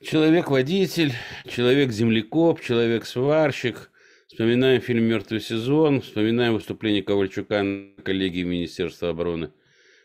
Человек-водитель, 0.00 1.12
человек-землекоп, 1.46 2.60
человек-сварщик. 2.60 3.90
Вспоминаем 4.28 4.80
фильм 4.80 5.04
«Мертвый 5.04 5.40
сезон», 5.40 6.00
вспоминаем 6.00 6.54
выступление 6.54 7.02
Ковальчука 7.02 7.62
на 7.62 8.02
коллегии 8.02 8.42
Министерства 8.42 9.10
обороны 9.10 9.52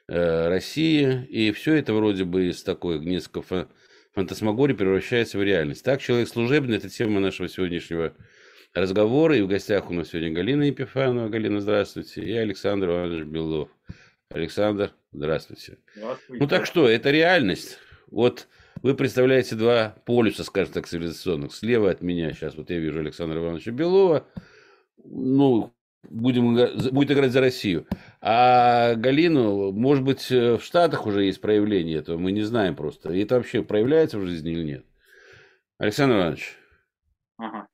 э, 0.07 0.49
России. 0.49 1.25
И 1.29 1.51
все 1.51 1.75
это 1.75 1.93
вроде 1.93 2.25
бы 2.25 2.49
из 2.49 2.61
такой 2.61 2.99
несколько 2.99 3.67
фантасмагории 4.13 4.73
превращается 4.73 5.37
в 5.37 5.43
реальность. 5.43 5.83
Так, 5.83 6.01
человек 6.01 6.27
служебный– 6.27 6.77
это 6.77 6.89
тема 6.89 7.19
нашего 7.19 7.49
сегодняшнего 7.49 8.13
разговора. 8.73 9.37
И 9.37 9.41
в 9.41 9.47
гостях 9.47 9.89
у 9.89 9.93
нас 9.93 10.09
сегодня 10.09 10.31
Галина 10.31 10.63
Епифанова. 10.63 11.29
Галина, 11.29 11.59
здравствуйте. 11.61 12.21
И 12.21 12.33
Александр 12.33 12.89
Иванович 12.89 13.25
Белов. 13.25 13.69
Александр, 14.29 14.91
здравствуйте. 15.11 15.77
здравствуйте. 15.95 16.43
Ну 16.43 16.47
так 16.47 16.65
что, 16.65 16.87
это 16.87 17.09
реальность. 17.09 17.79
Вот 18.11 18.47
вы 18.81 18.95
представляете 18.95 19.55
два 19.55 19.95
полюса, 20.05 20.43
скажем 20.43 20.73
так, 20.73 20.87
цивилизационных. 20.87 21.53
Слева 21.53 21.91
от 21.91 22.01
меня 22.01 22.33
сейчас, 22.33 22.55
вот 22.55 22.69
я 22.69 22.79
вижу 22.79 22.99
Александра 22.99 23.39
Ивановича 23.39 23.71
Белова, 23.71 24.25
ну, 25.03 25.73
будем, 26.03 26.55
будет 26.91 27.11
играть 27.11 27.31
за 27.31 27.41
Россию. 27.41 27.87
А 28.21 28.95
Галину, 28.95 29.71
может 29.71 30.03
быть, 30.03 30.29
в 30.29 30.59
Штатах 30.61 31.05
уже 31.05 31.25
есть 31.25 31.41
проявление 31.41 31.99
этого, 31.99 32.17
мы 32.17 32.31
не 32.31 32.43
знаем 32.43 32.75
просто. 32.75 33.13
И 33.13 33.23
это 33.23 33.35
вообще 33.35 33.63
проявляется 33.63 34.17
в 34.17 34.25
жизни 34.25 34.51
или 34.51 34.63
нет? 34.63 34.85
Александр 35.77 36.17
Иванович. 36.17 36.57
Ага. 37.37 37.67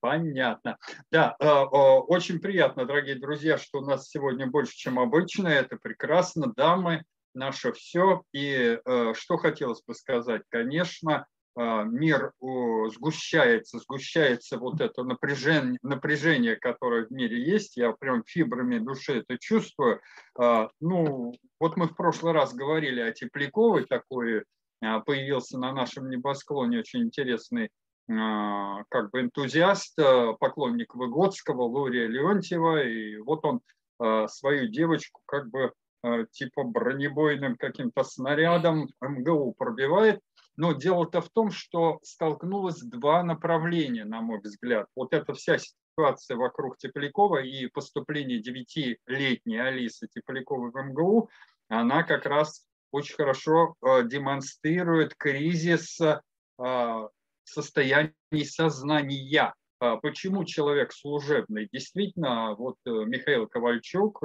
Понятно. 0.00 0.78
Да, 1.10 1.34
э, 1.40 1.48
очень 1.48 2.38
приятно, 2.38 2.86
дорогие 2.86 3.16
друзья, 3.16 3.58
что 3.58 3.78
у 3.78 3.84
нас 3.84 4.08
сегодня 4.08 4.46
больше, 4.46 4.76
чем 4.76 4.98
обычно. 4.98 5.48
Это 5.48 5.76
прекрасно. 5.76 6.52
Дамы, 6.54 7.02
наше 7.36 7.72
все. 7.72 8.22
И 8.32 8.78
э, 8.84 9.14
что 9.14 9.36
хотелось 9.36 9.82
бы 9.86 9.94
сказать, 9.94 10.42
конечно, 10.48 11.26
э, 11.56 11.84
мир 11.84 12.32
сгущается, 12.40 13.78
сгущается 13.78 14.58
вот 14.58 14.80
это 14.80 15.04
напряжение, 15.04 15.78
напряжение, 15.82 16.56
которое 16.56 17.06
в 17.06 17.10
мире 17.10 17.40
есть. 17.40 17.76
Я 17.76 17.92
прям 17.92 18.24
фибрами 18.26 18.78
души 18.78 19.20
это 19.20 19.38
чувствую. 19.38 20.00
Э, 20.40 20.68
ну, 20.80 21.32
вот 21.60 21.76
мы 21.76 21.86
в 21.86 21.94
прошлый 21.94 22.32
раз 22.32 22.54
говорили 22.54 23.00
о 23.00 23.12
Тепляковой, 23.12 23.84
такой 23.84 24.44
появился 25.06 25.58
на 25.58 25.72
нашем 25.72 26.10
небосклоне 26.10 26.80
очень 26.80 27.02
интересный 27.02 27.70
как 28.06 29.10
бы 29.10 29.22
энтузиаст, 29.22 29.96
поклонник 30.38 30.94
Выгодского, 30.94 31.62
Лурия 31.62 32.06
Леонтьева, 32.06 32.84
и 32.84 33.16
вот 33.16 33.44
он 33.44 33.60
свою 34.28 34.68
девочку 34.68 35.22
как 35.26 35.48
бы 35.48 35.72
типа 36.32 36.64
бронебойным 36.64 37.56
каким-то 37.56 38.04
снарядом 38.04 38.88
МГУ 39.00 39.54
пробивает. 39.58 40.20
Но 40.56 40.72
дело-то 40.72 41.20
в 41.20 41.28
том, 41.28 41.50
что 41.50 42.00
столкнулось 42.02 42.80
два 42.80 43.22
направления, 43.22 44.04
на 44.04 44.22
мой 44.22 44.40
взгляд. 44.40 44.86
Вот 44.96 45.12
эта 45.12 45.34
вся 45.34 45.58
ситуация 45.58 46.36
вокруг 46.36 46.78
Теплякова 46.78 47.42
и 47.42 47.66
поступление 47.66 48.40
девятилетней 48.40 49.60
Алисы 49.60 50.08
Тепляковой 50.08 50.70
в 50.70 50.76
МГУ, 50.76 51.28
она 51.68 52.04
как 52.04 52.24
раз 52.26 52.64
очень 52.90 53.16
хорошо 53.16 53.74
э, 53.82 54.04
демонстрирует 54.04 55.14
кризис 55.14 56.00
э, 56.00 57.08
состояний 57.44 58.44
сознания. 58.44 59.54
Почему 59.78 60.44
человек 60.46 60.90
служебный? 60.90 61.68
Действительно, 61.70 62.54
вот 62.54 62.76
Михаил 62.86 63.46
Ковальчук, 63.46 64.22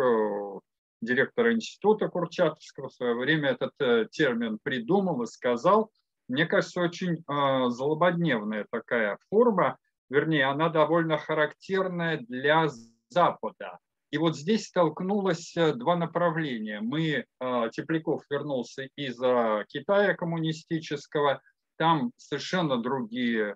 директора 1.02 1.54
института 1.54 2.08
Курчатовского, 2.08 2.90
в 2.90 2.94
свое 2.94 3.16
время 3.16 3.50
этот 3.50 3.74
э, 3.80 4.08
термин 4.12 4.60
придумал 4.62 5.24
и 5.24 5.28
сказал. 5.28 5.92
Мне 6.28 6.46
кажется, 6.46 6.82
очень 6.82 7.16
э, 7.16 7.70
злободневная 7.70 8.66
такая 8.70 9.18
форма, 9.30 9.78
вернее, 10.10 10.46
она 10.46 10.70
довольно 10.70 11.18
характерная 11.18 12.20
для 12.20 12.68
Запада. 13.10 13.80
И 14.12 14.18
вот 14.18 14.38
здесь 14.38 14.68
столкнулось 14.68 15.56
э, 15.58 15.74
два 15.74 15.96
направления. 15.96 16.82
Мы, 16.82 17.26
Тепляков 17.72 18.24
вернулся 18.30 18.88
из 18.96 19.18
Китая 19.68 20.14
коммунистического, 20.14 21.42
там 21.78 22.12
совершенно 22.18 22.78
другие 22.78 23.56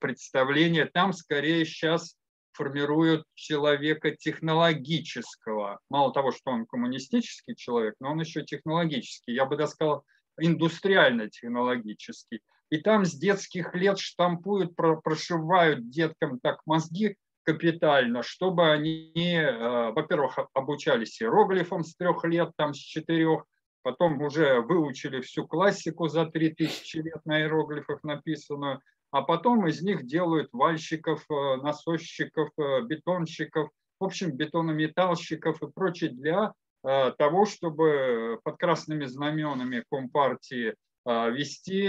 представления, 0.00 0.86
там 0.86 1.12
скорее 1.12 1.64
сейчас 1.64 2.16
формируют 2.52 3.24
человека 3.34 4.10
технологического. 4.12 5.80
Мало 5.88 6.12
того, 6.12 6.32
что 6.32 6.50
он 6.50 6.66
коммунистический 6.66 7.56
человек, 7.56 7.94
но 8.00 8.12
он 8.12 8.20
еще 8.20 8.44
технологический. 8.44 9.32
Я 9.32 9.46
бы 9.46 9.56
даже 9.56 9.72
сказал, 9.72 10.04
индустриально-технологический. 10.38 12.40
И 12.70 12.78
там 12.78 13.04
с 13.04 13.14
детских 13.14 13.74
лет 13.74 13.98
штампуют, 13.98 14.76
прошивают 14.76 15.90
деткам 15.90 16.38
так 16.40 16.60
мозги 16.66 17.16
капитально, 17.42 18.22
чтобы 18.22 18.70
они, 18.70 19.12
э, 19.16 19.90
во-первых, 19.90 20.38
обучались 20.54 21.20
иероглифам 21.20 21.82
с 21.82 21.96
трех 21.96 22.24
лет, 22.24 22.52
там 22.56 22.74
с 22.74 22.78
четырех, 22.78 23.44
потом 23.82 24.20
уже 24.22 24.60
выучили 24.60 25.20
всю 25.20 25.46
классику 25.46 26.08
за 26.08 26.26
три 26.26 26.54
тысячи 26.54 26.98
лет 26.98 27.24
на 27.24 27.40
иероглифах 27.40 28.04
написанную, 28.04 28.80
а 29.10 29.22
потом 29.22 29.66
из 29.66 29.82
них 29.82 30.06
делают 30.06 30.50
вальщиков, 30.52 31.24
э, 31.28 31.56
насосчиков, 31.56 32.50
э, 32.58 32.82
бетонщиков, 32.82 33.70
в 33.98 34.04
общем, 34.04 34.30
бетонометалщиков 34.32 35.60
и 35.62 35.70
прочее 35.70 36.10
для 36.10 36.52
э, 36.82 37.12
того, 37.18 37.44
чтобы 37.44 38.40
под 38.42 38.56
красными 38.56 39.04
знаменами 39.06 39.84
Компартии 39.90 40.74
вести 41.06 41.88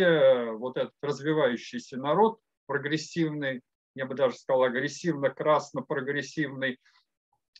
вот 0.57 0.77
этот 0.77 0.93
развивающийся 1.01 1.97
народ, 1.97 2.39
прогрессивный, 2.65 3.59
я 3.93 4.05
бы 4.05 4.15
даже 4.15 4.37
сказал, 4.37 4.63
агрессивно-красно-прогрессивный, 4.63 6.77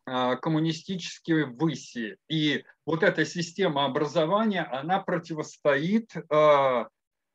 коммунистические 0.05 1.47
выси. 1.47 2.15
И 2.29 2.63
вот 2.85 3.03
эта 3.03 3.25
система 3.25 3.83
образования, 3.83 4.63
она 4.63 5.01
противостоит 5.01 6.13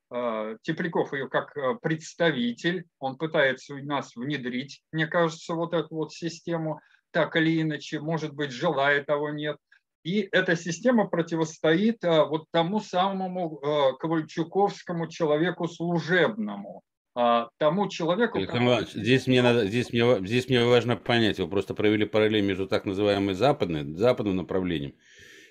Тепляков 0.08 1.12
ее 1.12 1.28
как 1.28 1.56
э, 1.56 1.74
представитель, 1.82 2.84
он 3.00 3.16
пытается 3.16 3.74
у 3.74 3.78
нас 3.78 4.14
внедрить, 4.14 4.82
мне 4.92 5.08
кажется, 5.08 5.54
вот 5.54 5.74
эту 5.74 5.96
вот 5.96 6.12
систему, 6.12 6.80
так 7.10 7.34
или 7.34 7.60
иначе, 7.60 7.98
может 7.98 8.32
быть, 8.32 8.52
желая 8.52 9.02
того 9.02 9.30
нет. 9.30 9.56
И 10.04 10.28
эта 10.30 10.54
система 10.54 11.08
противостоит 11.08 12.04
э, 12.04 12.24
вот 12.24 12.44
тому 12.52 12.78
самому 12.78 13.60
Ковальчуковскому 13.98 15.08
человеку 15.08 15.66
служебному, 15.66 16.82
тому 17.14 17.88
человеку... 17.88 18.38
Александр 18.38 18.86
здесь 18.88 19.26
мне, 19.26 19.42
надо, 19.42 19.66
здесь, 19.66 19.92
мне, 19.92 20.24
здесь 20.24 20.48
мне 20.48 20.64
важно 20.64 20.96
понять, 20.96 21.40
вы 21.40 21.48
просто 21.48 21.74
провели 21.74 22.04
параллель 22.04 22.44
между 22.44 22.68
так 22.68 22.84
называемым 22.84 23.34
западным, 23.34 23.96
западным 23.96 24.36
направлением 24.36 24.94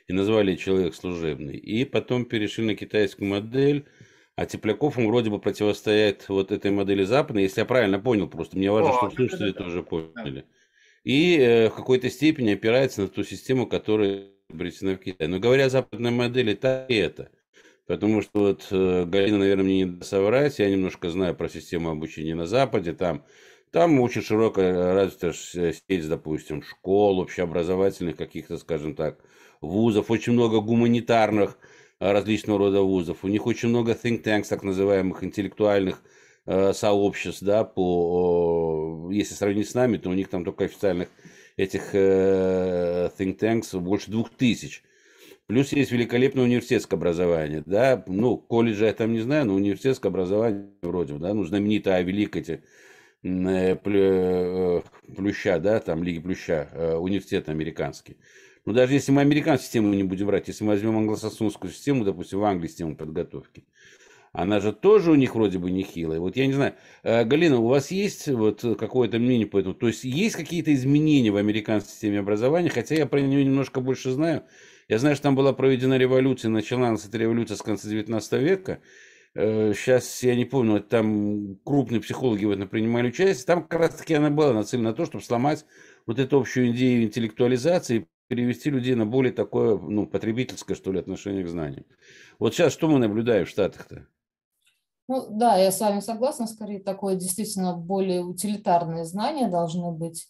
и 0.07 0.13
назвали 0.13 0.55
человек 0.55 0.95
служебный, 0.95 1.57
и 1.57 1.83
потом 1.83 2.23
перешли 2.23 2.63
на 2.63 2.75
китайскую 2.75 3.27
модель, 3.27 3.85
а 4.35 4.45
Тепляков, 4.45 4.97
он 4.97 5.07
вроде 5.07 5.29
бы 5.29 5.39
противостоит 5.39 6.27
вот 6.27 6.51
этой 6.51 6.71
модели 6.71 7.03
западной, 7.03 7.43
если 7.43 7.61
я 7.61 7.65
правильно 7.65 7.99
понял, 7.99 8.27
просто 8.27 8.57
мне 8.57 8.69
важно, 8.71 8.91
О, 8.91 8.97
чтобы 8.97 9.15
слушатели 9.15 9.51
да, 9.51 9.63
тоже 9.63 9.83
поняли. 9.83 10.41
Да. 10.41 10.45
И 11.05 11.37
э, 11.37 11.69
в 11.69 11.75
какой-то 11.75 12.09
степени 12.09 12.53
опирается 12.53 13.01
на 13.01 13.07
ту 13.07 13.23
систему, 13.23 13.67
которая 13.67 14.25
обретена 14.49 14.95
в 14.95 14.97
Китае. 14.97 15.29
Но 15.29 15.39
говоря 15.39 15.65
о 15.65 15.69
западной 15.69 16.11
модели, 16.11 16.53
так 16.53 16.89
и 16.89 16.95
это. 16.95 17.29
Потому 17.87 18.21
что 18.21 18.39
вот 18.39 18.67
э, 18.71 19.05
Галина, 19.05 19.37
наверное, 19.37 19.63
мне 19.63 19.83
не 19.83 20.01
соврать, 20.01 20.59
я 20.59 20.69
немножко 20.69 21.09
знаю 21.09 21.35
про 21.35 21.47
систему 21.47 21.89
обучения 21.89 22.35
на 22.35 22.47
Западе, 22.47 22.93
там, 22.93 23.23
там 23.71 23.99
очень 24.01 24.21
широкая 24.23 24.93
развита 24.93 25.33
сеть, 25.33 26.09
допустим, 26.09 26.63
школ, 26.63 27.19
общеобразовательных 27.19 28.17
каких-то, 28.17 28.57
скажем 28.57 28.95
так, 28.95 29.19
вузов, 29.61 30.09
очень 30.09 30.33
много 30.33 30.59
гуманитарных 30.59 31.57
различного 31.99 32.59
рода 32.59 32.81
вузов. 32.81 33.23
У 33.23 33.27
них 33.27 33.45
очень 33.45 33.69
много 33.69 33.91
think 33.91 34.23
tanks, 34.23 34.49
так 34.49 34.63
называемых 34.63 35.23
интеллектуальных 35.23 36.01
э, 36.45 36.73
сообществ, 36.73 37.43
да, 37.43 37.63
по, 37.63 39.09
если 39.11 39.33
сравнить 39.33 39.69
с 39.69 39.73
нами, 39.73 39.97
то 39.97 40.09
у 40.09 40.13
них 40.13 40.29
там 40.29 40.43
только 40.43 40.65
официальных 40.65 41.09
этих 41.57 41.89
э, 41.93 43.09
think 43.17 43.37
tanks 43.39 43.79
больше 43.79 44.11
двух 44.11 44.29
тысяч. 44.29 44.83
Плюс 45.47 45.71
есть 45.73 45.91
великолепное 45.91 46.43
университетское 46.43 46.97
образование, 46.97 47.61
да, 47.65 48.03
ну, 48.07 48.35
колледжа 48.35 48.87
я 48.87 48.93
там 48.93 49.13
не 49.13 49.19
знаю, 49.19 49.45
но 49.45 49.53
университетское 49.53 50.09
образование 50.09 50.71
вроде, 50.81 51.13
да, 51.13 51.35
ну, 51.35 51.43
знаменитая 51.43 52.01
великая 52.01 52.39
эти 52.39 52.63
э, 53.21 53.77
э, 53.83 54.81
Плюща, 55.15 55.59
да, 55.59 55.79
там, 55.79 56.03
Лиги 56.03 56.19
Плюща, 56.19 56.67
э, 56.71 56.95
университет 56.95 57.47
американский. 57.47 58.17
Но 58.65 58.71
ну, 58.71 58.77
даже 58.77 58.93
если 58.93 59.11
мы 59.11 59.21
американскую 59.21 59.65
систему 59.65 59.93
не 59.93 60.03
будем 60.03 60.25
брать, 60.25 60.47
если 60.47 60.63
мы 60.63 60.71
возьмем 60.71 60.97
англосаксонскую 60.97 61.71
систему, 61.71 62.03
допустим, 62.03 62.39
в 62.39 62.45
Англии 62.45 62.67
систему 62.67 62.95
подготовки, 62.95 63.65
она 64.33 64.59
же 64.59 64.73
тоже 64.73 65.11
у 65.11 65.15
них 65.15 65.35
вроде 65.35 65.59
бы 65.59 65.69
нехилая. 65.69 66.19
Вот 66.19 66.35
я 66.35 66.47
не 66.47 66.53
знаю, 66.53 66.73
э, 67.03 67.23
Галина, 67.25 67.59
у 67.59 67.67
вас 67.67 67.91
есть 67.91 68.27
вот 68.27 68.61
какое-то 68.79 69.19
мнение 69.19 69.45
по 69.45 69.59
этому? 69.59 69.75
То 69.75 69.87
есть 69.87 70.03
есть 70.03 70.35
какие-то 70.35 70.73
изменения 70.73 71.29
в 71.29 71.37
американской 71.37 71.91
системе 71.91 72.19
образования, 72.19 72.69
хотя 72.69 72.95
я 72.95 73.05
про 73.05 73.21
нее 73.21 73.45
немножко 73.45 73.81
больше 73.81 74.11
знаю. 74.11 74.43
Я 74.87 74.97
знаю, 74.97 75.15
что 75.15 75.23
там 75.23 75.35
была 75.35 75.53
проведена 75.53 75.97
революция, 75.97 76.49
началась 76.49 77.05
эта 77.05 77.19
революция 77.19 77.57
с 77.57 77.61
конца 77.61 77.87
19 77.87 78.33
века, 78.33 78.81
сейчас 79.33 80.21
я 80.23 80.35
не 80.35 80.45
помню, 80.45 80.79
там 80.79 81.57
крупные 81.65 82.01
психологи 82.01 82.45
в 82.45 82.51
этом 82.51 82.67
принимали 82.67 83.07
участие, 83.07 83.45
там 83.45 83.63
как 83.63 83.79
раз 83.79 83.95
таки 83.95 84.13
она 84.13 84.29
была 84.29 84.53
нацелена 84.53 84.89
на 84.89 84.95
то, 84.95 85.05
чтобы 85.05 85.23
сломать 85.23 85.65
вот 86.05 86.19
эту 86.19 86.39
общую 86.39 86.69
идею 86.69 87.03
интеллектуализации, 87.03 88.07
перевести 88.27 88.69
людей 88.69 88.95
на 88.95 89.05
более 89.05 89.33
такое, 89.33 89.77
ну, 89.77 90.07
потребительское, 90.07 90.75
что 90.75 90.91
ли, 90.91 90.99
отношение 90.99 91.43
к 91.43 91.49
знаниям. 91.49 91.85
Вот 92.39 92.53
сейчас 92.53 92.73
что 92.73 92.87
мы 92.87 92.99
наблюдаем 92.99 93.45
в 93.45 93.49
Штатах-то? 93.49 94.07
Ну 95.07 95.27
да, 95.29 95.57
я 95.57 95.71
с 95.71 95.79
вами 95.79 95.99
согласна, 95.99 96.47
скорее 96.47 96.79
такое 96.79 97.15
действительно 97.15 97.75
более 97.75 98.21
утилитарные 98.21 99.05
знания 99.05 99.47
должны 99.47 99.91
быть. 99.91 100.27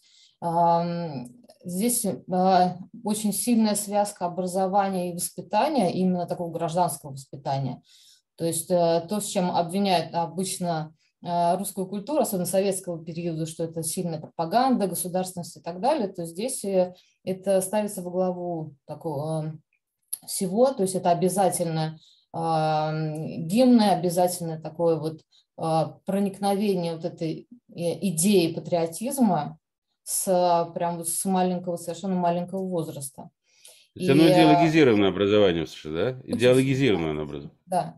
Здесь 1.64 2.06
а, 2.30 2.76
очень 3.02 3.32
сильная 3.32 3.74
связка 3.74 4.26
образования 4.26 5.10
и 5.10 5.14
воспитания, 5.14 5.92
именно 5.92 6.26
такого 6.26 6.52
гражданского 6.52 7.12
воспитания. 7.12 7.82
То 8.36 8.44
есть 8.44 8.70
э, 8.70 9.04
то, 9.08 9.20
с 9.20 9.26
чем 9.26 9.50
обвиняют 9.50 10.14
обычно 10.14 10.94
русскую 11.58 11.86
культуру, 11.86 12.20
особенно 12.20 12.46
советского 12.46 13.04
периода, 13.04 13.46
что 13.46 13.64
это 13.64 13.82
сильная 13.82 14.20
пропаганда, 14.20 14.86
государственность 14.86 15.56
и 15.56 15.60
так 15.60 15.80
далее, 15.80 16.08
то 16.08 16.24
здесь 16.24 16.64
э, 16.64 16.94
это 17.24 17.60
ставится 17.60 18.02
во 18.02 18.10
главу 18.10 18.74
такого 18.86 19.58
всего, 20.26 20.72
то 20.72 20.82
есть 20.82 20.94
это 20.94 21.10
обязательно 21.10 21.98
гимны, 22.32 23.90
обязательно 23.90 24.60
такое 24.60 24.96
вот 24.96 25.22
проникновение 26.04 26.94
вот 26.94 27.04
этой 27.06 27.48
идеи 27.68 28.52
патриотизма 28.52 29.58
с 30.02 30.70
прям 30.74 30.98
вот 30.98 31.08
с 31.08 31.24
маленького, 31.24 31.76
совершенно 31.76 32.14
маленького 32.14 32.62
возраста. 32.66 33.30
То 33.94 34.00
есть 34.00 34.08
и, 34.08 34.12
оно 34.12 34.28
идеологизированное 34.28 35.08
образование 35.08 35.64
в 35.64 35.70
США, 35.70 35.92
да? 35.92 36.20
Идеологизированное 36.24 37.22
образование. 37.22 37.58
Да. 37.64 37.96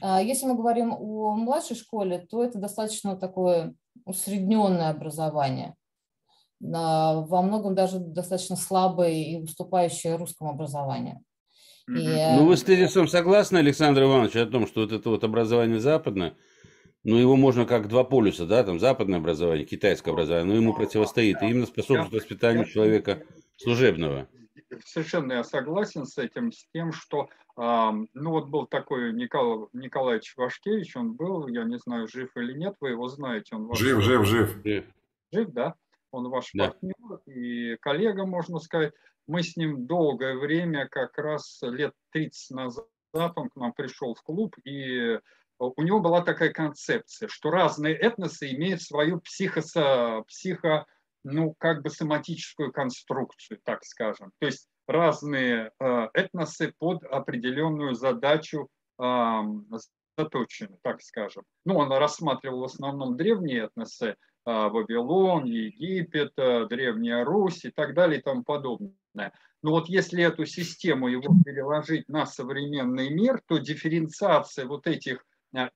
А 0.00 0.22
если 0.22 0.46
мы 0.46 0.54
говорим 0.54 0.92
о 0.92 1.34
младшей 1.34 1.76
школе, 1.76 2.26
то 2.30 2.42
это 2.42 2.58
достаточно 2.58 3.16
такое 3.16 3.74
усредненное 4.04 4.90
образование. 4.90 5.74
Во 6.60 7.42
многом 7.42 7.74
даже 7.74 7.98
достаточно 7.98 8.56
слабое 8.56 9.12
и 9.12 9.36
уступающее 9.36 10.16
русскому 10.16 10.50
образованию. 10.50 11.20
И... 11.88 11.92
Ну, 11.92 12.46
вы 12.46 12.56
с 12.56 12.62
тезисом 12.62 13.08
согласны, 13.08 13.58
Александр 13.58 14.02
Иванович, 14.02 14.36
о 14.36 14.46
том, 14.46 14.66
что 14.66 14.82
вот 14.82 14.92
это 14.92 15.08
вот 15.08 15.24
образование 15.24 15.80
западное, 15.80 16.34
ну, 17.04 17.16
его 17.16 17.36
можно 17.36 17.64
как 17.64 17.88
два 17.88 18.04
полюса, 18.04 18.44
да, 18.44 18.64
там 18.64 18.80
западное 18.80 19.20
образование, 19.20 19.64
китайское 19.64 20.12
образование, 20.12 20.52
но 20.52 20.60
ему 20.60 20.74
противостоит, 20.74 21.40
и 21.42 21.46
именно 21.46 21.66
способствует 21.66 22.12
воспитанию 22.12 22.66
человека 22.66 23.22
служебного. 23.56 24.28
Совершенно 24.84 25.32
я 25.34 25.44
согласен 25.44 26.04
с 26.04 26.18
этим, 26.18 26.52
с 26.52 26.66
тем, 26.72 26.92
что, 26.92 27.28
ну 27.56 28.30
вот 28.30 28.48
был 28.48 28.66
такой 28.66 29.12
Николай 29.12 29.66
Николаевич 29.72 30.34
Вашкевич, 30.36 30.96
он 30.96 31.14
был, 31.14 31.46
я 31.48 31.64
не 31.64 31.78
знаю, 31.78 32.06
жив 32.08 32.30
или 32.36 32.52
нет, 32.52 32.76
вы 32.80 32.90
его 32.90 33.08
знаете. 33.08 33.56
Он 33.56 33.66
ваш... 33.66 33.78
Жив, 33.78 34.00
жив, 34.02 34.26
жив. 34.26 34.56
Жив, 35.32 35.48
да? 35.52 35.74
Он 36.10 36.28
ваш 36.28 36.50
да. 36.54 36.68
партнер 36.68 37.20
и 37.26 37.76
коллега, 37.76 38.26
можно 38.26 38.58
сказать. 38.58 38.92
Мы 39.26 39.42
с 39.42 39.56
ним 39.56 39.86
долгое 39.86 40.36
время, 40.36 40.88
как 40.88 41.18
раз 41.18 41.58
лет 41.62 41.92
30 42.12 42.50
назад, 42.56 42.86
он 43.12 43.50
к 43.50 43.56
нам 43.56 43.72
пришел 43.72 44.14
в 44.14 44.22
клуб, 44.22 44.56
и 44.64 45.18
у 45.58 45.82
него 45.82 46.00
была 46.00 46.22
такая 46.22 46.50
концепция, 46.50 47.28
что 47.28 47.50
разные 47.50 47.94
этносы 47.94 48.50
имеют 48.54 48.80
свою 48.80 49.20
психо, 49.20 49.60
психо 50.28 50.86
ну, 51.24 51.54
как 51.58 51.82
бы 51.82 51.90
соматическую 51.90 52.72
конструкцию, 52.72 53.60
так 53.64 53.84
скажем. 53.84 54.32
То 54.38 54.46
есть 54.46 54.68
разные 54.86 55.72
э, 55.78 56.08
этносы 56.14 56.72
под 56.78 57.04
определенную 57.04 57.94
задачу 57.94 58.68
заточены, 60.18 60.78
так 60.82 61.00
скажем. 61.00 61.44
Ну, 61.64 61.76
он 61.76 61.92
рассматривал 61.92 62.60
в 62.60 62.64
основном 62.64 63.16
древние 63.16 63.64
этносы, 63.66 64.06
э, 64.06 64.14
Вавилон, 64.44 65.44
Египет, 65.44 66.32
э, 66.36 66.66
Древняя 66.66 67.24
Русь 67.24 67.64
и 67.64 67.70
так 67.70 67.94
далее 67.94 68.18
и 68.18 68.22
тому 68.22 68.42
подобное. 68.42 69.32
Но 69.62 69.70
вот 69.70 69.88
если 69.88 70.22
эту 70.22 70.46
систему 70.46 71.08
его 71.08 71.34
переложить 71.44 72.08
на 72.08 72.26
современный 72.26 73.10
мир, 73.10 73.40
то 73.46 73.58
дифференциация 73.58 74.66
вот 74.66 74.86
этих 74.86 75.24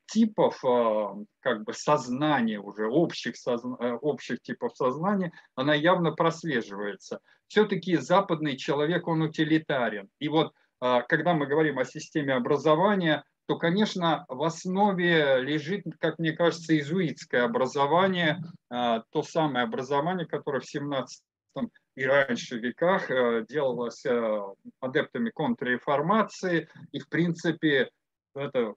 типов 0.06 0.62
э, 0.64 1.24
как 1.40 1.64
бы 1.64 1.72
сознания 1.72 2.60
уже, 2.60 2.86
общих. 2.86 3.34
Э, 3.46 3.92
общих 4.00 4.42
типов 4.42 4.76
сознания, 4.76 5.32
она 5.54 5.74
явно 5.74 6.12
прослеживается. 6.12 7.20
Все-таки 7.48 7.96
западный 7.96 8.56
человек, 8.56 9.06
он 9.08 9.22
утилитарен. 9.22 10.08
И 10.18 10.28
вот 10.28 10.52
когда 10.80 11.32
мы 11.32 11.46
говорим 11.46 11.78
о 11.78 11.84
системе 11.84 12.34
образования, 12.34 13.22
то, 13.46 13.56
конечно, 13.56 14.24
в 14.28 14.42
основе 14.42 15.40
лежит, 15.40 15.84
как 16.00 16.18
мне 16.18 16.32
кажется, 16.32 16.74
иезуитское 16.74 17.44
образование, 17.44 18.42
то 18.68 19.22
самое 19.22 19.64
образование, 19.64 20.26
которое 20.26 20.58
в 20.58 20.66
17 20.66 21.22
и 21.94 22.04
раньше 22.04 22.58
веках 22.58 23.06
делалось 23.46 24.04
адептами 24.80 25.30
контрреформации, 25.30 26.68
и, 26.90 26.98
в 26.98 27.08
принципе, 27.08 27.88
это 28.34 28.74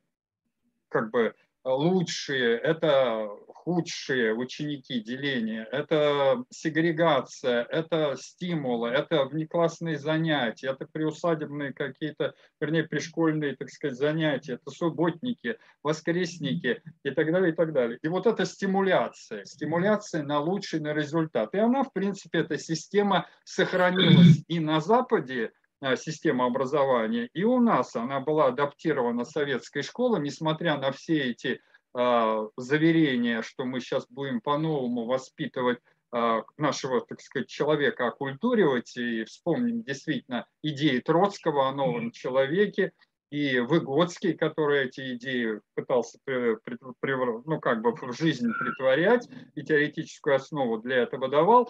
как 0.90 1.12
бы 1.12 1.36
лучшие, 1.66 2.58
это 2.58 3.28
худшие 3.48 4.36
ученики 4.36 5.00
деления, 5.00 5.68
это 5.72 6.44
сегрегация, 6.52 7.64
это 7.64 8.16
стимулы, 8.16 8.90
это 8.90 9.26
внеклассные 9.26 9.98
занятия, 9.98 10.70
это 10.70 10.86
приусадебные 10.86 11.74
какие-то, 11.74 12.36
вернее, 12.62 12.84
пришкольные, 12.84 13.56
так 13.56 13.72
сказать, 13.72 13.98
занятия, 13.98 14.54
это 14.54 14.70
субботники, 14.70 15.58
воскресники 15.82 16.84
и 17.04 17.10
так 17.10 17.32
далее, 17.32 17.52
и 17.52 17.56
так 17.56 17.74
далее. 17.74 17.98
И 18.04 18.08
вот 18.08 18.28
эта 18.28 18.46
стимуляция, 18.46 19.46
стимуляция 19.46 20.22
на 20.22 20.40
лучший 20.40 20.80
на 20.80 20.94
результат. 20.94 21.56
И 21.56 21.58
она, 21.58 21.84
в 21.84 21.92
принципе, 21.92 22.40
эта 22.40 22.60
система 22.60 23.28
сохранилась 23.44 24.44
и 24.48 24.60
на 24.60 24.80
Западе, 24.80 25.52
Э, 25.65 25.65
система 25.96 26.46
образования. 26.46 27.30
И 27.34 27.44
у 27.44 27.60
нас 27.60 27.96
она 27.96 28.20
была 28.20 28.48
адаптирована 28.48 29.26
советской 29.26 29.82
школой, 29.82 30.22
несмотря 30.22 30.78
на 30.78 30.92
все 30.92 31.32
эти 31.32 31.62
э, 31.94 32.48
заверения, 32.58 33.42
что 33.42 33.66
мы 33.66 33.80
сейчас 33.80 34.08
будем 34.10 34.42
по-новому 34.42 35.06
воспитывать 35.06 35.80
э, 36.14 36.42
нашего, 36.58 37.02
так 37.02 37.22
сказать, 37.22 37.50
человека, 37.50 38.08
оккультуривать. 38.08 38.96
И 38.98 39.24
вспомним 39.26 39.84
действительно 39.84 40.48
идеи 40.64 41.00
Троцкого 41.00 41.68
о 41.68 41.74
новом 41.74 42.12
человеке, 42.12 42.94
и 43.32 43.60
Выгодский, 43.60 44.34
который 44.34 44.86
эти 44.86 45.16
идеи 45.16 45.60
пытался 45.74 46.20
ну, 46.26 47.60
как 47.60 47.82
бы 47.82 47.94
в 47.94 48.14
жизнь 48.14 48.48
притворять 48.54 49.28
и 49.56 49.64
теоретическую 49.64 50.36
основу 50.36 50.78
для 50.78 50.98
этого 50.98 51.28
давал, 51.28 51.68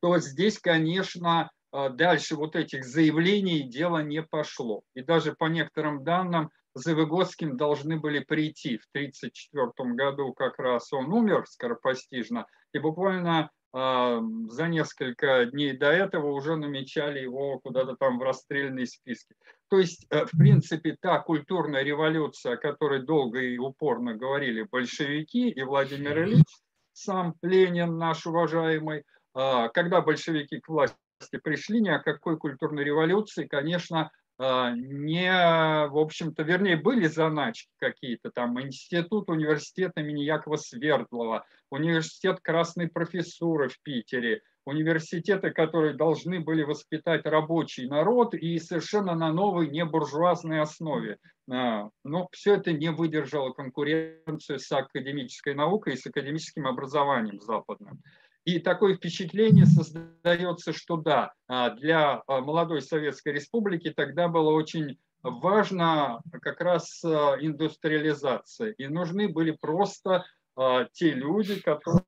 то 0.00 0.18
здесь, 0.18 0.58
конечно, 0.58 1.50
дальше 1.72 2.36
вот 2.36 2.56
этих 2.56 2.84
заявлений 2.84 3.62
дело 3.62 4.02
не 4.02 4.22
пошло. 4.22 4.82
И 4.94 5.02
даже 5.02 5.34
по 5.34 5.46
некоторым 5.46 6.04
данным 6.04 6.50
за 6.78 6.94
Выгодским 6.94 7.56
должны 7.56 7.98
были 7.98 8.20
прийти. 8.20 8.78
В 8.78 8.86
1934 8.92 9.94
году 9.94 10.32
как 10.32 10.58
раз 10.58 10.92
он 10.92 11.12
умер 11.12 11.44
скоропостижно, 11.46 12.46
и 12.72 12.78
буквально 12.78 13.50
э, 13.74 14.20
за 14.48 14.68
несколько 14.68 15.46
дней 15.46 15.76
до 15.76 15.90
этого 15.90 16.30
уже 16.32 16.56
намечали 16.56 17.20
его 17.20 17.58
куда-то 17.58 17.96
там 17.96 18.18
в 18.18 18.22
расстрельные 18.22 18.86
списки. 18.86 19.34
То 19.68 19.78
есть, 19.78 20.06
э, 20.10 20.26
в 20.26 20.30
принципе, 20.30 20.96
та 21.00 21.18
культурная 21.20 21.82
революция, 21.82 22.54
о 22.54 22.58
которой 22.58 23.02
долго 23.02 23.40
и 23.40 23.58
упорно 23.58 24.14
говорили 24.14 24.62
большевики 24.62 25.50
и 25.50 25.62
Владимир 25.62 26.22
Ильич, 26.22 26.46
сам 26.92 27.34
Ленин 27.42 27.96
наш 27.98 28.26
уважаемый, 28.26 29.04
э, 29.34 29.68
когда 29.72 30.00
большевики 30.00 30.60
к 30.60 30.68
власти 30.68 30.96
пришли, 31.42 31.80
ни 31.80 31.88
о 31.88 31.98
какой 31.98 32.38
культурной 32.38 32.84
революции, 32.84 33.46
конечно, 33.46 34.10
а, 34.40 34.72
не, 34.72 35.88
в 35.88 35.98
общем-то, 35.98 36.44
вернее, 36.44 36.76
были 36.76 37.06
заначки 37.08 37.70
какие-то, 37.78 38.30
там, 38.30 38.60
институт, 38.60 39.28
университет 39.28 39.92
имени 39.96 40.22
Якова 40.22 40.56
Свердлова, 40.56 41.44
университет 41.70 42.38
красной 42.40 42.88
профессуры 42.88 43.68
в 43.68 43.82
Питере, 43.82 44.42
университеты, 44.64 45.50
которые 45.50 45.94
должны 45.94 46.40
были 46.40 46.62
воспитать 46.62 47.26
рабочий 47.26 47.88
народ 47.88 48.34
и 48.34 48.58
совершенно 48.58 49.16
на 49.16 49.32
новой 49.32 49.68
небуржуазной 49.70 50.60
основе. 50.60 51.18
А, 51.50 51.88
но 52.04 52.28
все 52.30 52.54
это 52.54 52.72
не 52.72 52.90
выдержало 52.90 53.52
конкуренцию 53.52 54.60
с 54.60 54.70
академической 54.70 55.54
наукой 55.54 55.94
и 55.94 55.96
с 55.96 56.06
академическим 56.06 56.68
образованием 56.68 57.40
западным. 57.40 58.00
И 58.48 58.60
такое 58.60 58.96
впечатление 58.96 59.66
создается, 59.66 60.72
что 60.72 60.96
да, 60.96 61.34
а, 61.48 61.68
для 61.68 62.22
а, 62.26 62.40
молодой 62.40 62.80
Советской 62.80 63.34
Республики 63.34 63.92
тогда 63.94 64.28
было 64.28 64.52
очень 64.52 64.98
важно 65.22 66.22
как 66.40 66.62
раз 66.62 67.04
а, 67.04 67.36
индустриализация. 67.38 68.70
И 68.70 68.86
нужны 68.86 69.28
были 69.28 69.50
просто 69.50 70.24
те 70.92 71.10
люди, 71.10 71.60
которые 71.60 72.04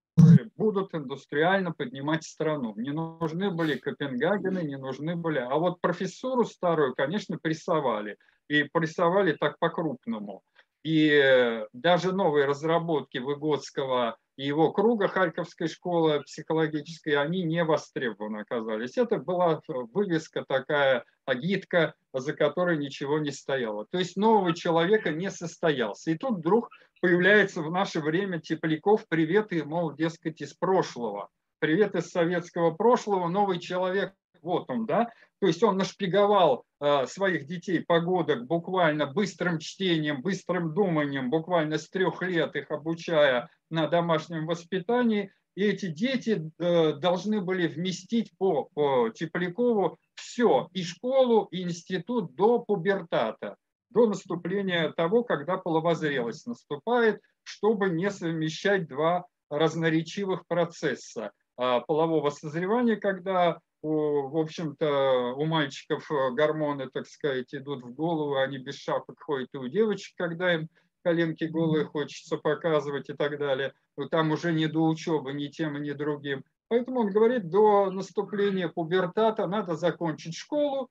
будут 0.56 0.94
индустриально 0.94 1.72
поднимать 1.72 2.24
страну. 2.24 2.74
Не 2.74 2.90
нужны 2.90 3.50
были 3.50 3.76
Копенгагены, 3.76 4.60
не 4.60 4.76
нужны 4.76 5.16
были... 5.16 5.38
А 5.38 5.54
вот 5.56 5.82
профессуру 5.82 6.44
старую, 6.46 6.94
конечно, 6.94 7.38
прессовали. 7.38 8.16
И 8.48 8.64
прессовали 8.64 9.36
так 9.38 9.58
по-крупному. 9.58 10.42
И 10.82 11.62
даже 11.74 12.12
новые 12.12 12.46
разработки 12.46 13.18
Выгодского 13.18 14.16
его 14.46 14.72
круга 14.72 15.08
Харьковской 15.08 15.68
школы 15.68 16.22
психологической, 16.22 17.14
они 17.14 17.42
не 17.42 17.64
востребованы 17.64 18.40
оказались. 18.40 18.96
Это 18.96 19.18
была 19.18 19.60
вывеска 19.66 20.44
такая, 20.46 21.04
агитка, 21.26 21.94
за 22.12 22.32
которой 22.32 22.78
ничего 22.78 23.18
не 23.18 23.30
стояло. 23.30 23.86
То 23.90 23.98
есть 23.98 24.16
нового 24.16 24.54
человека 24.54 25.10
не 25.10 25.30
состоялся. 25.30 26.10
И 26.10 26.18
тут 26.18 26.38
вдруг 26.38 26.70
появляется 27.00 27.62
в 27.62 27.70
наше 27.70 28.00
время 28.00 28.40
Тепляков, 28.40 29.06
привет, 29.08 29.52
и, 29.52 29.62
мол, 29.62 29.92
дескать, 29.92 30.40
из 30.40 30.54
прошлого. 30.54 31.28
Привет 31.58 31.94
из 31.94 32.10
советского 32.10 32.70
прошлого, 32.70 33.28
новый 33.28 33.58
человек, 33.58 34.14
вот 34.42 34.70
он, 34.70 34.86
да. 34.86 35.10
То 35.40 35.46
есть 35.46 35.62
он 35.62 35.76
нашпиговал 35.76 36.64
э, 36.80 37.06
своих 37.06 37.46
детей 37.46 37.80
погодок 37.80 38.46
буквально 38.46 39.06
быстрым 39.06 39.58
чтением, 39.58 40.22
быстрым 40.22 40.74
думанием, 40.74 41.30
буквально 41.30 41.78
с 41.78 41.88
трех 41.88 42.22
лет 42.22 42.56
их 42.56 42.70
обучая 42.70 43.48
на 43.70 43.88
домашнем 43.88 44.46
воспитании. 44.46 45.32
И 45.54 45.64
эти 45.64 45.86
дети 45.86 46.50
э, 46.58 46.92
должны 46.94 47.40
были 47.40 47.66
вместить 47.66 48.32
по, 48.38 48.68
по 48.74 49.10
Теплякову 49.10 49.98
все, 50.14 50.68
и 50.72 50.82
школу, 50.82 51.48
и 51.50 51.62
институт 51.62 52.34
до 52.34 52.60
пубертата, 52.60 53.56
до 53.90 54.06
наступления 54.06 54.92
того, 54.92 55.24
когда 55.24 55.56
половозрелость 55.56 56.46
наступает, 56.46 57.20
чтобы 57.42 57.90
не 57.90 58.10
совмещать 58.10 58.86
два 58.88 59.26
разноречивых 59.50 60.46
процесса 60.46 61.32
а, 61.56 61.80
полового 61.80 62.30
созревания, 62.30 62.96
когда 62.96 63.58
в 63.82 64.38
общем-то, 64.38 65.34
у 65.36 65.46
мальчиков 65.46 66.10
э, 66.10 66.30
гормоны, 66.32 66.90
так 66.90 67.06
сказать, 67.06 67.54
идут 67.54 67.82
в 67.82 67.94
голову, 67.94 68.36
они 68.36 68.58
без 68.58 68.76
шапок 68.76 69.18
ходят 69.20 69.48
и 69.54 69.56
у 69.56 69.68
девочек, 69.68 70.14
когда 70.16 70.52
им 70.52 70.68
коленки 71.02 71.44
голые 71.44 71.84
хочется 71.84 72.36
показывать 72.36 73.10
и 73.10 73.14
так 73.14 73.38
далее. 73.38 73.74
Но 73.96 74.08
там 74.08 74.30
уже 74.30 74.52
не 74.52 74.66
до 74.66 74.86
учебы 74.86 75.32
ни 75.32 75.48
тем, 75.48 75.80
ни 75.82 75.92
другим. 75.92 76.44
Поэтому 76.68 77.00
он 77.00 77.10
говорит, 77.10 77.48
до 77.48 77.90
наступления 77.90 78.68
пубертата 78.68 79.46
надо 79.46 79.76
закончить 79.76 80.36
школу, 80.36 80.88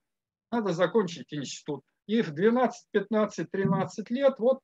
надо 0.51 0.73
закончить 0.73 1.33
институт. 1.33 1.83
И 2.05 2.21
в 2.21 2.31
12, 2.31 2.87
15, 2.91 3.49
13 3.49 4.09
лет 4.09 4.39
вот 4.39 4.59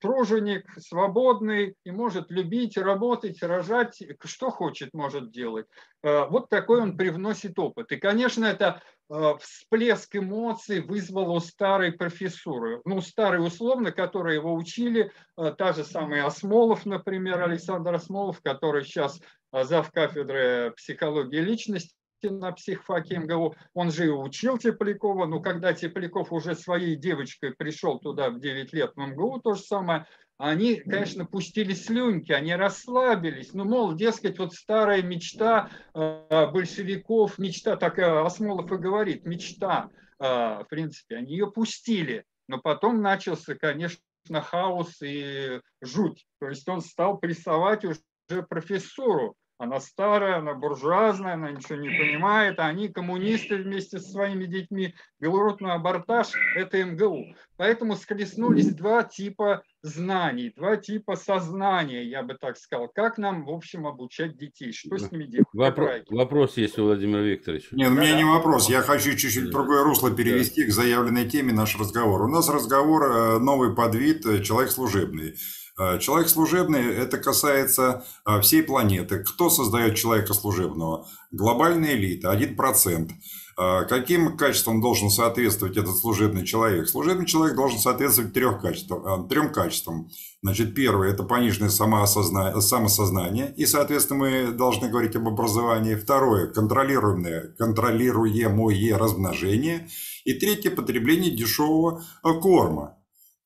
труженик, 0.00 0.66
свободный 0.78 1.74
и 1.84 1.90
может 1.90 2.30
любить, 2.30 2.76
работать, 2.76 3.42
рожать, 3.42 4.02
что 4.24 4.50
хочет, 4.50 4.94
может 4.94 5.30
делать. 5.30 5.66
Э, 6.02 6.26
вот 6.26 6.48
такой 6.48 6.80
он 6.80 6.96
привносит 6.96 7.58
опыт. 7.58 7.92
И, 7.92 7.96
конечно, 7.96 8.44
это 8.44 8.82
э, 9.10 9.34
всплеск 9.40 10.16
эмоций 10.16 10.80
вызвал 10.80 11.34
у 11.34 11.40
старой 11.40 11.92
профессуры. 11.92 12.80
Ну, 12.84 13.00
старой 13.00 13.44
условно, 13.44 13.92
которые 13.92 14.36
его 14.36 14.54
учили, 14.54 15.12
э, 15.36 15.54
та 15.56 15.72
же 15.72 15.84
самая 15.84 16.26
Осмолов, 16.26 16.86
например, 16.86 17.42
Александр 17.42 17.94
Осмолов, 17.94 18.40
который 18.42 18.84
сейчас 18.84 19.20
зав 19.50 19.90
кафедры 19.92 20.74
психологии 20.76 21.40
личности, 21.40 21.97
на 22.24 22.52
психфаке 22.52 23.18
МГУ, 23.18 23.54
он 23.74 23.90
же 23.90 24.06
и 24.06 24.10
учил 24.10 24.58
Теплякова, 24.58 25.26
но 25.26 25.40
когда 25.40 25.72
Тепляков 25.72 26.32
уже 26.32 26.54
своей 26.54 26.96
девочкой 26.96 27.54
пришел 27.54 27.98
туда 27.98 28.30
в 28.30 28.40
9 28.40 28.72
лет 28.72 28.92
в 28.94 29.00
МГУ, 29.00 29.40
то 29.40 29.54
же 29.54 29.62
самое, 29.62 30.06
они, 30.38 30.76
конечно, 30.76 31.26
пустили 31.26 31.74
слюнки, 31.74 32.30
они 32.30 32.54
расслабились. 32.54 33.52
Ну, 33.54 33.64
мол, 33.64 33.94
дескать, 33.94 34.38
вот 34.38 34.54
старая 34.54 35.02
мечта 35.02 35.70
э, 35.94 36.46
большевиков, 36.52 37.38
мечта, 37.38 37.76
так 37.76 37.98
Осмолов 37.98 38.70
и 38.70 38.76
говорит, 38.76 39.26
мечта, 39.26 39.90
э, 40.20 40.24
в 40.24 40.66
принципе, 40.70 41.16
они 41.16 41.32
ее 41.32 41.50
пустили. 41.50 42.24
Но 42.46 42.58
потом 42.58 43.02
начался, 43.02 43.56
конечно, 43.56 44.00
хаос 44.30 45.02
и 45.02 45.60
жуть. 45.80 46.24
То 46.38 46.48
есть 46.48 46.68
он 46.68 46.82
стал 46.82 47.18
прессовать 47.18 47.84
уже 47.84 48.00
профессуру 48.48 49.36
она 49.58 49.80
старая, 49.80 50.38
она 50.38 50.54
буржуазная, 50.54 51.34
она 51.34 51.50
ничего 51.50 51.76
не 51.76 51.88
понимает, 51.88 52.60
а 52.60 52.66
они 52.66 52.88
коммунисты 52.88 53.56
вместе 53.56 53.98
со 53.98 54.08
своими 54.08 54.46
детьми. 54.46 54.94
Белорусный 55.18 55.72
абортаж– 55.72 56.28
это 56.56 56.82
МГУ. 56.84 57.34
Поэтому 57.56 57.96
скрестнулись 57.96 58.72
два 58.72 59.02
типа 59.02 59.62
знаний, 59.82 60.52
два 60.56 60.76
типа 60.76 61.16
сознания, 61.16 62.04
я 62.04 62.22
бы 62.22 62.34
так 62.34 62.56
сказал. 62.56 62.88
Как 62.88 63.18
нам, 63.18 63.44
в 63.44 63.50
общем, 63.50 63.88
обучать 63.88 64.36
детей? 64.36 64.72
Что 64.72 64.96
с 64.96 65.10
ними 65.10 65.24
делать? 65.24 65.48
Вопро- 65.52 66.04
вопрос 66.08 66.56
есть 66.56 66.78
у 66.78 66.84
Владимира 66.84 67.20
Викторовича. 67.20 67.68
Нет, 67.72 67.90
у 67.90 67.94
меня 67.94 68.16
не 68.16 68.24
вопрос. 68.24 68.70
Я 68.70 68.82
хочу 68.82 69.16
чуть-чуть 69.16 69.50
другое 69.50 69.82
русло 69.82 70.14
перевести 70.14 70.66
к 70.66 70.70
заявленной 70.70 71.28
теме 71.28 71.52
наш 71.52 71.76
разговор. 71.76 72.22
У 72.22 72.28
нас 72.28 72.48
разговор 72.48 73.02
э, 73.02 73.38
новый 73.40 73.74
подвид 73.74 74.24
э, 74.24 74.42
«Человек 74.44 74.70
служебный». 74.70 75.34
Э, 75.78 75.98
человек 76.00 76.28
служебный, 76.28 76.92
это 76.92 77.18
касается 77.18 78.04
э, 78.26 78.40
всей 78.40 78.62
планеты. 78.62 79.22
Кто 79.22 79.48
создает 79.48 79.94
человека 79.94 80.34
служебного? 80.34 81.06
Глобальная 81.30 81.94
элита, 81.94 82.32
1%. 82.32 83.10
Э, 83.56 83.84
каким 83.88 84.36
качествам 84.36 84.80
должен 84.80 85.08
соответствовать 85.08 85.76
этот 85.76 85.96
служебный 85.96 86.44
человек? 86.44 86.88
Служебный 86.88 87.26
человек 87.26 87.54
должен 87.54 87.78
соответствовать 87.78 88.32
трех 88.32 88.60
качествам, 88.60 89.28
трем 89.28 89.52
качествам. 89.52 90.10
Значит, 90.42 90.74
первое– 90.74 91.10
это 91.12 91.22
пониженное 91.22 91.70
самосознание, 91.70 93.54
и, 93.56 93.64
соответственно, 93.64 94.20
мы 94.20 94.52
должны 94.52 94.88
говорить 94.88 95.14
об 95.14 95.28
образовании. 95.28 95.94
Второе– 95.94 96.46
контролируемое, 96.52 97.54
контролируемое 97.56 98.98
размножение. 98.98 99.88
И 100.24 100.34
третье– 100.34 100.70
потребление 100.72 101.30
дешевого 101.30 102.02
корма. 102.22 102.96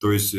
То 0.01 0.11
есть 0.11 0.35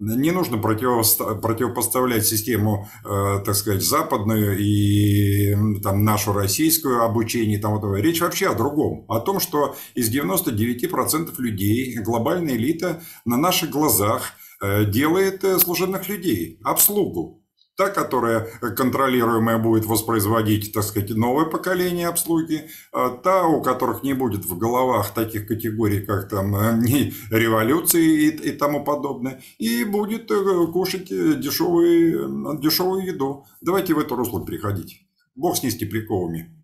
не 0.00 0.30
нужно 0.30 0.58
противопоставлять 0.58 2.26
систему, 2.26 2.88
э, 3.04 3.40
так 3.44 3.54
сказать, 3.54 3.82
западную 3.82 4.58
и 4.58 5.54
там, 5.82 6.04
нашу 6.04 6.32
российскую 6.32 7.02
обучение. 7.04 7.58
Там, 7.58 7.78
вот, 7.78 7.96
речь 7.98 8.20
вообще 8.20 8.48
о 8.48 8.54
другом. 8.54 9.04
О 9.08 9.20
том, 9.20 9.40
что 9.40 9.76
из 9.94 10.10
99% 10.10 11.38
людей 11.38 11.96
глобальная 11.98 12.54
элита 12.54 13.02
на 13.26 13.36
наших 13.36 13.70
глазах 13.70 14.32
э, 14.62 14.86
делает 14.86 15.44
служебных 15.60 16.08
людей, 16.08 16.58
обслугу 16.64 17.39
та, 17.80 17.88
которая 17.88 18.46
контролируемая 18.76 19.56
будет 19.56 19.86
воспроизводить, 19.86 20.70
так 20.74 20.82
сказать, 20.82 21.08
новое 21.16 21.46
поколение 21.46 22.08
обслуги, 22.08 22.68
а 22.92 23.08
та, 23.08 23.46
у 23.46 23.62
которых 23.62 24.02
не 24.02 24.12
будет 24.12 24.44
в 24.44 24.58
головах 24.58 25.14
таких 25.14 25.46
категорий, 25.46 26.04
как 26.04 26.28
там 26.28 26.54
э, 26.56 26.76
не 26.76 27.14
революции 27.30 28.26
и, 28.26 28.50
и 28.50 28.52
тому 28.52 28.84
подобное, 28.84 29.40
и 29.56 29.84
будет 29.84 30.30
э, 30.30 30.66
кушать 30.70 31.10
э, 31.10 31.36
дешевую, 31.36 32.58
дешевую 32.60 33.06
еду. 33.06 33.46
Давайте 33.62 33.94
в 33.94 33.98
это 33.98 34.14
русло 34.14 34.44
переходить. 34.44 35.06
Бог 35.34 35.56
с 35.56 35.62
ней 35.62 35.70
с 35.70 35.78
Тепляковыми. 35.78 36.54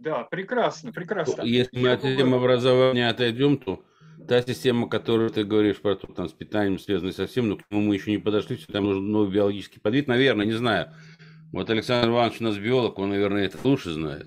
Да, 0.00 0.24
прекрасно, 0.24 0.90
прекрасно. 0.90 1.42
Если 1.42 1.78
мы 1.78 1.92
от 1.92 2.02
темы 2.02 2.38
образования 2.38 3.08
отойдем, 3.08 3.58
то 3.58 3.80
та 4.26 4.42
система, 4.42 4.88
которую 4.88 5.30
ты 5.30 5.44
говоришь 5.44 5.80
про 5.80 5.96
то, 5.96 6.06
там, 6.06 6.28
с 6.28 6.32
питанием 6.32 6.78
связанной 6.78 7.12
совсем, 7.12 7.48
но 7.48 7.56
к 7.56 7.62
нему 7.70 7.82
мы 7.82 7.94
еще 7.94 8.10
не 8.10 8.18
подошли, 8.18 8.56
все 8.56 8.72
там 8.72 8.84
нужен 8.84 9.10
новый 9.10 9.32
биологический 9.32 9.80
подвид, 9.80 10.08
наверное, 10.08 10.46
не 10.46 10.52
знаю. 10.52 10.92
Вот 11.52 11.70
Александр 11.70 12.08
Иванович 12.08 12.40
у 12.40 12.44
нас 12.44 12.56
биолог, 12.56 12.98
он, 12.98 13.10
наверное, 13.10 13.46
это 13.46 13.58
лучше 13.62 13.92
знает. 13.92 14.26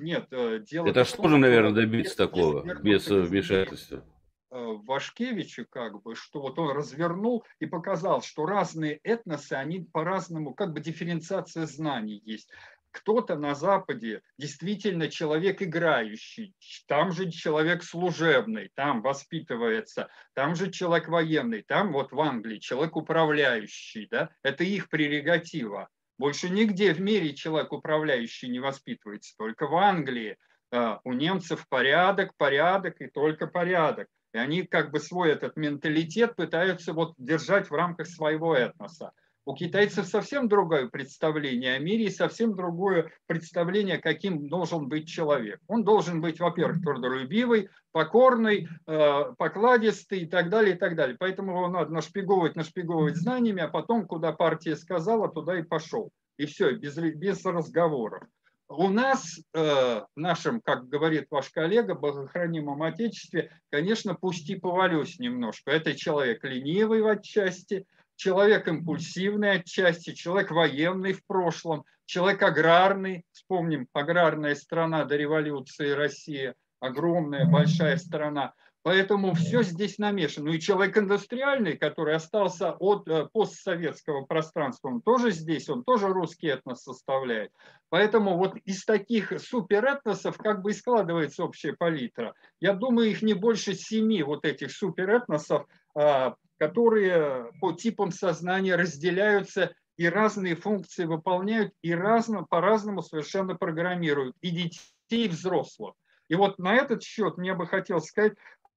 Нет, 0.00 0.26
э, 0.30 0.60
дело 0.68 0.86
Это 0.86 1.04
что 1.04 1.28
же, 1.28 1.36
наверное, 1.36 1.72
добиться 1.72 2.16
такого, 2.16 2.64
без 2.82 3.06
вмешательства? 3.06 4.02
Э, 4.50 4.78
Вашкевичу, 4.86 5.66
как 5.68 6.00
бы, 6.02 6.14
что 6.14 6.40
вот 6.40 6.58
он 6.58 6.76
развернул 6.76 7.44
и 7.58 7.66
показал, 7.66 8.22
что 8.22 8.46
разные 8.46 9.00
этносы, 9.02 9.54
они 9.54 9.80
по-разному, 9.80 10.54
как 10.54 10.72
бы 10.72 10.80
дифференциация 10.80 11.66
знаний 11.66 12.22
есть 12.24 12.50
кто-то 12.94 13.34
на 13.34 13.56
Западе 13.56 14.22
действительно 14.38 15.08
человек 15.08 15.60
играющий, 15.60 16.54
там 16.86 17.10
же 17.10 17.28
человек 17.30 17.82
служебный, 17.82 18.70
там 18.74 19.02
воспитывается, 19.02 20.08
там 20.32 20.54
же 20.54 20.70
человек 20.70 21.08
военный, 21.08 21.62
там 21.62 21.92
вот 21.92 22.12
в 22.12 22.20
Англии 22.20 22.58
человек 22.58 22.94
управляющий, 22.94 24.06
да, 24.10 24.30
это 24.44 24.62
их 24.62 24.88
прерогатива. 24.88 25.88
Больше 26.18 26.48
нигде 26.48 26.94
в 26.94 27.00
мире 27.00 27.34
человек 27.34 27.72
управляющий 27.72 28.48
не 28.48 28.60
воспитывается, 28.60 29.34
только 29.36 29.66
в 29.66 29.74
Англии. 29.74 30.38
А, 30.70 31.00
у 31.02 31.12
немцев 31.12 31.66
порядок, 31.68 32.36
порядок 32.36 33.00
и 33.00 33.08
только 33.08 33.48
порядок. 33.48 34.06
И 34.32 34.38
они 34.38 34.62
как 34.62 34.92
бы 34.92 35.00
свой 35.00 35.32
этот 35.32 35.56
менталитет 35.56 36.36
пытаются 36.36 36.92
вот 36.92 37.14
держать 37.18 37.70
в 37.70 37.74
рамках 37.74 38.06
своего 38.06 38.54
этноса. 38.54 39.12
У 39.46 39.54
китайцев 39.54 40.06
совсем 40.06 40.48
другое 40.48 40.88
представление 40.88 41.74
о 41.74 41.78
мире 41.78 42.06
и 42.06 42.10
совсем 42.10 42.56
другое 42.56 43.12
представление, 43.26 43.98
каким 43.98 44.48
должен 44.48 44.88
быть 44.88 45.06
человек. 45.06 45.60
Он 45.68 45.84
должен 45.84 46.22
быть, 46.22 46.40
во-первых, 46.40 46.82
трудолюбивый, 46.82 47.68
покорный, 47.92 48.68
э, 48.86 49.24
покладистый 49.36 50.20
и 50.20 50.26
так 50.26 50.48
далее, 50.48 50.76
и 50.76 50.78
так 50.78 50.96
далее. 50.96 51.16
Поэтому 51.18 51.52
его 51.52 51.68
надо 51.68 51.92
нашпиговывать, 51.92 52.56
нашпиговывать 52.56 53.16
знаниями, 53.16 53.60
а 53.60 53.68
потом, 53.68 54.06
куда 54.06 54.32
партия 54.32 54.76
сказала, 54.76 55.28
туда 55.28 55.58
и 55.58 55.62
пошел. 55.62 56.10
И 56.38 56.46
все, 56.46 56.72
без, 56.72 56.96
без 56.96 57.44
разговоров. 57.44 58.22
у 58.68 58.88
нас, 58.88 59.38
э, 59.52 59.60
в 59.60 60.08
нашем, 60.16 60.62
как 60.62 60.88
говорит 60.88 61.26
ваш 61.30 61.50
коллега, 61.50 61.94
богохранимом 61.94 62.82
Отечестве, 62.82 63.50
конечно, 63.70 64.14
пусть 64.14 64.48
и 64.48 64.56
повалюсь 64.56 65.18
немножко. 65.18 65.70
Это 65.70 65.94
человек 65.94 66.42
ленивый 66.44 67.02
в 67.02 67.08
отчасти, 67.08 67.86
человек 68.16 68.68
импульсивный 68.68 69.52
отчасти, 69.52 70.12
человек 70.12 70.50
военный 70.50 71.12
в 71.12 71.24
прошлом, 71.26 71.84
человек 72.06 72.42
аграрный. 72.42 73.24
Вспомним, 73.32 73.88
аграрная 73.92 74.54
страна 74.54 75.04
до 75.04 75.16
революции 75.16 75.90
Россия, 75.90 76.54
огромная, 76.80 77.46
большая 77.46 77.96
страна. 77.96 78.54
Поэтому 78.84 79.32
все 79.32 79.62
здесь 79.62 79.96
намешано. 79.96 80.50
И 80.50 80.60
человек 80.60 80.98
индустриальный, 80.98 81.74
который 81.74 82.14
остался 82.14 82.72
от 82.72 83.08
э, 83.08 83.26
постсоветского 83.32 84.26
пространства, 84.26 84.88
он 84.88 85.00
тоже 85.00 85.30
здесь, 85.30 85.70
он 85.70 85.84
тоже 85.84 86.08
русский 86.08 86.48
этнос 86.48 86.82
составляет. 86.82 87.50
Поэтому 87.88 88.36
вот 88.36 88.56
из 88.66 88.84
таких 88.84 89.40
суперэтносов 89.40 90.36
как 90.36 90.60
бы 90.60 90.72
и 90.72 90.74
складывается 90.74 91.44
общая 91.44 91.72
палитра. 91.72 92.34
Я 92.60 92.74
думаю, 92.74 93.08
их 93.08 93.22
не 93.22 93.32
больше 93.32 93.72
семи 93.72 94.22
вот 94.22 94.44
этих 94.44 94.70
суперэтносов, 94.70 95.66
а, 95.96 96.34
которые 96.58 97.50
по 97.60 97.72
типам 97.72 98.12
сознания 98.12 98.76
разделяются 98.76 99.74
и 99.96 100.08
разные 100.08 100.56
функции 100.56 101.04
выполняют, 101.04 101.72
и 101.82 101.94
разно, 101.94 102.44
по-разному 102.44 103.02
совершенно 103.02 103.54
программируют 103.54 104.36
и 104.40 104.50
детей, 104.50 105.26
и 105.26 105.28
взрослых. 105.28 105.94
И 106.28 106.34
вот 106.34 106.58
на 106.58 106.74
этот 106.74 107.02
счет 107.02 107.36
мне 107.36 107.54
бы 107.54 107.66
хотелось 107.66 108.06
сказать, 108.06 108.34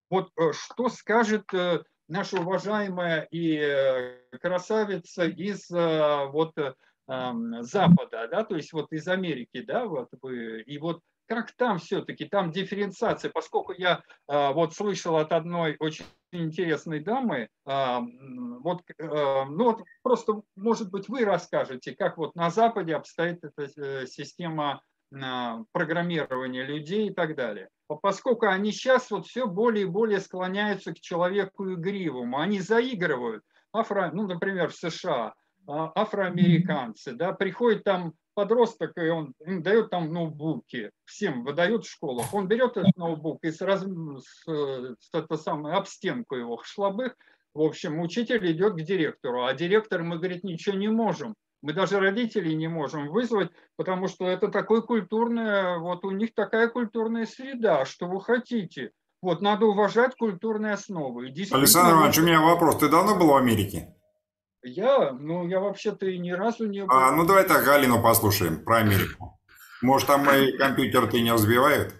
вот 0.10 0.31
э, 0.38 0.51
что 0.53 0.89
скажет 0.89 1.53
э, 1.53 1.84
наша 2.07 2.39
уважаемая 2.39 3.27
и 3.31 3.57
э, 3.57 4.19
красавица 4.39 5.25
из 5.25 5.69
вот 5.69 6.53
Запада, 7.10 8.27
да, 8.29 8.43
то 8.43 8.57
есть 8.57 8.74
вот 8.74 8.91
из 8.91 9.07
Америки, 9.07 9.62
да, 9.62 9.86
вот 9.86 10.10
вы, 10.22 10.62
и 10.63 10.77
вот 10.77 11.00
как 11.27 11.51
там 11.51 11.77
все-таки, 11.79 12.25
там 12.25 12.51
дифференциация, 12.51 13.29
поскольку 13.31 13.74
я 13.74 14.01
вот 14.27 14.74
слышал 14.74 15.17
от 15.17 15.31
одной 15.31 15.75
очень 15.79 16.05
интересной 16.31 17.00
дамы, 17.00 17.50
вот, 17.65 18.81
ну 19.00 19.63
вот 19.63 19.84
просто, 20.03 20.41
может 20.55 20.91
быть, 20.91 21.10
вы 21.10 21.25
расскажете, 21.25 21.96
как 21.96 22.17
вот 22.17 22.36
на 22.36 22.50
Западе 22.50 22.96
обстоит 22.96 23.43
эта 23.43 24.07
система 24.07 24.81
программирования 25.72 26.63
людей 26.63 27.10
и 27.10 27.13
так 27.13 27.36
далее 27.36 27.69
поскольку 27.96 28.48
они 28.48 28.72
сейчас 28.72 29.10
вот 29.12 29.27
все 29.27 29.48
более 29.48 29.84
и 29.84 29.89
более 29.89 30.19
склоняются 30.19 30.93
к 30.93 31.00
человеку 31.00 31.74
игривому, 31.74 32.39
они 32.39 32.60
заигрывают. 32.60 33.43
Афро, 33.72 34.12
ну, 34.13 34.27
например, 34.27 34.69
в 34.69 34.75
США 34.75 35.34
а, 35.67 35.91
афроамериканцы, 35.96 37.13
да, 37.13 37.34
приходит 37.34 37.84
там 37.84 38.13
подросток, 38.38 38.91
и 38.98 39.10
он 39.10 39.34
им 39.48 39.63
дает 39.63 39.89
там 39.89 40.13
ноутбуки, 40.13 40.91
всем 41.06 41.44
выдают 41.44 41.86
в 41.86 41.89
школах. 41.89 42.32
Он 42.36 42.48
берет 42.48 42.77
этот 42.77 42.96
ноутбук 42.96 43.44
и 43.44 43.50
сразу 43.50 44.20
с, 44.20 44.44
с 44.46 45.10
это 45.12 45.38
самое, 45.38 45.75
об 45.75 45.88
стенку 45.88 46.36
его 46.36 46.62
шлабых. 46.63 47.15
В 47.56 47.62
общем, 47.62 48.00
учитель 48.00 48.51
идет 48.51 48.74
к 48.74 48.82
директору, 48.84 49.44
а 49.44 49.56
директор, 49.56 50.03
мы, 50.03 50.17
говорит, 50.17 50.44
ничего 50.44 50.75
не 50.75 50.88
можем. 50.88 51.34
Мы 51.63 51.74
даже 51.74 52.00
родителей 52.00 52.56
не 52.56 52.67
можем 52.67 53.10
вызвать, 53.10 53.50
потому 53.75 54.08
что 54.08 54.27
это 54.27 54.50
такое 54.50 54.82
культурное, 54.82 55.79
вот 55.79 56.06
у 56.06 56.12
них 56.12 56.36
такая 56.36 56.67
культурная 56.67 57.25
среда, 57.25 57.86
что 57.86 58.06
вы 58.06 58.22
хотите. 58.22 58.91
Вот 59.24 59.41
надо 59.41 59.65
уважать 59.65 60.15
культурные 60.15 60.74
основы. 60.74 61.34
Александр 61.51 61.94
Иванович, 61.94 62.20
у 62.20 62.22
меня 62.22 62.39
вопрос. 62.39 62.77
Ты 62.77 62.88
давно 62.88 63.17
был 63.17 63.29
в 63.32 63.36
Америке? 63.36 63.97
Я? 64.64 65.12
Ну, 65.12 65.48
я 65.48 65.60
вообще-то 65.60 66.06
и 66.06 66.18
ни 66.18 66.32
разу 66.32 66.68
не 66.68 66.84
был. 66.84 66.94
А, 66.94 67.12
ну, 67.12 67.26
давай 67.26 67.46
так 67.46 67.64
Галину 67.64 68.02
послушаем 68.02 68.64
про 68.64 68.78
Америку. 68.78 69.40
Может, 69.82 70.08
там 70.08 70.26
мои 70.26 70.58
компьютеры 70.58 71.22
не 71.22 71.32
разбивают? 71.32 71.94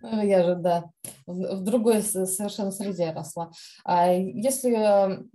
Ну, 0.00 0.24
я 0.24 0.44
же, 0.44 0.54
да, 0.54 0.84
в 1.26 1.62
другой 1.62 2.02
совершенно 2.02 2.70
среде 2.70 3.12
росла. 3.12 3.50
А 3.84 4.12
если 4.12 5.26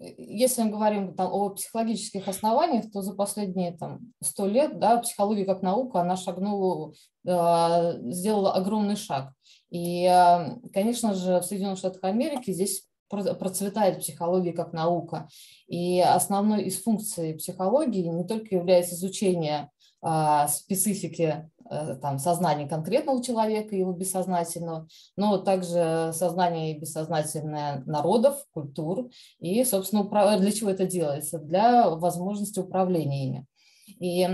если 0.00 0.62
мы 0.62 0.70
говорим 0.70 1.14
там, 1.14 1.30
о 1.30 1.50
психологических 1.50 2.26
основаниях, 2.26 2.90
то 2.90 3.02
за 3.02 3.12
последние 3.14 3.76
там, 3.76 4.00
100 4.22 4.46
лет 4.46 4.78
да, 4.78 4.98
психология 4.98 5.44
как 5.44 5.62
наука, 5.62 6.00
она 6.00 6.16
шагнула, 6.16 6.94
э, 7.26 8.10
сделала 8.10 8.54
огромный 8.54 8.96
шаг. 8.96 9.32
И, 9.68 10.06
э, 10.06 10.56
конечно 10.72 11.14
же, 11.14 11.40
в 11.40 11.42
Соединенных 11.42 11.78
Штатах 11.78 12.02
Америки 12.04 12.50
здесь 12.50 12.86
процветает 13.10 14.00
психология 14.00 14.52
как 14.52 14.72
наука. 14.72 15.28
И 15.66 16.00
основной 16.00 16.64
из 16.64 16.82
функций 16.82 17.34
психологии 17.34 18.06
не 18.06 18.24
только 18.24 18.54
является 18.54 18.94
изучение 18.94 19.70
э, 20.02 20.46
специфики 20.48 21.50
Э, 21.70 21.94
там, 21.94 22.18
сознание 22.18 22.68
конкретного 22.68 23.22
человека, 23.22 23.76
его 23.76 23.92
бессознательного, 23.92 24.88
но 25.16 25.38
также 25.38 26.10
сознание 26.12 26.72
и 26.72 26.80
бессознательное 26.80 27.84
народов, 27.86 28.44
культур. 28.52 29.08
И, 29.38 29.62
собственно, 29.64 30.02
для 30.38 30.50
чего 30.50 30.70
это 30.70 30.84
делается? 30.84 31.38
Для 31.38 31.88
возможности 31.90 32.58
управления 32.58 33.24
ими. 33.24 33.46
И 33.86 34.28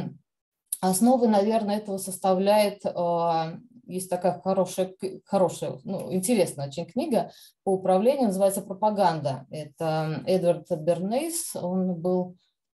основой, 0.80 1.28
наверное, 1.28 1.76
этого 1.76 1.98
составляет 1.98 2.86
э, 2.86 2.90
есть 3.86 4.10
такая 4.10 4.40
хорошая, 4.40 4.94
хорошая 5.24 5.78
ну, 5.84 6.12
интересная 6.12 6.68
очень 6.68 6.86
книга 6.86 7.30
по 7.64 7.72
управлению, 7.74 8.26
называется 8.26 8.62
«Пропаганда». 8.62 9.46
Это 9.50 10.22
Эдвард 10.26 10.70
Бернейс, 10.70 11.54
он 11.56 11.94
был 11.94 12.36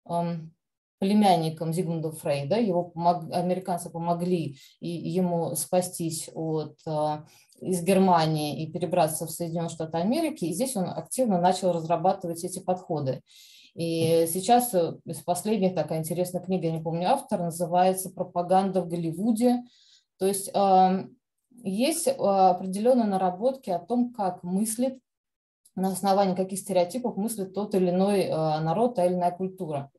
эм, 0.08 0.52
племянником 0.98 1.72
Зигмунда 1.72 2.10
Фрейда. 2.12 2.58
Его 2.58 2.84
помог, 2.84 3.24
американцы 3.32 3.90
помогли 3.90 4.58
и 4.80 4.88
ему 4.88 5.54
спастись 5.54 6.30
от, 6.34 6.78
а, 6.86 7.24
из 7.60 7.82
Германии 7.82 8.62
и 8.62 8.70
перебраться 8.70 9.26
в 9.26 9.30
Соединенные 9.30 9.70
Штаты 9.70 9.98
Америки. 9.98 10.44
И 10.46 10.52
здесь 10.52 10.76
он 10.76 10.88
активно 10.88 11.40
начал 11.40 11.72
разрабатывать 11.72 12.44
эти 12.44 12.58
подходы. 12.58 13.22
И 13.74 14.26
сейчас 14.32 14.72
э, 14.72 14.94
из 15.04 15.18
последних 15.18 15.74
такая 15.74 15.98
интересная 15.98 16.42
книга, 16.42 16.66
я 16.66 16.72
не 16.72 16.82
помню 16.82 17.10
автор, 17.10 17.40
называется 17.40 18.10
«Пропаганда 18.10 18.80
в 18.80 18.88
Голливуде». 18.88 19.62
То 20.18 20.26
есть 20.26 20.50
а, 20.54 21.04
есть 21.62 22.08
а, 22.08 22.50
определенные 22.50 23.06
наработки 23.06 23.70
о 23.70 23.78
том, 23.78 24.12
как 24.12 24.42
мыслит, 24.42 24.98
на 25.74 25.88
основании 25.88 26.34
каких 26.34 26.58
стереотипов 26.58 27.16
мыслит 27.16 27.52
тот 27.52 27.74
или 27.74 27.90
иной 27.90 28.28
народ, 28.28 28.94
та 28.94 29.04
или 29.04 29.12
иная 29.12 29.30
культура. 29.30 29.90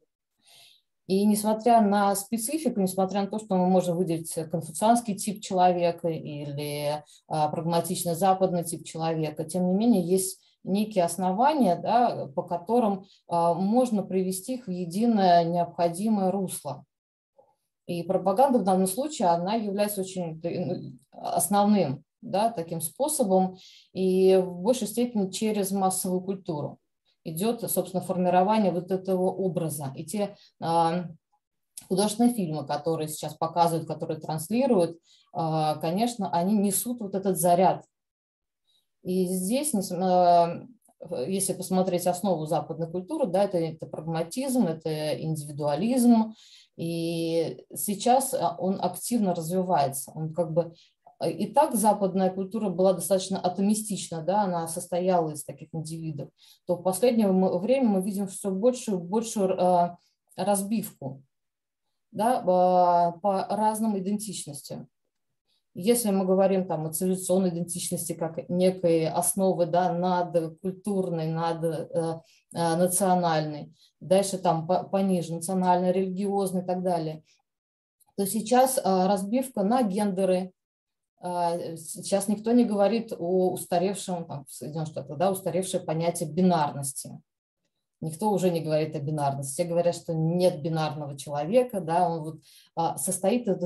И 1.06 1.23
несмотря 1.23 1.82
на 1.82 2.15
специфику, 2.15 2.82
несмотря 2.82 3.21
на 3.21 3.27
то, 3.27 3.38
что 3.38 3.56
мы 3.56 3.67
можем 3.67 3.95
выделить 3.95 4.34
конфуцианский 4.49 5.15
тип 5.15 5.41
человека 5.41 6.10
или 6.10 7.03
а, 7.27 7.49
прагматично 7.49 8.15
западный 8.15 8.63
тип 8.63 8.86
человека, 8.86 9.43
тем 9.43 9.67
не 9.67 9.73
менее 9.73 10.01
есть 10.01 10.41
некие 10.63 11.03
основания, 11.03 11.75
да, 11.75 12.27
по 12.36 12.43
которым 12.43 13.06
можно 13.30 14.03
привести 14.03 14.56
их 14.56 14.67
в 14.67 14.71
единое 14.71 15.45
необходимое 15.45 16.30
русло. 16.30 16.84
И 17.88 18.04
пропаганда 18.04 18.60
в 18.60 18.63
данном 18.63 18.88
случае, 18.88 19.30
она 19.30 19.56
является 19.56 20.02
очень 20.02 20.39
ну, 20.43 20.97
основным 21.12 22.04
да, 22.21 22.52
таким 22.52 22.82
способом 22.82 23.58
и 23.93 24.36
в 24.36 24.62
большей 24.62 24.88
степени 24.88 25.32
через 25.32 25.71
массовую 25.71 26.21
культуру 26.21 26.80
идет, 27.23 27.69
собственно, 27.69 28.04
формирование 28.04 28.71
вот 28.71 28.91
этого 28.91 29.32
образа. 29.32 29.93
И 29.95 30.06
те 30.06 30.36
а, 30.62 31.06
художественные 31.88 32.34
фильмы, 32.34 32.65
которые 32.65 33.08
сейчас 33.08 33.36
показывают, 33.36 33.88
которые 33.88 34.19
транслируют, 34.19 34.97
а, 35.34 35.76
конечно, 35.76 36.32
они 36.32 36.58
несут 36.58 37.00
вот 37.00 37.15
этот 37.15 37.38
заряд. 37.38 37.86
И 39.04 39.26
здесь, 39.28 39.73
а, 39.91 40.62
если 41.27 41.53
посмотреть 41.53 42.07
основу 42.07 42.45
западной 42.45 42.89
культуры, 42.89 43.27
да, 43.27 43.43
это, 43.43 43.57
это 43.57 43.86
прагматизм, 43.86 44.65
это 44.67 45.19
индивидуализм, 45.21 46.33
и 46.75 47.63
сейчас 47.75 48.36
он 48.60 48.79
активно 48.81 49.33
развивается. 49.33 50.12
Он 50.13 50.33
как 50.33 50.53
бы 50.53 50.73
Э, 51.19 51.31
и 51.31 51.47
так 51.51 51.75
западная 51.75 52.29
культура 52.29 52.69
была 52.69 52.93
достаточно 52.93 53.39
атомистична, 53.39 54.21
да, 54.21 54.43
она 54.43 54.67
состояла 54.67 55.31
из 55.31 55.43
таких 55.43 55.69
индивидов, 55.73 56.29
то 56.65 56.75
в 56.75 56.83
последнее 56.83 57.31
время 57.31 57.88
мы 57.88 58.01
видим 58.01 58.27
все 58.27 58.51
большую 58.51 58.99
большую 58.99 59.49
э, 59.49 59.95
разбивку 60.36 61.23
да, 62.12 62.41
по 62.41 63.45
разным 63.49 63.97
идентичностям. 63.97 64.88
Если 65.79 66.09
мы 66.09 66.25
говорим 66.25 66.65
там, 66.65 66.87
о 66.87 66.91
цивилизационной 66.91 67.49
идентичности 67.49 68.13
как 68.13 68.49
некой 68.49 69.07
основы 69.07 69.67
да, 69.67 69.93
над 69.93 70.59
культурной, 70.59 71.27
над 71.27 71.63
э, 71.63 72.19
национальной, 72.51 73.75
дальше 73.99 74.39
там 74.39 74.67
пониже, 74.89 75.35
национальной, 75.35 75.91
религиозной 75.91 76.63
и 76.63 76.65
так 76.65 76.81
далее, 76.81 77.23
то 78.15 78.25
сейчас 78.25 78.79
разбивка 78.83 79.61
на 79.61 79.83
гендеры, 79.83 80.51
а, 81.19 81.75
сейчас 81.77 82.27
никто 82.27 82.51
не 82.51 82.65
говорит 82.65 83.13
о 83.17 83.51
устаревшем, 83.51 84.25
там, 84.25 84.45
в 84.45 84.51
Соединенных 84.51 85.17
да, 85.17 85.31
устаревшее 85.31 85.83
понятие 85.83 86.29
бинарности. 86.29 87.21
Никто 87.99 88.31
уже 88.31 88.51
не 88.51 88.61
говорит 88.61 88.95
о 88.95 88.99
бинарности. 88.99 89.53
Все 89.53 89.63
говорят, 89.63 89.95
что 89.95 90.13
нет 90.13 90.61
бинарного 90.61 91.17
человека, 91.17 91.81
да, 91.81 92.09
он 92.09 92.23
вот 92.23 92.41
а, 92.75 92.97
состоит 92.97 93.47
из 93.47 93.61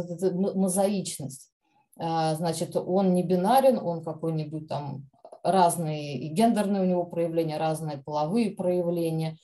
мозаичность. 0.55 1.50
А, 1.99 2.35
значит, 2.35 2.75
он 2.75 3.13
не 3.13 3.23
бинарен, 3.23 3.77
он 3.77 4.03
какой-нибудь 4.03 4.67
там 4.67 5.07
разные 5.43 6.19
и 6.19 6.27
гендерные 6.27 6.83
у 6.83 6.85
него 6.85 7.05
проявления, 7.05 7.57
разные 7.57 7.97
половые 7.97 8.51
проявления, 8.51 9.37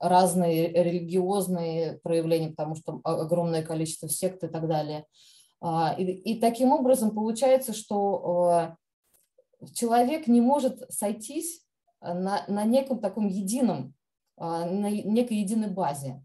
разные 0.00 0.72
религиозные 0.72 2.00
проявления, 2.02 2.50
потому 2.50 2.74
что 2.74 3.00
огромное 3.04 3.62
количество 3.62 4.08
сект 4.08 4.42
и 4.42 4.48
так 4.48 4.66
далее. 4.66 5.04
А, 5.60 5.94
и, 5.96 6.04
и 6.04 6.40
таким 6.40 6.72
образом 6.72 7.12
получается, 7.12 7.72
что 7.72 8.74
человек 9.74 10.26
не 10.26 10.40
может 10.40 10.90
сойтись 10.90 11.62
на, 12.00 12.44
на 12.48 12.64
неком 12.64 12.98
таком 12.98 13.28
едином, 13.28 13.94
а, 14.36 14.66
на 14.66 14.90
некой 14.90 15.38
единой 15.38 15.70
базе, 15.70 16.22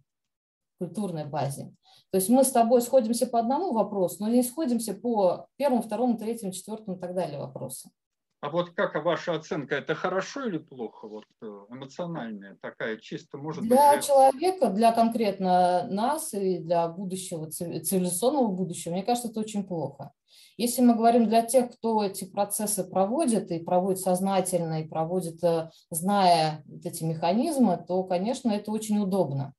культурной 0.78 1.26
базе. 1.26 1.74
То 2.12 2.18
есть 2.18 2.30
мы 2.30 2.44
с 2.44 2.52
тобой 2.52 2.82
сходимся 2.82 3.28
по 3.28 3.40
одному 3.40 3.74
вопросу, 3.74 4.18
но 4.20 4.30
не 4.30 4.44
сходимся 4.44 4.94
по 4.94 5.48
первому, 5.58 5.82
второму, 5.82 6.18
третьему, 6.18 6.54
четвертому 6.54 6.98
и 6.98 7.00
так 7.00 7.14
далее 7.14 7.40
вопросам. 7.40 7.92
А 8.40 8.52
вот 8.52 8.70
как 8.70 9.04
ваша 9.04 9.34
оценка, 9.34 9.76
это 9.76 9.96
хорошо 9.96 10.46
или 10.46 10.60
плохо, 10.60 11.08
вот 11.08 11.26
э, 11.42 11.46
эмоциональная 11.70 12.56
такая, 12.62 12.98
чисто 12.98 13.40
может 13.40 13.64
для 13.64 13.76
быть... 13.76 13.80
Для 13.80 14.02
человека, 14.02 14.70
для 14.70 14.92
конкретно 14.92 15.88
нас 15.90 16.36
и 16.36 16.60
для 16.60 16.88
будущего, 16.88 17.50
цивилизационного 17.50 18.50
будущего, 18.50 18.94
мне 18.94 19.02
кажется, 19.02 19.30
это 19.30 19.40
очень 19.40 19.64
плохо. 19.64 20.12
Если 20.56 20.84
мы 20.84 20.96
говорим 20.96 21.28
для 21.28 21.42
тех, 21.42 21.72
кто 21.72 22.04
эти 22.04 22.26
процессы 22.26 22.84
проводит, 22.84 23.52
и 23.52 23.60
проводит 23.60 24.02
сознательно, 24.02 24.82
и 24.84 24.88
проводит, 24.88 25.44
э, 25.44 25.72
зная 25.90 26.64
вот 26.68 26.86
эти 26.86 27.04
механизмы, 27.04 27.84
то, 27.88 28.04
конечно, 28.04 28.52
это 28.52 28.72
очень 28.72 29.00
удобно 29.00 29.56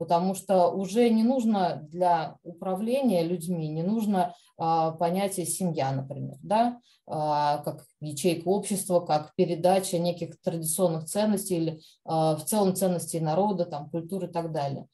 потому 0.00 0.34
что 0.34 0.70
уже 0.70 1.10
не 1.10 1.22
нужно 1.22 1.86
для 1.90 2.38
управления 2.42 3.22
людьми, 3.22 3.68
не 3.68 3.82
нужно 3.82 4.34
а, 4.56 4.92
понятие 4.92 5.44
семья, 5.44 5.92
например, 5.92 6.38
да, 6.42 6.80
а, 7.06 7.58
как 7.58 7.84
ячейка 8.00 8.48
общества, 8.48 9.00
как 9.00 9.34
передача 9.34 9.98
неких 9.98 10.40
традиционных 10.40 11.04
ценностей 11.04 11.56
или 11.58 11.80
а, 12.06 12.34
в 12.36 12.46
целом 12.46 12.74
ценностей 12.74 13.20
народа, 13.20 13.66
там, 13.66 13.90
культуры 13.90 14.26
и 14.26 14.30
так 14.30 14.52
далее. 14.52 14.86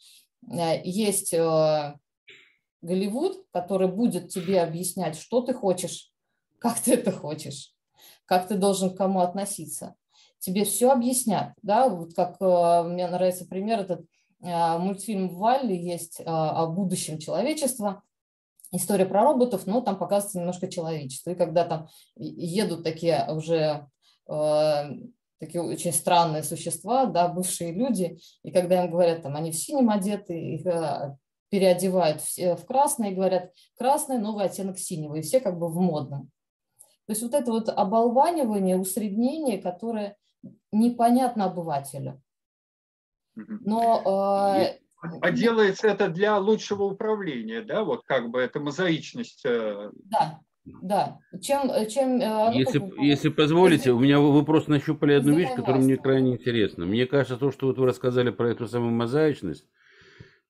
Э, 0.50 0.82
есть 0.82 1.32
а, 1.34 1.94
Голливуд, 2.82 3.46
который 3.52 3.86
будет 3.86 4.30
тебе 4.30 4.60
объяснять, 4.60 5.16
что 5.16 5.40
ты 5.40 5.54
хочешь, 5.54 6.10
как 6.58 6.80
ты 6.80 6.94
это 6.94 7.12
хочешь, 7.12 7.76
как 8.24 8.48
ты 8.48 8.56
должен 8.56 8.90
к 8.90 8.96
кому 8.96 9.20
относиться. 9.20 9.94
Тебе 10.40 10.64
все 10.64 10.90
объяснят, 10.90 11.52
да, 11.62 11.88
вот 11.88 12.12
как 12.14 12.38
э, 12.40 12.82
мне 12.88 13.06
нравится 13.06 13.46
пример 13.46 13.78
этот 13.78 14.04
мультфильм 14.78 15.28
Валли 15.28 15.74
есть 15.74 16.20
а, 16.24 16.62
о 16.62 16.66
будущем 16.68 17.18
человечества, 17.18 18.02
история 18.72 19.06
про 19.06 19.22
роботов, 19.22 19.66
но 19.66 19.80
там 19.80 19.98
показывается 19.98 20.38
немножко 20.38 20.68
человечество. 20.68 21.30
И 21.30 21.34
когда 21.34 21.64
там 21.64 21.88
едут 22.16 22.84
такие 22.84 23.26
уже 23.30 23.88
а, 24.28 24.90
такие 25.38 25.62
очень 25.62 25.92
странные 25.92 26.42
существа, 26.42 27.06
да, 27.06 27.28
бывшие 27.28 27.72
люди, 27.72 28.18
и 28.42 28.50
когда 28.50 28.84
им 28.84 28.90
говорят, 28.90 29.22
там, 29.22 29.36
они 29.36 29.50
в 29.50 29.56
синем 29.56 29.90
одеты, 29.90 30.38
их 30.38 30.66
переодевают 31.48 32.22
в 32.22 32.64
красное 32.64 33.10
и 33.10 33.14
говорят, 33.14 33.52
красный– 33.78 34.18
новый 34.20 34.46
оттенок 34.46 34.78
синего, 34.78 35.14
и 35.16 35.22
все 35.22 35.40
как 35.40 35.58
бы 35.58 35.68
в 35.68 35.76
модном. 35.76 36.30
То 37.06 37.12
есть 37.12 37.22
вот 37.22 37.34
это 37.34 37.52
вот 37.52 37.68
оболванивание, 37.68 38.76
усреднение, 38.76 39.58
которое 39.58 40.16
непонятно 40.72 41.44
обывателю. 41.44 42.20
Но 43.36 44.02
э, 44.62 44.78
а 45.20 45.30
делается 45.30 45.88
это 45.88 46.08
для 46.08 46.38
лучшего 46.38 46.84
управления, 46.84 47.62
да, 47.62 47.84
вот 47.84 48.02
как 48.04 48.30
бы 48.30 48.40
это 48.40 48.60
мозаичность. 48.60 49.42
Э, 49.44 49.90
да, 50.04 50.40
да. 50.64 51.18
Чем, 51.40 51.70
чем, 51.88 52.20
э, 52.20 52.50
ну, 52.50 52.52
если, 52.52 52.78
как... 52.78 52.98
если 52.98 53.28
позволите, 53.28 53.92
у 53.92 53.98
меня 53.98 54.18
вы 54.18 54.44
просто 54.44 54.70
нащупали 54.70 55.12
одну 55.12 55.36
вещь, 55.36 55.54
которая 55.54 55.82
мне 55.82 55.96
крайне 55.96 56.32
интересна. 56.32 56.86
Мне 56.86 57.06
кажется, 57.06 57.36
то, 57.36 57.52
что 57.52 57.68
вот 57.68 57.78
вы 57.78 57.86
рассказали 57.86 58.30
про 58.30 58.50
эту 58.50 58.66
самую 58.66 58.92
мозаичность, 58.92 59.66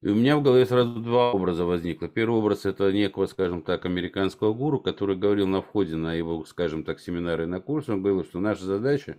и 0.03 0.09
у 0.09 0.15
меня 0.15 0.37
в 0.37 0.43
голове 0.43 0.65
сразу 0.67 1.01
два 1.01 1.33
образа 1.33 1.65
возникло. 1.65 2.09
Первый 2.09 2.39
образ 2.39 2.67
это 2.67 2.93
некого, 2.93 3.27
скажем 3.27 3.63
так, 3.63 3.85
американского 3.85 4.53
гуру, 4.53 4.79
который 4.79 5.17
говорил 5.17 5.47
на 5.47 5.63
входе 5.63 5.97
на 5.97 6.15
его, 6.15 6.45
скажем 6.45 6.85
так, 6.85 7.01
семинары 7.01 7.45
и 7.45 7.47
на 7.47 7.61
курсы, 7.61 7.93
он 7.93 8.03
говорил, 8.03 8.25
что 8.25 8.39
наша 8.39 8.65
задача, 8.65 9.17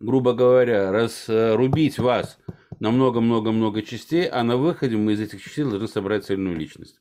грубо 0.00 0.34
говоря, 0.34 0.92
разрубить 0.92 1.98
вас 1.98 2.38
на 2.82 2.90
много-много-много 2.90 3.82
частей, 3.82 4.26
а 4.26 4.42
на 4.42 4.56
выходе 4.56 4.96
мы 4.96 5.12
из 5.12 5.20
этих 5.20 5.40
частей 5.40 5.62
должны 5.62 5.86
собрать 5.86 6.24
цельную 6.24 6.56
личность. 6.56 6.98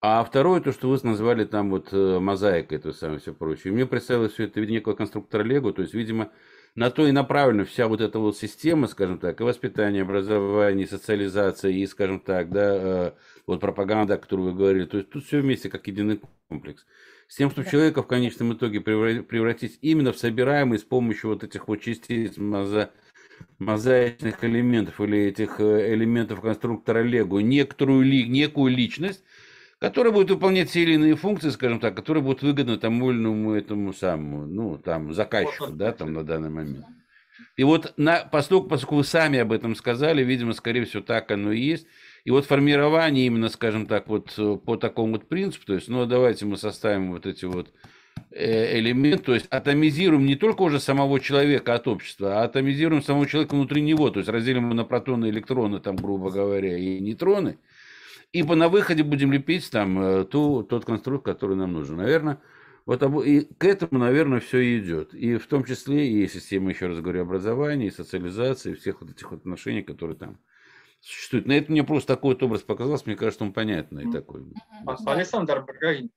А 0.00 0.24
второе, 0.24 0.62
то, 0.62 0.72
что 0.72 0.88
вы 0.88 0.98
назвали 1.02 1.44
там 1.44 1.68
вот 1.68 1.88
э, 1.92 2.18
мозаикой, 2.18 2.78
то 2.78 2.90
самое 2.94 3.20
все 3.20 3.34
прочее. 3.34 3.74
Мне 3.74 3.84
представилось 3.84 4.32
все 4.32 4.44
это 4.44 4.54
в 4.54 4.62
виде 4.62 4.72
некого 4.72 4.94
конструктора 4.94 5.42
Лего, 5.42 5.74
то 5.74 5.82
есть, 5.82 5.92
видимо, 5.92 6.32
на 6.74 6.90
то 6.90 7.06
и 7.06 7.12
направлена 7.12 7.66
вся 7.66 7.86
вот 7.86 8.00
эта 8.00 8.18
вот 8.18 8.38
система, 8.38 8.86
скажем 8.86 9.18
так, 9.18 9.38
и 9.42 9.44
воспитание, 9.44 10.04
образование, 10.04 10.86
и 10.86 10.88
социализация, 10.88 11.70
и, 11.72 11.86
скажем 11.86 12.18
так, 12.18 12.50
да, 12.50 12.74
э, 12.74 13.12
вот 13.46 13.60
пропаганда, 13.60 14.14
о 14.14 14.18
которой 14.18 14.40
вы 14.40 14.54
говорили. 14.54 14.86
То 14.86 14.96
есть 14.96 15.10
тут 15.10 15.26
все 15.26 15.42
вместе 15.42 15.68
как 15.68 15.86
единый 15.86 16.22
комплекс. 16.48 16.86
С 17.28 17.36
тем, 17.36 17.50
чтобы 17.50 17.68
человека 17.68 18.02
в 18.02 18.06
конечном 18.06 18.54
итоге 18.54 18.80
превратить 18.80 19.78
именно 19.82 20.12
в 20.12 20.18
собираемый 20.18 20.78
с 20.78 20.82
помощью 20.82 21.28
вот 21.28 21.44
этих 21.44 21.68
вот 21.68 21.82
частиц 21.82 22.38
моза 22.38 22.90
мозаичных 23.58 24.42
элементов 24.44 25.00
или 25.00 25.18
этих 25.26 25.60
э, 25.60 25.94
элементов 25.94 26.40
конструктора 26.40 27.02
Лего 27.02 27.38
некоторую 27.40 28.02
ли, 28.04 28.28
некую 28.28 28.74
личность, 28.74 29.22
которая 29.78 30.12
будет 30.12 30.30
выполнять 30.30 30.70
те 30.72 30.82
или 30.82 30.94
иные 30.94 31.16
функции, 31.16 31.50
скажем 31.50 31.80
так, 31.80 31.94
которые 31.94 32.22
будут 32.22 32.42
выгодны 32.42 32.78
тому 32.78 33.10
или 33.10 33.18
иному 33.18 33.52
этому 33.52 33.92
самому, 33.92 34.46
ну, 34.46 34.78
там, 34.78 35.12
заказчику, 35.12 35.72
да, 35.72 35.92
там, 35.92 36.12
на 36.12 36.22
данный 36.24 36.50
момент. 36.50 36.86
И 37.56 37.64
вот 37.64 37.94
на, 37.96 38.24
поскольку, 38.24 38.68
поскольку 38.68 38.96
вы 38.96 39.04
сами 39.04 39.38
об 39.38 39.52
этом 39.52 39.74
сказали, 39.76 40.24
видимо, 40.24 40.52
скорее 40.52 40.84
всего, 40.84 41.02
так 41.02 41.30
оно 41.30 41.52
и 41.52 41.60
есть. 41.60 41.86
И 42.24 42.30
вот 42.30 42.46
формирование 42.46 43.26
именно, 43.26 43.48
скажем 43.48 43.86
так, 43.86 44.08
вот 44.08 44.32
э, 44.38 44.56
по 44.56 44.76
такому 44.76 45.12
вот 45.12 45.28
принципу, 45.28 45.66
то 45.66 45.74
есть, 45.74 45.88
ну, 45.88 46.06
давайте 46.06 46.46
мы 46.46 46.56
составим 46.56 47.12
вот 47.12 47.26
эти 47.26 47.44
вот 47.44 47.72
элемент, 48.30 49.24
то 49.24 49.34
есть 49.34 49.46
атомизируем 49.50 50.26
не 50.26 50.34
только 50.34 50.62
уже 50.62 50.80
самого 50.80 51.20
человека 51.20 51.74
от 51.74 51.86
общества, 51.86 52.40
а 52.40 52.44
атомизируем 52.44 53.02
самого 53.02 53.26
человека 53.26 53.54
внутри 53.54 53.80
него, 53.80 54.10
то 54.10 54.18
есть 54.18 54.28
разделим 54.28 54.64
его 54.64 54.74
на 54.74 54.84
протоны, 54.84 55.30
электроны, 55.30 55.80
там, 55.80 55.96
грубо 55.96 56.30
говоря, 56.30 56.76
и 56.76 56.98
нейтроны, 56.98 57.58
и 58.32 58.42
по 58.42 58.56
на 58.56 58.68
выходе 58.68 59.04
будем 59.04 59.32
лепить 59.32 59.70
там 59.70 59.98
э, 60.02 60.24
ту, 60.24 60.64
тот 60.64 60.84
конструкт, 60.84 61.24
который 61.24 61.56
нам 61.56 61.72
нужен. 61.72 61.96
Наверное, 61.98 62.40
вот 62.84 63.02
и 63.24 63.42
к 63.56 63.64
этому, 63.64 64.00
наверное, 64.00 64.40
все 64.40 64.58
и 64.58 64.78
идет. 64.80 65.14
И 65.14 65.36
в 65.36 65.46
том 65.46 65.64
числе 65.64 66.08
и 66.10 66.26
система, 66.26 66.70
еще 66.70 66.88
раз 66.88 66.98
говорю, 66.98 67.22
образования, 67.22 67.86
и 67.86 67.90
социализации, 67.90 68.72
и 68.72 68.74
всех 68.74 69.00
вот 69.00 69.10
этих 69.10 69.30
вот 69.30 69.40
отношений, 69.40 69.82
которые 69.82 70.16
там 70.16 70.38
существует. 71.04 71.46
На 71.46 71.52
это 71.52 71.70
мне 71.70 71.84
просто 71.84 72.14
такой 72.14 72.34
вот 72.34 72.42
образ 72.42 72.62
показался, 72.62 73.04
мне 73.06 73.16
кажется, 73.16 73.44
он 73.44 73.52
понятный 73.52 74.10
такой. 74.10 74.42
Александр 75.06 75.66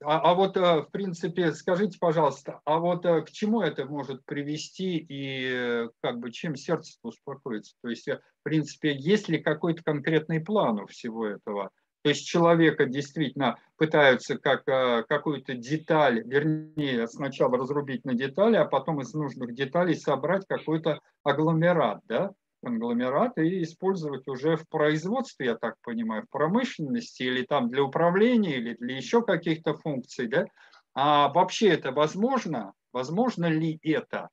а, 0.02 0.19
а 0.19 0.34
вот 0.34 0.56
э, 0.56 0.82
в 0.82 0.89
принципе, 0.91 1.52
скажите, 1.52 1.97
пожалуйста, 2.00 2.62
а 2.65 2.80
вот 2.80 3.06
э, 3.06 3.21
к 3.21 3.32
чему 3.32 3.62
это 3.62 3.86
может 3.86 4.23
привести 4.26 4.97
и 4.97 5.50
э, 5.52 5.89
как 6.02 6.19
бы 6.19 6.32
чем 6.32 6.56
сердце 6.56 6.97
успокоится? 7.04 7.76
То 7.82 7.89
есть, 7.89 8.08
в 8.08 8.43
принципе, 8.43 8.95
есть 8.95 9.28
ли 9.28 9.39
какой-то 9.39 9.84
конкретный 9.84 10.39
план 10.39 10.80
у 10.80 10.88
всего 10.88 11.28
этого? 11.28 11.71
То 12.04 12.10
есть 12.10 12.26
человека 12.26 12.86
действительно 12.86 13.58
пытаются 13.76 14.38
как 14.38 14.63
какую-то 14.63 15.56
деталь, 15.56 16.23
вернее, 16.23 17.08
сначала 17.08 17.58
разрубить 17.58 18.06
на 18.06 18.13
детали, 18.13 18.56
а 18.56 18.63
потом 18.63 19.02
из 19.02 19.13
нужных 19.13 19.54
деталей 19.54 19.95
собрать 19.95 20.45
какой-то 20.47 21.02
агломерат, 21.23 22.00
да? 22.08 22.32
Конгломераты 22.62 23.48
и 23.48 23.63
использовать 23.63 24.28
уже 24.28 24.56
в 24.56 24.67
производстве, 24.67 25.48
я 25.48 25.56
так 25.56 25.76
понимаю, 25.82 26.24
в 26.24 26.30
промышленности 26.30 27.24
или 27.24 27.43
там 27.43 27.70
для 27.70 27.84
управления 27.84 28.58
или 28.58 28.76
для 28.76 28.98
еще 28.98 29.22
каких-то 29.22 29.76
функций, 29.76 30.28
да? 30.28 30.46
А 30.93 31.30
вообще 31.30 31.70
это 31.70 31.91
возможно? 31.91 32.74
Возможно 32.91 33.46
ли 33.46 33.80
это? 33.84 34.30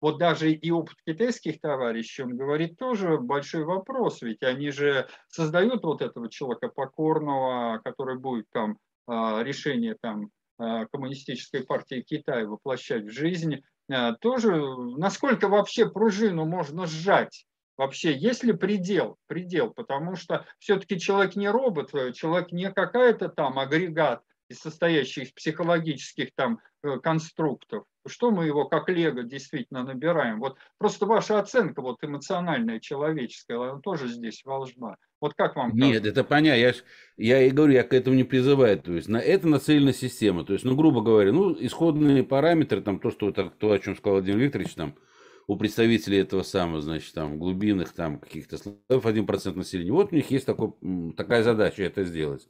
Вот 0.00 0.18
даже 0.18 0.52
и 0.52 0.70
опыт 0.70 0.96
китайских 1.06 1.60
товарищей, 1.60 2.24
он 2.24 2.36
говорит, 2.36 2.76
тоже 2.76 3.16
большой 3.16 3.64
вопрос, 3.64 4.20
ведь 4.20 4.42
они 4.42 4.70
же 4.70 5.08
создают 5.28 5.82
вот 5.82 6.02
этого 6.02 6.28
человека 6.28 6.68
покорного, 6.68 7.80
который 7.82 8.18
будет 8.18 8.44
там 8.50 8.76
а, 9.06 9.42
решение 9.42 9.96
там 9.98 10.28
а, 10.58 10.84
коммунистической 10.86 11.64
партии 11.64 12.04
Китая 12.06 12.46
воплощать 12.46 13.04
в 13.04 13.10
жизнь, 13.10 13.62
а, 13.90 14.12
тоже 14.12 14.54
насколько 14.98 15.48
вообще 15.48 15.88
пружину 15.88 16.44
можно 16.44 16.84
сжать 16.84 17.46
Вообще, 17.76 18.16
есть 18.16 18.44
ли 18.44 18.52
предел? 18.52 19.18
Предел, 19.26 19.70
потому 19.70 20.16
что 20.16 20.46
все-таки 20.58 20.98
человек 20.98 21.36
не 21.36 21.48
робот, 21.48 21.94
э, 21.94 22.12
человек 22.12 22.52
не 22.52 22.70
какая-то 22.70 23.28
там 23.28 23.58
агрегат, 23.58 24.22
состоящий 24.52 25.22
из 25.22 25.32
психологических 25.32 26.28
там 26.34 26.60
э, 26.82 26.98
конструктов, 26.98 27.84
что 28.06 28.30
мы 28.30 28.46
его 28.46 28.66
как 28.66 28.88
лего 28.88 29.22
действительно 29.22 29.84
набираем? 29.84 30.40
Вот 30.40 30.56
просто 30.78 31.06
ваша 31.06 31.38
оценка 31.38 31.80
вот 31.80 31.98
эмоциональная, 32.02 32.80
человеческая, 32.80 33.58
она 33.58 33.80
тоже 33.80 34.08
здесь 34.08 34.42
волжба. 34.44 34.96
Вот 35.20 35.32
как 35.34 35.56
вам 35.56 35.70
кажется? 35.70 35.86
Нет, 35.86 36.06
это 36.06 36.22
понятно. 36.22 36.60
Я, 36.60 36.74
я 37.16 37.42
и 37.42 37.50
говорю, 37.50 37.72
я 37.72 37.82
к 37.82 37.94
этому 37.94 38.16
не 38.16 38.24
призываю. 38.24 38.78
То 38.78 38.92
есть 38.92 39.08
на 39.08 39.16
это 39.16 39.48
нацелена 39.48 39.92
система. 39.92 40.44
То 40.44 40.52
есть, 40.52 40.64
ну, 40.64 40.76
грубо 40.76 41.00
говоря, 41.00 41.32
ну, 41.32 41.56
исходные 41.58 42.24
параметры, 42.24 42.82
там 42.82 43.00
то, 43.00 43.10
что 43.10 43.32
то, 43.32 43.72
о 43.72 43.78
чем 43.78 43.96
сказал 43.96 44.18
Владимир 44.18 44.40
Викторович, 44.40 44.74
там, 44.74 44.94
у 45.46 45.56
представителей 45.56 46.18
этого 46.18 46.42
самого, 46.42 46.80
значит, 46.80 47.12
там, 47.14 47.38
глубинных 47.38 47.92
там 47.92 48.18
каких-то 48.18 48.56
слоев 48.56 48.76
1% 48.88 49.54
населения. 49.54 49.92
Вот 49.92 50.12
у 50.12 50.16
них 50.16 50.30
есть 50.30 50.46
такой, 50.46 50.72
такая 51.16 51.42
задача 51.42 51.82
это 51.82 52.04
сделать. 52.04 52.48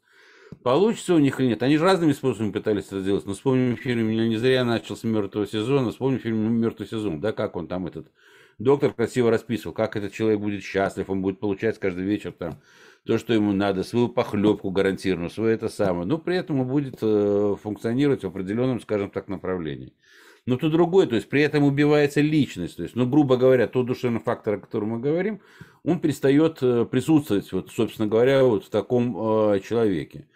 Получится 0.63 1.15
у 1.15 1.19
них 1.19 1.41
или 1.41 1.49
нет? 1.49 1.63
Они 1.63 1.77
же 1.77 1.85
разными 1.85 2.13
способами 2.13 2.53
пытались 2.53 2.87
это 2.87 3.01
сделать. 3.01 3.27
Но 3.27 3.33
вспомним 3.33 3.77
фильм, 3.77 4.09
я 4.11 4.29
не 4.29 4.37
зря 4.37 4.65
начал 4.65 4.97
с 4.97 5.03
мертвого 5.03 5.47
сезона, 5.47 5.91
вспомним 5.91 6.21
фильм 6.21 6.61
«Мертвый 6.61 6.87
сезон», 6.87 7.21
да, 7.21 7.33
как 7.33 7.57
он 7.57 7.67
там 7.67 7.87
этот 7.87 8.13
доктор 8.59 8.93
красиво 8.93 9.31
расписывал, 9.31 9.75
как 9.75 9.97
этот 9.97 10.13
человек 10.13 10.41
будет 10.41 10.63
счастлив, 10.63 11.11
он 11.11 11.23
будет 11.23 11.41
получать 11.41 11.79
каждый 11.79 12.05
вечер 12.05 12.33
там 12.33 12.61
то, 13.05 13.19
что 13.19 13.35
ему 13.35 13.53
надо, 13.53 13.83
свою 13.83 14.09
похлебку 14.09 14.71
гарантированную, 14.71 15.31
свое 15.31 15.55
это 15.55 15.69
самое. 15.69 16.07
Но 16.07 16.19
при 16.19 16.37
этом 16.37 16.61
он 16.61 16.69
будет 16.69 16.99
э, 17.03 17.57
функционировать 17.63 18.23
в 18.23 18.29
определенном, 18.29 18.81
скажем 18.81 19.11
так, 19.11 19.29
направлении. 19.29 19.93
Но 20.47 20.57
то 20.59 20.69
другое, 20.69 21.07
то 21.07 21.15
есть 21.15 21.29
при 21.29 21.41
этом 21.41 21.65
убивается 21.65 22.21
личность. 22.21 22.77
То 22.77 22.83
есть, 22.83 22.95
ну, 22.97 23.07
грубо 23.07 23.37
говоря, 23.37 23.67
тот 23.67 23.87
душевный 23.87 24.21
фактор, 24.21 24.55
о 24.55 24.59
котором 24.59 24.91
мы 24.91 25.01
говорим, 25.01 25.41
он 25.85 26.01
перестает 26.01 26.59
э, 26.63 26.85
присутствовать, 26.85 27.51
вот, 27.53 27.71
собственно 27.71 28.07
говоря, 28.07 28.45
вот 28.45 28.67
в 28.67 28.69
таком 28.69 29.17
э, 29.53 29.61
человеке. 29.61 30.29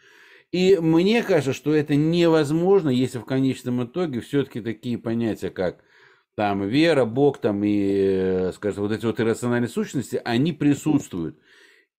И 0.51 0.79
мне 0.81 1.23
кажется, 1.23 1.53
что 1.53 1.75
это 1.75 1.95
невозможно, 1.95 2.89
если 2.89 3.19
в 3.19 3.27
конечном 3.27 3.85
итоге 3.85 4.21
все-таки 4.21 4.63
такие 4.63 4.97
понятия, 4.97 5.51
как 5.51 5.85
там 6.35 6.67
вера, 6.67 7.05
Бог 7.05 7.39
там 7.39 7.63
и, 7.63 7.79
э, 7.79 8.53
скажем, 8.55 8.85
вот 8.85 8.93
эти 8.93 9.05
вот 9.05 9.21
иррациональные 9.21 9.69
сущности, 9.69 10.23
они 10.25 10.53
присутствуют 10.53 11.39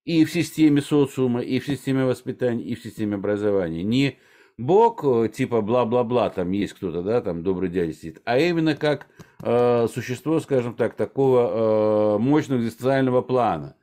и 0.04 0.24
в 0.24 0.32
системе 0.32 0.80
социума, 0.82 1.42
и 1.42 1.60
в 1.60 1.66
системе 1.66 2.04
воспитания, 2.04 2.64
и 2.64 2.74
в 2.74 2.82
системе 2.82 3.16
образования. 3.16 3.84
Не 3.84 4.18
Бог, 4.60 5.02
э, 5.04 5.28
типа 5.28 5.62
бла-бла-бла, 5.62 6.28
там 6.28 6.50
есть 6.50 6.74
кто-то, 6.74 7.02
да, 7.02 7.22
там 7.22 7.42
добрый 7.42 7.70
дядя 7.70 7.94
сидит, 7.94 8.20
а 8.24 8.38
именно 8.38 8.76
как 8.76 9.06
э, 9.42 9.88
существо, 9.92 10.38
скажем 10.40 10.74
так, 10.74 10.94
такого 10.94 12.16
э, 12.16 12.18
мощного 12.18 12.60
экзистенциального 12.60 13.22
плана. 13.22 13.74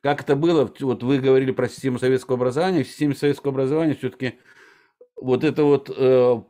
Как 0.00 0.22
это 0.22 0.36
было, 0.36 0.72
вот 0.80 1.02
вы 1.02 1.18
говорили 1.18 1.50
про 1.50 1.68
систему 1.68 1.98
советского 1.98 2.36
образования, 2.36 2.84
в 2.84 2.88
системе 2.88 3.16
советского 3.16 3.52
образования 3.52 3.94
все-таки 3.94 4.34
вот 5.16 5.42
это 5.42 5.64
вот, 5.64 5.90
э, 5.94 6.42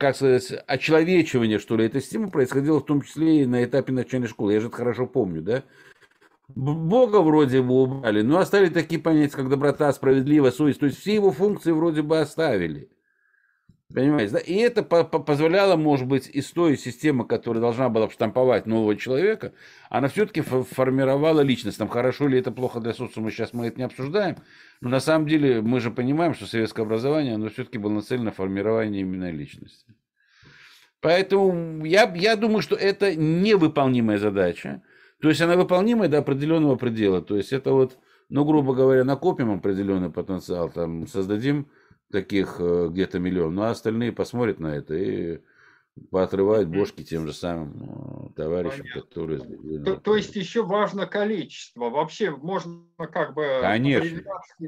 как 0.00 0.16
сказать, 0.16 0.50
очеловечивание, 0.66 1.58
что 1.58 1.76
ли, 1.76 1.84
этой 1.84 2.00
системы 2.00 2.30
происходило 2.30 2.80
в 2.80 2.86
том 2.86 3.02
числе 3.02 3.42
и 3.42 3.46
на 3.46 3.62
этапе 3.62 3.92
начальной 3.92 4.28
школы. 4.28 4.54
Я 4.54 4.60
же 4.60 4.68
это 4.68 4.76
хорошо 4.76 5.06
помню, 5.06 5.42
да? 5.42 5.64
Бога 6.48 7.20
вроде 7.20 7.60
бы 7.60 7.74
убрали, 7.74 8.22
но 8.22 8.38
оставили 8.38 8.70
такие 8.70 8.98
понятия, 8.98 9.36
как 9.36 9.50
доброта, 9.50 9.92
справедливость, 9.92 10.56
совесть. 10.56 10.80
То 10.80 10.86
есть 10.86 10.98
все 10.98 11.14
его 11.14 11.30
функции 11.30 11.72
вроде 11.72 12.00
бы 12.00 12.18
оставили. 12.18 12.88
Понимаете, 13.92 14.34
да? 14.34 14.38
И 14.38 14.54
это 14.56 14.82
по 14.82 15.00
-по 15.00 15.24
позволяло, 15.24 15.76
может 15.76 16.06
быть, 16.06 16.28
из 16.28 16.50
той 16.50 16.76
системы, 16.76 17.26
которая 17.26 17.62
должна 17.62 17.88
была 17.88 18.10
штамповать 18.10 18.66
нового 18.66 18.96
человека, 18.96 19.54
она 19.88 20.08
все-таки 20.08 20.42
формировала 20.42 21.40
личность. 21.40 21.78
Там 21.78 21.88
хорошо 21.88 22.28
ли 22.28 22.38
это 22.38 22.52
плохо 22.52 22.80
для 22.80 22.92
социума, 22.92 23.30
сейчас 23.30 23.54
мы 23.54 23.66
это 23.66 23.78
не 23.78 23.84
обсуждаем. 23.84 24.36
Но 24.82 24.90
на 24.90 25.00
самом 25.00 25.26
деле 25.26 25.62
мы 25.62 25.80
же 25.80 25.90
понимаем, 25.90 26.34
что 26.34 26.44
советское 26.44 26.82
образование, 26.82 27.36
оно 27.36 27.48
все-таки 27.48 27.78
было 27.78 27.90
нацелено 27.90 28.24
на 28.24 28.32
формирование 28.32 29.00
именно 29.00 29.30
личности. 29.30 29.94
Поэтому 31.00 31.86
я, 31.86 32.12
я 32.14 32.36
думаю, 32.36 32.60
что 32.60 32.76
это 32.76 33.14
невыполнимая 33.16 34.18
задача. 34.18 34.82
То 35.22 35.30
есть 35.30 35.40
она 35.40 35.56
выполнимая 35.56 36.10
до 36.10 36.18
определенного 36.18 36.76
предела. 36.76 37.22
То 37.22 37.36
есть 37.36 37.54
это 37.54 37.72
вот, 37.72 37.96
ну, 38.28 38.44
грубо 38.44 38.74
говоря, 38.74 39.04
накопим 39.04 39.50
определенный 39.50 40.10
потенциал, 40.10 40.68
там, 40.68 41.06
создадим 41.06 41.68
таких 42.10 42.56
э, 42.58 42.88
где-то 42.90 43.18
миллион, 43.18 43.54
ну 43.54 43.62
а 43.62 43.70
остальные 43.70 44.12
посмотрят 44.12 44.58
на 44.58 44.76
это 44.76 44.94
и 44.94 45.40
поотрывают 46.10 46.68
бошки 46.68 47.02
тем 47.02 47.26
же 47.26 47.32
самым 47.32 48.30
э, 48.30 48.34
товарищам, 48.36 48.82
Понятно. 48.82 49.02
которые... 49.02 49.84
То, 49.84 49.96
то 49.96 50.16
есть 50.16 50.36
еще 50.36 50.62
важно 50.62 51.06
количество. 51.06 51.90
Вообще 51.90 52.30
можно 52.30 52.84
как 52.98 53.34
бы... 53.34 53.58
Конечно. 53.60 54.22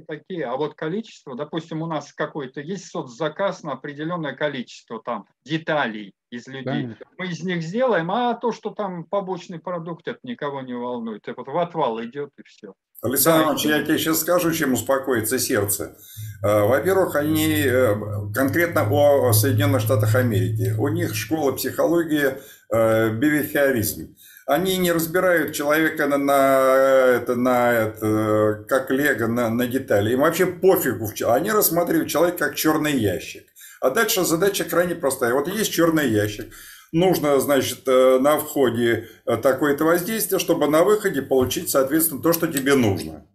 такие, 0.06 0.44
а 0.44 0.56
вот 0.56 0.74
количество, 0.74 1.36
допустим, 1.36 1.82
у 1.82 1.86
нас 1.86 2.12
какой-то 2.12 2.60
есть 2.60 2.86
соцзаказ 2.86 3.62
на 3.62 3.72
определенное 3.72 4.34
количество 4.34 5.00
там 5.02 5.26
деталей 5.44 6.14
из 6.30 6.46
людей. 6.46 6.64
Конечно. 6.64 7.06
Мы 7.18 7.26
из 7.26 7.42
них 7.42 7.62
сделаем, 7.62 8.10
а 8.10 8.34
то, 8.34 8.52
что 8.52 8.70
там 8.70 9.04
побочный 9.04 9.58
продукт, 9.58 10.08
это 10.08 10.20
никого 10.22 10.62
не 10.62 10.74
волнует. 10.74 11.26
Это 11.26 11.34
вот 11.36 11.48
в 11.48 11.58
отвал 11.58 12.02
идет 12.04 12.30
и 12.38 12.42
все. 12.42 12.74
Александр 13.02 13.44
Иванович, 13.44 13.64
я 13.64 13.82
тебе 13.82 13.98
сейчас 13.98 14.20
скажу, 14.20 14.52
чем 14.52 14.74
успокоится 14.74 15.38
сердце. 15.38 15.96
Э, 16.42 16.64
во-первых, 16.64 17.16
они 17.16 17.62
э, 17.64 17.94
конкретно 18.34 18.86
о 18.90 19.32
Соединенных 19.32 19.80
Штатах 19.80 20.14
Америки. 20.14 20.74
У 20.78 20.88
них 20.88 21.14
школа 21.14 21.52
психологии 21.52 22.36
э, 22.70 23.10
бивихиоризм. 23.10 24.14
Они 24.46 24.76
не 24.76 24.92
разбирают 24.92 25.54
человека 25.54 26.08
на, 26.08 26.18
на, 26.18 26.66
это, 26.66 27.36
на 27.36 27.72
это, 27.72 28.64
как 28.68 28.90
лего, 28.90 29.28
на, 29.28 29.48
на 29.48 29.66
детали. 29.66 30.12
Им 30.12 30.20
вообще 30.20 30.44
пофигу. 30.44 31.10
Они 31.28 31.50
рассматривают 31.52 32.10
человека 32.10 32.48
как 32.48 32.54
черный 32.56 32.98
ящик. 32.98 33.44
А 33.80 33.90
дальше 33.90 34.24
задача 34.24 34.64
крайне 34.64 34.94
простая. 34.94 35.32
Вот 35.32 35.48
есть 35.48 35.72
черный 35.72 36.10
ящик 36.10 36.52
нужно, 36.92 37.38
значит, 37.40 37.86
э, 37.86 38.18
на 38.18 38.38
входе 38.38 39.08
э, 39.26 39.36
такое-то 39.36 39.84
воздействие, 39.84 40.38
чтобы 40.38 40.68
на 40.68 40.84
выходе 40.84 41.22
получить, 41.22 41.70
соответственно, 41.70 42.22
то, 42.22 42.32
что 42.32 42.46
тебе 42.46 42.74
нужно. 42.74 43.26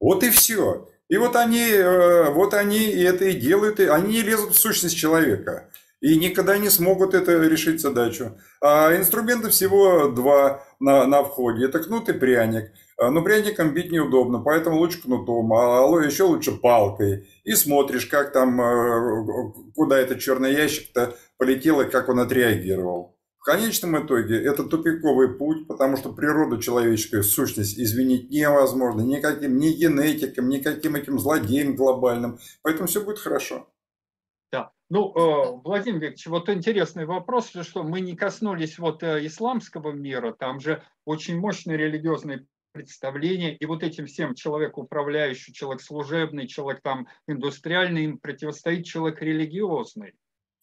Вот 0.00 0.22
и 0.24 0.30
все. 0.30 0.88
И 1.08 1.16
вот 1.16 1.36
они, 1.36 1.68
э, 1.68 2.30
вот 2.30 2.54
они 2.54 2.86
это 2.86 3.26
и 3.26 3.38
делают, 3.38 3.80
и 3.80 3.84
они 3.84 4.14
не 4.14 4.22
лезут 4.22 4.54
в 4.54 4.58
сущность 4.58 4.96
человека. 4.96 5.68
И 6.00 6.18
никогда 6.18 6.58
не 6.58 6.68
смогут 6.68 7.14
это 7.14 7.38
решить 7.38 7.80
задачу. 7.80 8.36
А 8.60 8.96
инструментов 8.96 9.52
всего 9.52 10.08
два 10.08 10.64
на, 10.80 11.06
на 11.06 11.22
входе. 11.22 11.66
Это 11.66 11.78
кнут 11.78 12.08
и 12.08 12.12
пряник. 12.12 12.72
А, 13.02 13.10
но 13.10 13.20
пряником 13.24 13.74
бить 13.74 13.90
неудобно, 13.90 14.38
поэтому 14.38 14.76
лучше 14.76 15.02
кнутом, 15.02 15.52
а 15.52 15.82
еще 16.04 16.22
лучше 16.22 16.52
палкой. 16.52 17.26
И 17.42 17.54
смотришь, 17.54 18.06
как 18.06 18.32
там, 18.32 18.56
куда 19.74 19.98
этот 19.98 20.20
черный 20.20 20.52
ящик-то 20.52 21.16
полетел 21.36 21.80
и 21.80 21.90
как 21.90 22.08
он 22.08 22.20
отреагировал. 22.20 23.18
В 23.38 23.44
конечном 23.44 24.06
итоге 24.06 24.40
это 24.40 24.62
тупиковый 24.62 25.36
путь, 25.36 25.66
потому 25.66 25.96
что 25.96 26.12
природу 26.12 26.62
человеческую 26.62 27.24
сущность 27.24 27.76
изменить 27.76 28.30
невозможно 28.30 29.00
никаким 29.00 29.56
ни 29.56 29.70
генетиком, 29.70 30.48
никаким 30.48 30.94
этим 30.94 31.18
злодеем 31.18 31.74
глобальным. 31.74 32.38
Поэтому 32.62 32.86
все 32.86 33.04
будет 33.04 33.18
хорошо. 33.18 33.66
Да. 34.52 34.70
Ну, 34.90 35.10
э, 35.10 35.60
Владимир 35.64 35.96
Викторович, 35.96 36.26
вот 36.28 36.48
интересный 36.50 37.04
вопрос, 37.04 37.50
что 37.62 37.82
мы 37.82 38.00
не 38.00 38.14
коснулись 38.14 38.78
вот 38.78 39.02
э, 39.02 39.26
исламского 39.26 39.90
мира, 39.90 40.32
там 40.32 40.60
же 40.60 40.84
очень 41.04 41.40
мощные 41.40 41.76
религиозные 41.76 42.46
представления, 42.72 43.54
и 43.54 43.66
вот 43.66 43.82
этим 43.82 44.06
всем 44.06 44.34
человек 44.34 44.78
управляющий, 44.78 45.52
человек 45.52 45.82
служебный, 45.82 46.46
человек 46.46 46.82
там 46.82 47.06
индустриальный, 47.28 48.04
им 48.04 48.18
противостоит 48.18 48.86
человек 48.86 49.22
религиозный. 49.22 50.14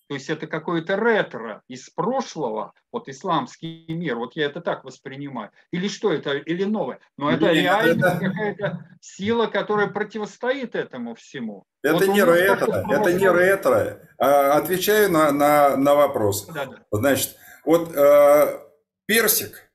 То 0.10 0.16
есть 0.16 0.28
это 0.28 0.48
какое-то 0.48 0.96
ретро 0.96 1.62
из 1.68 1.88
прошлого, 1.92 2.74
вот 2.92 3.08
исламский 3.08 3.86
мир, 3.90 4.16
вот 4.16 4.36
я 4.36 4.48
это 4.48 4.60
так 4.60 4.84
воспринимаю. 4.84 5.52
Или 5.72 5.88
что 5.88 6.12
это, 6.12 6.32
или 6.32 6.64
новое. 6.64 7.00
Но 7.16 7.30
это 7.30 7.52
реально 7.52 8.18
какая-то 8.20 8.88
сила, 9.02 9.46
которая 9.46 9.86
противостоит 9.86 10.74
этому 10.74 11.14
всему. 11.14 11.64
Это 11.84 12.08
вот 12.08 12.08
не 12.08 12.24
ретро, 12.24 12.86
это 12.90 13.14
не 13.14 13.30
ретро. 13.30 14.10
Отвечаю 14.18 15.12
на, 15.12 15.32
на, 15.32 15.78
на 15.78 15.94
вопрос. 15.94 16.48
Да, 16.48 16.66
да. 16.66 16.84
Значит, 16.90 17.36
вот 17.64 17.96
э, 17.96 18.60
персик, 19.06 19.72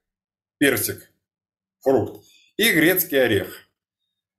персик, 0.59 1.13
фрукт 1.85 2.25
и 2.57 2.71
грецкий 2.73 3.23
орех. 3.23 3.49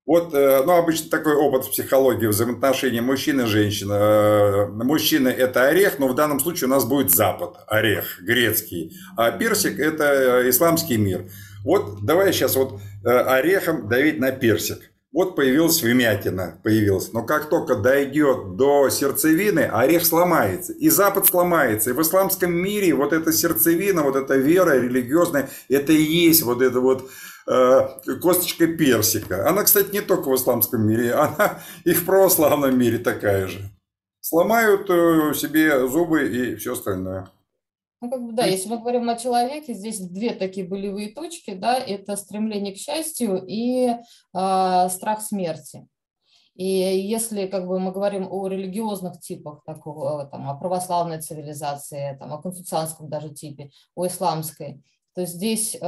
Вот, 0.06 0.36
э, 0.36 0.62
ну, 0.64 0.74
обычно 0.74 1.10
такой 1.10 1.34
опыт 1.34 1.66
в 1.66 1.72
психологии 1.72 2.28
взаимоотношений 2.28 3.02
мужчины 3.02 3.42
и 3.42 3.46
женщины. 3.46 3.94
Э, 3.94 4.66
мужчина– 4.68 5.28
это 5.30 5.68
орех, 5.68 5.98
но 5.98 6.08
в 6.08 6.14
данном 6.14 6.40
случае 6.40 6.68
у 6.68 6.72
нас 6.72 6.86
будет 6.86 7.10
Запад, 7.12 7.56
орех, 7.68 8.20
грецкий. 8.22 8.96
А 9.18 9.32
персик– 9.32 9.80
это 9.80 10.48
исламский 10.48 10.98
мир. 10.98 11.26
Вот 11.64 12.06
давай 12.06 12.34
сейчас 12.34 12.56
вот 12.56 12.80
э, 13.04 13.10
орехом 13.10 13.90
давить 13.90 14.20
на 14.20 14.32
персик. 14.32 14.92
Вот 15.12 15.36
появилась 15.36 15.82
вмятина, 15.82 16.60
появилась. 16.62 17.12
Но 17.14 17.24
как 17.24 17.50
только 17.50 17.76
дойдет 17.76 18.58
до 18.58 18.90
сердцевины, 18.90 19.62
орех 19.62 20.06
сломается. 20.06 20.74
И 20.74 20.90
Запад 20.90 21.26
сломается. 21.26 21.90
И 21.90 21.94
в 21.94 22.02
исламском 22.02 22.54
мире 22.54 22.94
вот 22.94 23.14
эта 23.14 23.32
сердцевина, 23.32 24.04
вот 24.04 24.18
эта 24.18 24.36
вера 24.36 24.78
религиозная, 24.78 25.50
это 25.70 25.94
и 25.94 26.02
есть 26.02 26.44
вот 26.44 26.62
это 26.62 26.82
вот 26.82 27.10
Э, 27.48 28.00
косточка 28.22 28.68
персика. 28.68 29.48
Она, 29.48 29.64
кстати, 29.64 29.92
не 29.92 30.02
только 30.02 30.30
в 30.30 30.36
исламском 30.36 30.82
мире, 30.88 31.14
она 31.16 31.60
и 31.84 31.94
в 31.94 32.06
православном 32.06 32.78
мире 32.78 32.98
такая 32.98 33.48
же. 33.48 33.70
сломают 34.20 34.90
э, 34.90 35.34
себе 35.36 35.88
зубы 35.88 36.28
и 36.28 36.56
все 36.56 36.74
остальное. 36.74 37.30
Ну, 38.02 38.10
как 38.10 38.24
бы, 38.24 38.34
да, 38.34 38.46
если 38.46 38.70
мы 38.70 38.80
говорим 38.80 39.10
о 39.10 39.18
человеке, 39.18 39.74
здесь 39.74 40.00
две 40.00 40.34
такие 40.34 40.68
болевые 40.68 41.14
точки, 41.14 41.54
да, 41.54 41.78
это 41.78 42.16
стремление 42.16 42.74
к 42.74 42.78
счастью 42.78 43.44
и 43.48 43.90
э, 43.90 44.90
страх 44.90 45.22
смерти. 45.22 45.88
И 46.56 46.66
если 46.66 47.48
как 47.48 47.68
бы, 47.68 47.80
мы 47.80 47.92
говорим 47.92 48.28
о 48.30 48.48
религиозных 48.48 49.20
типах, 49.20 49.64
такого, 49.66 50.26
там, 50.26 50.50
о 50.50 50.56
православной 50.56 51.22
цивилизации, 51.22 52.18
там, 52.18 52.34
о 52.34 52.42
конфуцианском 52.42 53.10
даже 53.10 53.30
типе, 53.30 53.72
о 53.94 54.08
исламской, 54.08 54.82
то 55.16 55.26
здесь 55.26 55.76
э, 55.76 55.80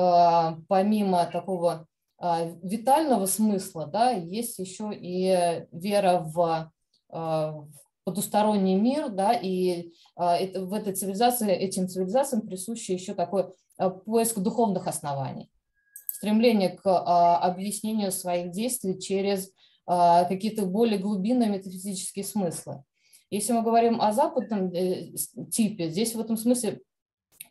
помимо 0.68 1.26
такого 1.26 1.86
э, 2.22 2.56
витального 2.64 3.26
смысла, 3.26 3.86
да, 3.86 4.12
есть 4.12 4.58
еще 4.58 4.92
и 4.94 5.66
вера 5.72 6.20
в, 6.20 6.72
э, 7.14 7.54
потусторонний 8.08 8.76
мир, 8.76 9.10
да, 9.10 9.34
и 9.34 9.92
а, 10.16 10.38
в 10.40 10.74
этой 10.74 10.94
цивилизации, 10.94 11.52
этим 11.52 11.90
цивилизациям 11.90 12.48
присуще 12.48 12.94
еще 12.94 13.14
такой 13.14 13.48
а, 13.78 13.90
поиск 13.90 14.40
духовных 14.40 14.88
оснований, 14.88 15.52
стремление 16.08 16.70
к 16.70 16.86
а, 16.86 17.38
объяснению 17.40 18.14
своих 18.14 18.52
действий 18.52 18.98
через 18.98 19.52
какие-то 19.86 20.66
более 20.66 21.00
глубинные 21.00 21.50
метафизические 21.50 22.26
смыслы. 22.26 22.84
Если 23.30 23.54
мы 23.54 23.62
говорим 23.62 24.02
о 24.02 24.12
западном 24.12 24.70
э, 24.74 25.14
типе, 25.50 25.90
здесь 25.90 26.14
в 26.14 26.20
этом 26.20 26.36
смысле 26.36 26.82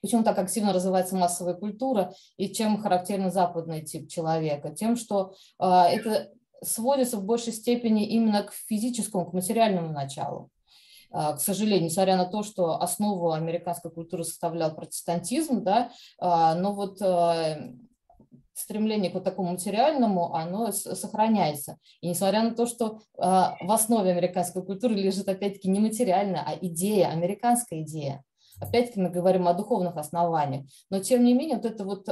Почему 0.03 0.23
так 0.23 0.39
активно 0.39 0.73
развивается 0.73 1.17
массовая 1.17 1.55
культура 1.55 2.13
и 2.37 2.53
чем 2.53 2.81
характерен 2.81 3.31
западный 3.31 3.83
тип 3.83 4.09
человека? 4.09 4.71
Тем, 4.71 4.97
что 4.97 5.35
это 5.59 6.31
сводится 6.63 7.19
в 7.19 7.25
большей 7.25 7.53
степени 7.53 8.07
именно 8.07 8.43
к 8.43 8.53
физическому, 8.53 9.27
к 9.27 9.33
материальному 9.33 9.93
началу. 9.93 10.51
А, 11.11 11.35
к 11.35 11.41
сожалению, 11.41 11.85
несмотря 11.85 12.17
на 12.17 12.27
то, 12.27 12.43
что 12.43 12.81
основу 12.81 13.33
американской 13.33 13.91
культуры 13.91 14.25
составлял 14.25 14.75
протестантизм, 14.75 15.63
да, 15.63 15.91
а, 16.19 16.55
но 16.55 16.75
вот 16.75 17.01
а, 17.01 17.59
стремление 18.53 19.11
к 19.11 19.15
вот 19.15 19.25
такому 19.25 19.53
материальному, 19.53 20.35
оно 20.35 20.73
сохраняется. 20.73 21.79
И 22.01 22.09
несмотря 22.09 22.43
на 22.43 22.55
то, 22.55 22.67
что 22.67 23.01
в 23.15 23.71
основе 23.71 24.13
американской 24.13 24.65
культуры 24.65 24.95
лежит 24.95 25.29
опять-таки 25.29 25.69
не 25.69 25.79
материальная, 25.79 26.43
а 26.43 26.55
идея, 26.63 27.09
американская 27.09 27.83
идея. 27.83 28.25
Опять-таки 28.61 29.01
мы 29.01 29.11
говорим 29.11 29.49
о 29.49 29.55
духовных 29.55 29.97
основаниях. 29.97 30.65
Но 30.91 31.01
тем 31.01 31.25
не 31.25 31.35
менее, 31.35 31.57
вот 31.57 31.67
это 31.67 31.85
вот 31.85 32.05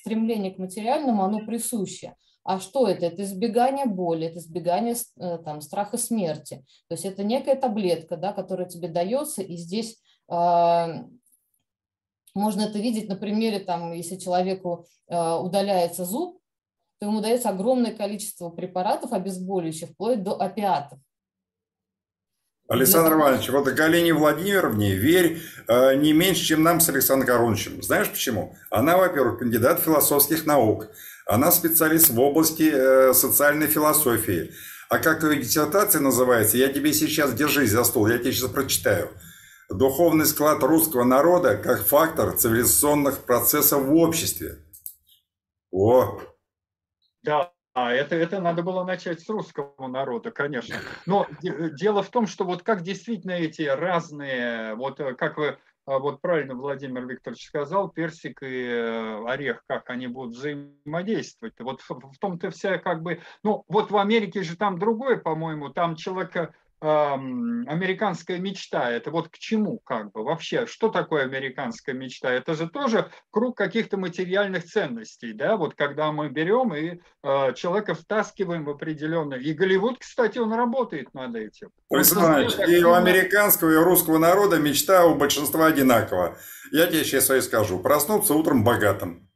стремление 0.00 0.52
к 0.52 0.58
материальному, 0.58 1.22
оно 1.22 1.44
присуще. 1.44 2.14
А 2.46 2.60
что 2.60 2.86
это? 2.86 3.06
Это 3.06 3.24
избегание 3.24 3.86
боли, 3.86 4.28
это 4.28 4.38
избегание 4.38 4.94
э, 5.18 5.38
там, 5.38 5.60
страха 5.60 5.98
смерти. 5.98 6.64
То 6.88 6.94
есть 6.94 7.04
это 7.04 7.24
некая 7.24 7.56
таблетка, 7.56 8.16
да, 8.16 8.32
которая 8.32 8.68
тебе 8.68 8.86
дается, 8.86 9.42
и 9.42 9.56
здесь 9.56 10.00
э, 10.30 10.86
можно 12.34 12.60
это 12.62 12.78
видеть 12.78 13.08
на 13.08 13.16
примере, 13.16 13.58
там, 13.58 13.92
если 13.92 14.14
человеку 14.14 14.86
э, 15.08 15.34
удаляется 15.34 16.04
зуб, 16.04 16.38
то 17.00 17.06
ему 17.06 17.20
дается 17.20 17.48
огромное 17.48 17.92
количество 17.92 18.48
препаратов 18.50 19.12
обезболивающих, 19.12 19.90
вплоть 19.90 20.22
до 20.22 20.40
опиатов. 20.40 21.00
Александр 22.68 23.12
Иванович, 23.12 23.50
вот 23.50 23.68
Галине 23.68 24.12
Владимировне 24.12 24.96
верь 24.96 25.40
э, 25.68 25.94
не 25.94 26.12
меньше, 26.12 26.44
чем 26.44 26.64
нам 26.64 26.80
с 26.80 26.88
Александром 26.88 27.26
Коронычем. 27.26 27.80
Знаешь 27.80 28.10
почему? 28.10 28.56
Она, 28.70 28.96
во-первых, 28.96 29.38
кандидат 29.38 29.80
философских 29.80 30.46
наук. 30.46 30.88
Она 31.26 31.52
специалист 31.52 32.10
в 32.10 32.20
области 32.20 32.68
э, 32.72 33.14
социальной 33.14 33.68
философии. 33.68 34.52
А 34.88 34.98
как 34.98 35.22
ее 35.22 35.40
диссертация 35.40 36.00
называется, 36.00 36.56
я 36.56 36.68
тебе 36.68 36.92
сейчас, 36.92 37.32
держись 37.34 37.70
за 37.70 37.84
стол, 37.84 38.08
я 38.08 38.18
тебе 38.18 38.32
сейчас 38.32 38.50
прочитаю. 38.50 39.10
Духовный 39.68 40.26
склад 40.26 40.62
русского 40.62 41.04
народа 41.04 41.56
как 41.56 41.84
фактор 41.86 42.36
цивилизационных 42.36 43.18
процессов 43.18 43.84
в 43.84 43.94
обществе. 43.94 44.58
О! 45.70 46.20
Да, 47.22 47.52
а 47.76 47.92
это, 47.92 48.16
это 48.16 48.40
надо 48.40 48.62
было 48.62 48.84
начать 48.84 49.20
с 49.20 49.28
русского 49.28 49.86
народа, 49.86 50.30
конечно. 50.30 50.76
Но 51.04 51.26
дело 51.42 52.02
в 52.02 52.08
том, 52.08 52.26
что 52.26 52.44
вот 52.44 52.62
как 52.62 52.80
действительно 52.80 53.32
эти 53.32 53.62
разные, 53.62 54.74
вот 54.76 54.98
э, 54.98 55.14
как 55.14 55.36
вы 55.36 55.58
а 55.84 55.98
вот 55.98 56.22
правильно 56.22 56.54
Владимир 56.54 57.06
Викторович 57.06 57.46
сказал, 57.46 57.90
персик 57.90 58.42
и 58.42 58.64
э, 58.64 59.24
орех, 59.28 59.62
как 59.68 59.90
они 59.90 60.06
будут 60.06 60.34
взаимодействовать. 60.34 61.54
Вот 61.58 61.82
в 61.82 62.18
том-то 62.18 62.50
вся 62.50 62.78
как 62.78 63.02
бы, 63.02 63.20
ну 63.44 63.62
вот 63.68 63.90
в 63.90 63.96
Америке 63.98 64.42
же 64.42 64.56
там 64.56 64.78
другое, 64.78 65.18
по-моему, 65.18 65.68
там 65.68 65.96
человека 65.96 66.54
американская 66.80 68.38
мечта, 68.38 68.90
это 68.90 69.10
вот 69.10 69.28
к 69.28 69.38
чему 69.38 69.80
как 69.84 70.12
бы 70.12 70.22
вообще, 70.24 70.66
что 70.66 70.88
такое 70.88 71.22
американская 71.22 71.94
мечта? 71.94 72.30
Это 72.30 72.54
же 72.54 72.68
тоже 72.68 73.10
круг 73.30 73.56
каких-то 73.56 73.96
материальных 73.96 74.64
ценностей, 74.64 75.32
да, 75.32 75.56
вот 75.56 75.74
когда 75.74 76.12
мы 76.12 76.28
берем 76.28 76.74
и 76.74 77.00
э, 77.22 77.54
человека 77.54 77.94
втаскиваем 77.94 78.64
в 78.64 78.70
определенное. 78.70 79.38
И 79.38 79.52
Голливуд, 79.54 79.98
кстати, 79.98 80.38
он 80.38 80.52
работает 80.52 81.14
над 81.14 81.34
этим. 81.34 81.70
Есть, 81.90 82.58
и 82.68 82.84
у 82.84 82.92
американского, 82.92 83.72
и 83.72 83.76
у 83.76 83.84
русского 83.84 84.18
народа 84.18 84.58
мечта 84.58 85.06
у 85.06 85.14
большинства 85.14 85.66
одинакова. 85.66 86.36
Я 86.72 86.86
тебе 86.86 87.04
сейчас 87.04 87.26
свои 87.26 87.40
скажу. 87.40 87.78
Проснуться 87.78 88.34
утром 88.34 88.64
богатым. 88.64 89.28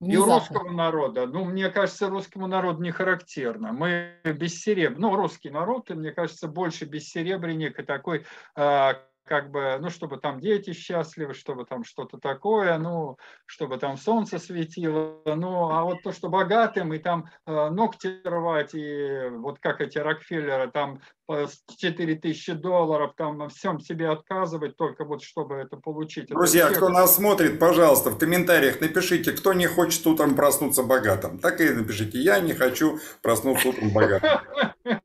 И 0.00 0.16
у 0.16 0.24
русского 0.26 0.70
народа, 0.70 1.26
ну, 1.26 1.44
мне 1.44 1.70
кажется, 1.70 2.10
русскому 2.10 2.46
народу 2.46 2.82
не 2.82 2.90
характерно. 2.90 3.72
Мы 3.72 4.16
бессеребренник, 4.24 4.98
ну, 4.98 5.16
русский 5.16 5.48
народ, 5.48 5.88
мне 5.88 6.12
кажется, 6.12 6.48
больше 6.48 6.84
бессеребренник 6.84 7.78
и 7.78 7.82
такой, 7.82 8.26
а, 8.54 9.00
как 9.26 9.50
бы, 9.50 9.76
ну, 9.80 9.90
чтобы 9.90 10.16
там 10.18 10.40
дети 10.40 10.72
счастливы, 10.72 11.34
чтобы 11.34 11.64
там 11.64 11.84
что-то 11.84 12.18
такое, 12.18 12.78
ну, 12.78 13.18
чтобы 13.44 13.78
там 13.78 13.96
солнце 13.96 14.38
светило, 14.38 15.20
ну, 15.24 15.70
а 15.70 15.82
вот 15.84 16.02
то, 16.02 16.12
что 16.12 16.28
богатым, 16.28 16.94
и 16.94 16.98
там 16.98 17.28
э, 17.46 17.70
ногти 17.70 18.20
рвать, 18.24 18.74
и 18.74 19.28
вот 19.30 19.58
как 19.58 19.80
эти 19.80 19.98
Рокфеллеры, 19.98 20.70
там 20.70 21.00
4 21.28 22.14
тысячи 22.16 22.52
долларов, 22.52 23.14
там 23.16 23.38
на 23.38 23.48
всем 23.48 23.80
себе 23.80 24.08
отказывать, 24.08 24.76
только 24.76 25.04
вот 25.04 25.22
чтобы 25.22 25.56
это 25.56 25.76
получить. 25.76 26.28
Друзья, 26.28 26.68
это 26.68 26.76
кто 26.76 26.88
нас 26.88 27.16
смотрит, 27.16 27.58
пожалуйста, 27.58 28.10
в 28.10 28.18
комментариях 28.18 28.80
напишите, 28.80 29.32
кто 29.32 29.52
не 29.52 29.66
хочет 29.66 30.06
утром 30.06 30.36
проснуться 30.36 30.82
богатым. 30.82 31.38
Так 31.38 31.60
и 31.60 31.68
напишите, 31.70 32.18
я 32.18 32.38
не 32.40 32.54
хочу 32.54 32.98
проснуться 33.22 33.68
утром 33.68 33.92
богатым. 33.92 34.40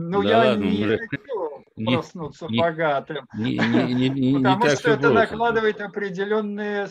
Ну, 0.00 0.22
я 0.22 0.54
не 0.54 0.96
хочу 0.96 1.57
проснуться 1.84 2.46
не, 2.48 2.60
богатым. 2.60 3.26
Не, 3.34 3.58
не, 3.58 4.08
не, 4.08 4.34
Потому 4.34 4.64
не 4.64 4.76
что 4.76 4.90
это 4.90 5.10
накладывает 5.10 5.80
определенные 5.80 6.88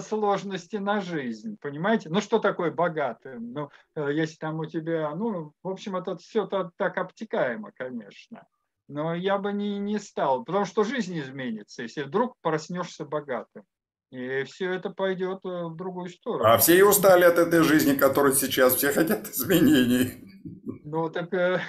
сложности 0.00 0.76
на 0.76 1.00
жизнь, 1.00 1.56
понимаете? 1.60 2.08
Ну, 2.10 2.20
что 2.20 2.38
такое 2.38 2.70
богатым? 2.70 3.52
Ну, 3.52 3.70
э, 3.96 4.10
если 4.12 4.36
там 4.36 4.58
у 4.60 4.66
тебя, 4.66 5.14
ну, 5.14 5.52
в 5.62 5.68
общем, 5.68 5.96
это 5.96 6.16
все 6.16 6.46
так 6.46 6.98
обтекаемо, 6.98 7.72
конечно. 7.74 8.46
Но 8.88 9.14
я 9.14 9.38
бы 9.38 9.52
не, 9.52 9.78
не 9.78 9.98
стал, 9.98 10.44
потому 10.44 10.66
что 10.66 10.84
жизнь 10.84 11.18
изменится, 11.18 11.82
если 11.82 12.02
вдруг 12.02 12.36
проснешься 12.42 13.04
богатым. 13.04 13.64
И 14.10 14.44
все 14.44 14.72
это 14.72 14.90
пойдет 14.90 15.40
э, 15.44 15.64
в 15.64 15.74
другую 15.74 16.08
сторону. 16.08 16.44
А 16.44 16.56
все 16.58 16.78
и 16.78 16.82
устали 16.82 17.24
от 17.24 17.36
этой 17.36 17.62
жизни, 17.62 17.94
которая 17.94 18.32
сейчас, 18.32 18.76
все 18.76 18.92
хотят 18.92 19.26
изменений. 19.34 20.40
Ну, 20.84 21.08
так 21.08 21.32
э, 21.34 21.60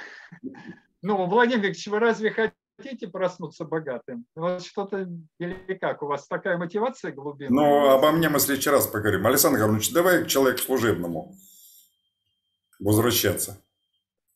ну, 1.06 1.28
Владимир 1.28 1.58
Викторович, 1.58 1.88
вы 1.88 2.00
разве 2.00 2.32
хотите 2.32 3.08
проснуться 3.08 3.63
богатым? 3.63 4.26
Вот 4.36 4.65
что-то 4.65 5.08
или 5.38 5.78
как? 5.80 6.02
У 6.02 6.08
вас 6.08 6.28
такая 6.28 6.58
мотивация 6.58 7.12
глубинная? 7.12 7.56
Ну, 7.56 7.89
обо 7.89 8.12
мне 8.12 8.28
мы 8.28 8.39
в 8.39 8.41
следующий 8.41 8.72
раз 8.72 8.88
поговорим. 8.88 9.28
Александр 9.28 9.60
Горович, 9.60 9.91
давай 9.94 10.24
к 10.24 10.28
человеку 10.28 10.60
служебному 10.60 11.36
возвращаться. 12.80 13.63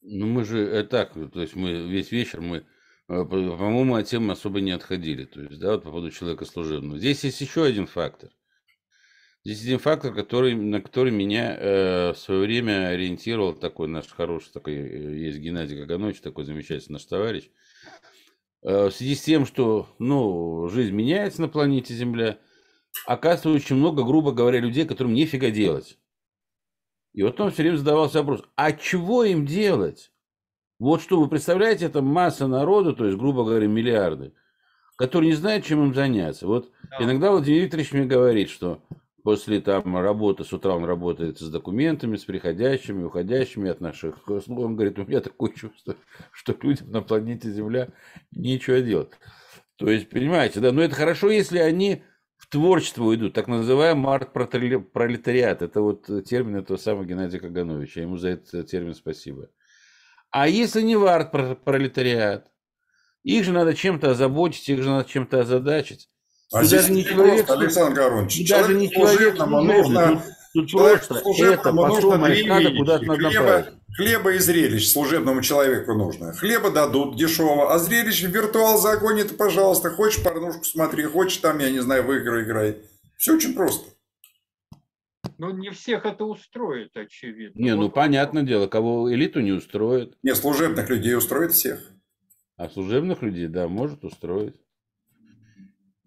Ну, 0.02 0.28
мы 0.28 0.46
же 0.46 0.60
э, 0.60 0.84
так, 0.84 1.14
то 1.14 1.42
есть 1.42 1.56
мы 1.56 1.88
весь 1.88 2.12
вечер 2.12 2.40
мы, 2.40 2.58
э, 2.58 2.64
по-моему, 3.08 3.96
от 3.96 4.06
темы 4.06 4.34
особо 4.34 4.62
не 4.62 4.72
отходили. 4.72 5.26
То 5.26 5.42
есть, 5.42 5.60
да, 5.60 5.72
вот 5.72 5.84
по 5.84 5.90
поводу 5.90 6.12
человека 6.12 6.46
служебного. 6.46 7.00
Здесь 7.00 7.24
есть 7.24 7.42
еще 7.42 7.64
один 7.64 7.88
фактор. 7.88 8.30
Здесь 9.46 9.64
один 9.64 9.80
фактор, 9.80 10.14
который, 10.14 10.54
на 10.54 10.82
который 10.82 11.12
меня 11.12 11.56
э, 11.58 12.12
в 12.12 12.18
свое 12.18 12.42
время 12.42 12.90
ориентировал 12.90 13.54
такой 13.54 13.88
наш 13.88 14.08
хороший, 14.08 14.52
такой 14.52 14.74
э, 14.76 15.18
есть 15.18 15.40
Геннадий 15.40 15.80
Каганович, 15.80 16.20
такой 16.20 16.44
замечательный 16.44 16.94
наш 16.94 17.06
товарищ. 17.06 17.50
Э, 18.64 18.88
в 18.88 18.92
связи 18.92 19.16
с 19.16 19.22
тем, 19.22 19.46
что 19.46 19.88
ну, 19.98 20.68
жизнь 20.68 20.94
меняется 20.94 21.42
на 21.42 21.48
планете 21.48 21.94
Земля, 21.94 22.38
оказывается 23.06 23.50
очень 23.50 23.78
много, 23.78 24.04
грубо 24.04 24.34
говоря, 24.34 24.60
людей, 24.60 24.86
которым 24.86 25.14
нефига 25.14 25.52
делать. 25.52 25.98
И 27.14 27.24
вот 27.24 27.40
он 27.40 27.52
все 27.52 27.64
время 27.64 27.78
задавался 27.78 28.20
вопрос, 28.20 28.44
а 28.56 28.74
чего 28.74 29.24
им 29.24 29.46
делать? 29.46 30.12
Вот 30.80 31.02
что, 31.02 31.20
вы 31.20 31.30
представляете, 31.30 31.86
это 31.86 32.02
масса 32.02 32.48
народу, 32.48 32.94
то 32.94 33.06
есть, 33.06 33.18
грубо 33.18 33.46
говоря, 33.46 33.68
миллиарды, 33.68 34.34
которые 34.98 35.32
не 35.32 35.36
знают, 35.36 35.66
чем 35.66 35.84
им 35.84 35.94
заняться. 35.94 36.46
Вот 36.46 36.72
да. 36.90 37.04
иногда 37.04 37.32
Владимир 37.32 37.64
Викторович 37.64 37.94
мне 37.94 38.06
говорит, 38.06 38.50
что 38.50 38.82
после 39.24 39.62
там 39.62 39.98
работы, 39.98 40.44
с 40.44 40.54
утра 40.54 40.76
он 40.76 40.86
работает 40.86 41.40
с 41.40 41.50
документами, 41.50 42.16
с 42.16 42.26
приходящими, 42.26 43.04
уходящими 43.04 43.70
от 43.70 43.82
наших 43.82 44.24
слуг. 44.26 44.60
Он 44.60 44.76
говорит, 44.76 45.00
у 45.00 45.06
меня 45.06 45.22
такое 45.22 45.52
чувство, 45.52 45.96
что 46.32 46.56
людям 46.62 46.92
на 46.92 47.02
планете 47.02 47.52
Земля 47.52 47.90
нечего 48.32 48.82
делать. 48.82 49.12
То 49.76 49.90
есть, 49.90 50.10
понимаете, 50.10 50.60
да, 50.60 50.72
но 50.72 50.82
это 50.82 50.96
хорошо, 50.96 51.30
если 51.30 51.60
они 51.60 52.04
в 52.38 52.48
творчество 52.50 53.04
уйдут, 53.04 53.34
так 53.34 53.48
называемый 53.48 54.14
арт-пролетариат. 54.14 55.62
Это 55.62 55.82
вот 55.82 56.08
термин 56.26 56.58
этого 56.58 56.78
самого 56.78 57.06
Геннадия 57.06 57.40
Кагановича. 57.40 58.02
Ему 58.02 58.18
за 58.18 58.30
этот 58.30 58.68
термин 58.68 58.94
спасибо. 58.94 59.50
А 60.32 60.48
если 60.48 60.82
не 60.82 60.96
в 60.96 61.06
арт-пролетариат? 61.06 62.50
Их 63.24 63.44
же 63.44 63.52
надо 63.52 63.74
чем-то 63.74 64.12
озаботить, 64.12 64.68
их 64.70 64.82
же 64.82 64.90
надо 64.90 65.10
чем-то 65.10 65.42
озадачить. 65.42 66.10
А 66.52 66.64
здесь 66.64 66.82
даже 66.82 66.94
не 66.94 67.06
человек, 67.06 67.46
просто, 67.46 67.54
Александр 67.62 68.02
Горович, 68.02 68.50
даже 68.50 68.74
не 68.74 68.90
человек 68.90 69.38
нужно, 69.38 70.24
тут, 70.54 70.72
тут 70.72 70.72
просто 70.72 71.22
это 71.38 71.74
потом 71.74 72.22
надо 72.22 72.76
куда-то 72.76 73.06
надо 73.06 73.22
направить. 73.22 73.66
Хлеба 73.96 74.34
и 74.34 74.40
зрелищ 74.40 74.92
служебному 74.92 75.42
человеку 75.42 75.94
нужно. 75.94 76.34
Хлеба 76.34 76.72
дадут 76.72 77.18
дешево, 77.18 77.74
а 77.74 77.80
зрелищ 77.80 78.24
в 78.24 78.30
виртуал 78.30 78.78
загонит, 78.78 79.38
пожалуйста. 79.38 79.90
Хочешь 79.90 80.24
порнушку 80.24 80.64
смотри, 80.64 81.04
хочешь 81.04 81.38
там, 81.38 81.60
я 81.60 81.70
не 81.70 81.80
знаю, 81.80 82.04
в 82.04 82.14
игры 82.14 82.44
играй. 82.44 82.78
Все 83.18 83.36
очень 83.36 83.54
просто. 83.54 83.90
Ну, 85.38 85.52
не 85.52 85.70
всех 85.72 86.06
это 86.06 86.26
устроит, 86.26 86.96
очевидно. 86.96 87.62
Не, 87.62 87.76
ну, 87.76 87.84
вот 87.84 87.94
понятное 87.94 88.44
дело, 88.44 88.68
кого 88.68 89.14
элиту 89.14 89.42
не 89.42 89.52
устроит. 89.52 90.18
Не, 90.24 90.34
служебных 90.34 90.90
людей 90.90 91.16
устроит 91.16 91.52
всех. 91.52 91.80
А 92.58 92.70
служебных 92.70 93.22
людей, 93.22 93.48
да, 93.48 93.68
может 93.68 94.04
устроить. 94.04 94.56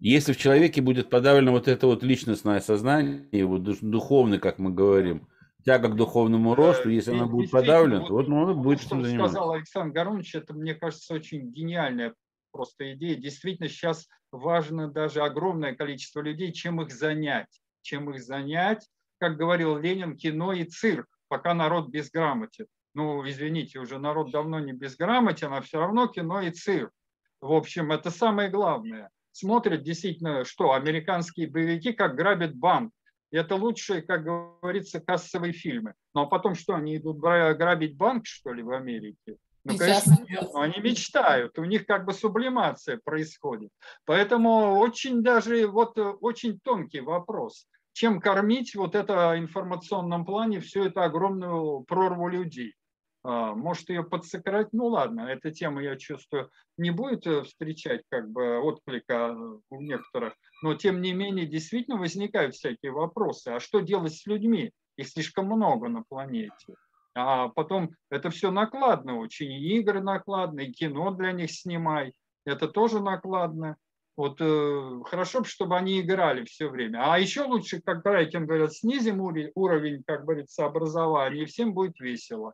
Если 0.03 0.33
в 0.33 0.37
человеке 0.37 0.81
будет 0.81 1.09
подавлено 1.09 1.53
вот 1.53 1.69
это 1.69 1.87
вот 1.87 2.03
личностное 2.03 2.59
сознание, 2.59 3.45
вот 3.45 3.63
духовный, 3.63 4.37
как 4.37 4.59
мы 4.59 4.69
говорим, 4.69 5.29
тяга 5.63 5.87
к 5.87 5.95
духовному 5.95 6.55
росту, 6.55 6.89
если 6.89 7.11
она 7.11 7.25
будет 7.25 7.51
подавлена, 7.51 8.05
то 8.05 8.11
вот 8.11 8.27
он 8.27 8.61
будет 8.61 8.81
этим 8.81 9.01
заниматься. 9.01 9.35
сказал 9.35 9.51
Александр 9.53 9.93
Горович, 9.93 10.35
это, 10.35 10.53
мне 10.53 10.75
кажется, 10.75 11.13
очень 11.13 11.51
гениальная 11.51 12.13
просто 12.51 12.91
идея. 12.91 13.15
Действительно, 13.15 13.69
сейчас 13.69 14.09
важно 14.33 14.89
даже 14.89 15.21
огромное 15.21 15.73
количество 15.73 16.19
людей, 16.19 16.51
чем 16.51 16.81
их 16.81 16.91
занять. 16.91 17.61
Чем 17.81 18.09
их 18.09 18.21
занять, 18.21 18.85
как 19.19 19.37
говорил 19.37 19.77
Ленин, 19.77 20.17
кино 20.17 20.51
и 20.51 20.65
цирк, 20.65 21.07
пока 21.29 21.53
народ 21.53 21.87
безграмотен. 21.87 22.65
Ну, 22.93 23.25
извините, 23.25 23.79
уже 23.79 23.99
народ 23.99 24.31
давно 24.31 24.59
не 24.59 24.73
безграмотен, 24.73 25.53
а 25.53 25.61
все 25.61 25.79
равно 25.79 26.07
кино 26.07 26.41
и 26.41 26.51
цирк. 26.51 26.91
В 27.39 27.53
общем, 27.53 27.93
это 27.93 28.11
самое 28.11 28.49
главное. 28.49 29.09
Смотрят 29.33 29.83
действительно, 29.83 30.45
что 30.45 30.71
американские 30.71 31.49
боевики 31.49 31.91
как 31.91 32.15
грабят 32.15 32.55
банк 32.55 32.93
это 33.31 33.55
лучшие, 33.55 34.03
как 34.03 34.23
говорится, 34.23 34.99
кассовые 34.99 35.53
фильмы. 35.53 35.95
Ну 36.13 36.21
а 36.21 36.25
потом 36.27 36.53
что, 36.53 36.75
они 36.75 36.97
идут 36.97 37.17
грабить 37.17 37.97
банк, 37.97 38.27
что 38.27 38.53
ли, 38.53 38.61
в 38.61 38.71
Америке? 38.71 39.37
Ну, 39.65 39.77
конечно, 39.77 40.17
нет, 40.29 40.49
но 40.53 40.61
они 40.61 40.79
мечтают, 40.79 41.57
у 41.57 41.63
них 41.63 41.85
как 41.85 42.05
бы 42.05 42.13
сублимация 42.13 42.99
происходит. 43.03 43.71
Поэтому 44.05 44.77
очень 44.77 45.23
даже, 45.23 45.67
вот 45.67 45.97
очень 45.97 46.59
тонкий 46.59 46.99
вопрос. 46.99 47.65
Чем 47.93 48.19
кормить 48.19 48.75
вот 48.75 48.93
это 48.93 49.29
в 49.29 49.39
информационном 49.39 50.25
плане 50.25 50.59
всю 50.59 50.83
эту 50.83 51.01
огромную 51.01 51.81
прорву 51.81 52.27
людей? 52.27 52.75
А, 53.23 53.55
может 53.55 53.89
ее 53.89 54.03
подсократить, 54.03 54.73
ну 54.73 54.87
ладно, 54.87 55.21
эта 55.21 55.51
тема, 55.51 55.81
я 55.81 55.95
чувствую, 55.95 56.49
не 56.77 56.91
будет 56.91 57.25
э, 57.25 57.43
встречать 57.43 58.01
как 58.09 58.29
бы 58.29 58.59
отклика 58.59 59.33
э, 59.33 59.59
у 59.69 59.81
некоторых, 59.81 60.33
но 60.61 60.75
тем 60.75 61.01
не 61.01 61.13
менее 61.13 61.45
действительно 61.45 61.97
возникают 61.97 62.53
всякие 62.53 62.91
вопросы. 62.91 63.49
А 63.49 63.61
что 63.61 63.79
делать 63.79 64.13
с 64.13 64.25
людьми? 64.25 64.71
Их 64.97 65.07
слишком 65.07 65.45
много 65.45 65.87
на 65.87 66.03
планете. 66.03 66.75
А 67.15 67.47
потом 67.47 67.91
это 68.09 68.29
все 68.29 68.51
накладно 68.51 69.17
очень, 69.19 69.51
и 69.53 69.79
игры 69.79 70.01
накладно, 70.01 70.59
и 70.61 70.71
кино 70.71 71.11
для 71.11 71.31
них 71.31 71.51
снимай, 71.51 72.13
это 72.45 72.67
тоже 72.67 72.99
накладно. 72.99 73.77
Вот 74.17 74.41
э, 74.41 74.99
хорошо 75.05 75.39
бы, 75.39 75.45
чтобы 75.45 75.77
они 75.77 76.01
играли 76.01 76.43
все 76.43 76.67
время. 76.67 77.13
А 77.13 77.17
еще 77.17 77.43
лучше, 77.43 77.81
как 77.81 78.03
Брайкин 78.03 78.45
говорят, 78.45 78.73
снизим 78.73 79.21
уровень, 79.21 80.03
как 80.05 80.25
говорится, 80.25 80.65
образования, 80.65 81.43
и 81.43 81.45
всем 81.45 81.73
будет 81.73 81.99
весело 82.01 82.53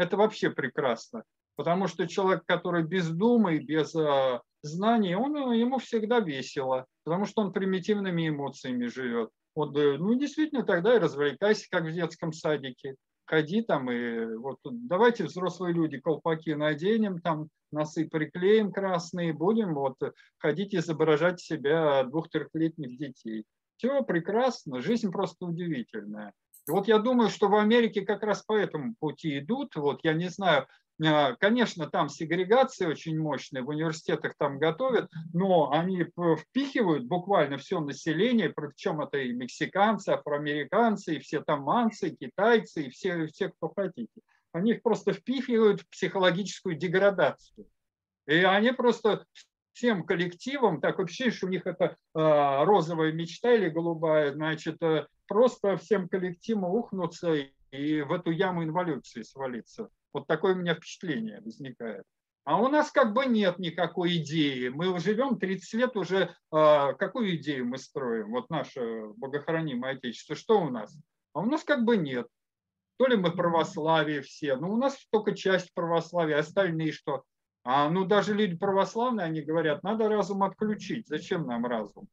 это 0.00 0.16
вообще 0.16 0.50
прекрасно. 0.50 1.24
Потому 1.56 1.86
что 1.86 2.08
человек, 2.08 2.44
который 2.46 2.84
без 2.84 3.08
думы, 3.10 3.58
без 3.58 3.94
э, 3.94 4.40
знаний, 4.62 5.14
он, 5.14 5.36
э, 5.36 5.58
ему 5.58 5.78
всегда 5.78 6.20
весело, 6.20 6.86
потому 7.04 7.26
что 7.26 7.42
он 7.42 7.52
примитивными 7.52 8.28
эмоциями 8.28 8.86
живет. 8.86 9.28
Вот, 9.54 9.76
э, 9.76 9.98
ну, 9.98 10.14
действительно, 10.14 10.62
тогда 10.62 10.96
и 10.96 10.98
развлекайся, 10.98 11.66
как 11.70 11.84
в 11.84 11.92
детском 11.92 12.32
садике. 12.32 12.96
Ходи 13.26 13.62
там 13.62 13.90
и 13.92 14.36
вот 14.36 14.58
давайте 14.64 15.24
взрослые 15.24 15.74
люди 15.74 16.00
колпаки 16.00 16.54
наденем, 16.54 17.20
там 17.20 17.48
носы 17.70 18.08
приклеим 18.08 18.72
красные, 18.72 19.32
будем 19.32 19.74
вот 19.74 19.96
ходить 20.38 20.74
изображать 20.74 21.40
себя 21.40 22.02
двух-трехлетних 22.04 22.98
детей. 22.98 23.44
Все 23.76 24.02
прекрасно, 24.02 24.80
жизнь 24.80 25.12
просто 25.12 25.44
удивительная. 25.44 26.32
Вот 26.70 26.88
я 26.88 26.98
думаю, 26.98 27.28
что 27.30 27.48
в 27.48 27.56
Америке 27.56 28.02
как 28.02 28.22
раз 28.22 28.42
по 28.42 28.56
этому 28.56 28.94
пути 28.98 29.38
идут. 29.38 29.76
Вот 29.76 30.00
я 30.02 30.14
не 30.14 30.28
знаю, 30.28 30.66
а, 31.04 31.34
конечно, 31.36 31.88
там 31.88 32.08
сегрегация 32.08 32.88
очень 32.88 33.18
мощная, 33.18 33.62
в 33.62 33.68
университетах 33.68 34.34
там 34.36 34.58
готовят, 34.58 35.10
но 35.32 35.70
они 35.72 36.04
впихивают 36.04 37.04
буквально 37.04 37.56
все 37.56 37.80
население, 37.80 38.50
причем 38.50 39.00
это 39.00 39.18
и 39.18 39.32
мексиканцы, 39.32 40.10
афроамериканцы, 40.10 41.16
и 41.16 41.20
все 41.20 41.40
там 41.42 41.62
манцы, 41.62 42.10
китайцы, 42.10 42.84
и 42.84 42.90
все, 42.90 43.26
все, 43.26 43.48
кто 43.48 43.72
хотите. 43.74 44.20
Они 44.52 44.72
их 44.72 44.82
просто 44.82 45.12
впихивают 45.12 45.80
в 45.82 45.88
психологическую 45.90 46.76
деградацию. 46.76 47.66
И 48.26 48.34
они 48.34 48.72
просто 48.72 49.24
всем 49.72 50.04
коллективам, 50.04 50.80
так 50.80 50.98
вообще, 50.98 51.30
что 51.30 51.46
у 51.46 51.48
них 51.50 51.66
это 51.66 51.84
э, 51.86 51.94
розовая 52.14 53.12
мечта 53.12 53.54
или 53.54 53.68
голубая, 53.68 54.32
значит, 54.32 54.82
э, 54.82 55.06
просто 55.30 55.76
всем 55.76 56.08
коллективам 56.08 56.64
ухнуться 56.64 57.34
и 57.70 58.02
в 58.02 58.12
эту 58.12 58.32
яму 58.32 58.64
инволюции 58.64 59.22
свалиться. 59.22 59.88
Вот 60.12 60.26
такое 60.26 60.54
у 60.54 60.58
меня 60.58 60.74
впечатление 60.74 61.40
возникает. 61.40 62.02
А 62.42 62.60
у 62.60 62.66
нас 62.66 62.90
как 62.90 63.12
бы 63.12 63.26
нет 63.26 63.60
никакой 63.60 64.16
идеи. 64.16 64.70
Мы 64.70 64.98
живем 64.98 65.38
30 65.38 65.74
лет 65.74 65.96
уже. 65.96 66.34
Э, 66.52 66.94
какую 66.98 67.36
идею 67.36 67.64
мы 67.66 67.78
строим? 67.78 68.32
Вот 68.32 68.50
наше 68.50 68.80
богохранимое 69.18 69.92
Отечество. 69.92 70.34
Что 70.34 70.60
у 70.60 70.68
нас? 70.68 70.98
А 71.32 71.40
у 71.42 71.44
нас 71.44 71.62
как 71.62 71.84
бы 71.84 71.96
нет. 71.96 72.26
То 72.96 73.06
ли 73.06 73.16
мы 73.16 73.30
православие 73.30 74.22
все, 74.22 74.56
но 74.56 74.68
у 74.68 74.76
нас 74.76 74.98
только 75.10 75.36
часть 75.36 75.72
православия, 75.74 76.38
остальные 76.38 76.90
что? 76.90 77.22
А 77.62 77.88
ну 77.88 78.04
даже 78.04 78.34
люди 78.34 78.56
православные, 78.56 79.26
они 79.26 79.42
говорят, 79.42 79.84
надо 79.84 80.08
разум 80.08 80.42
отключить. 80.42 81.06
Зачем 81.06 81.46
нам 81.46 81.66
разум? 81.66 82.08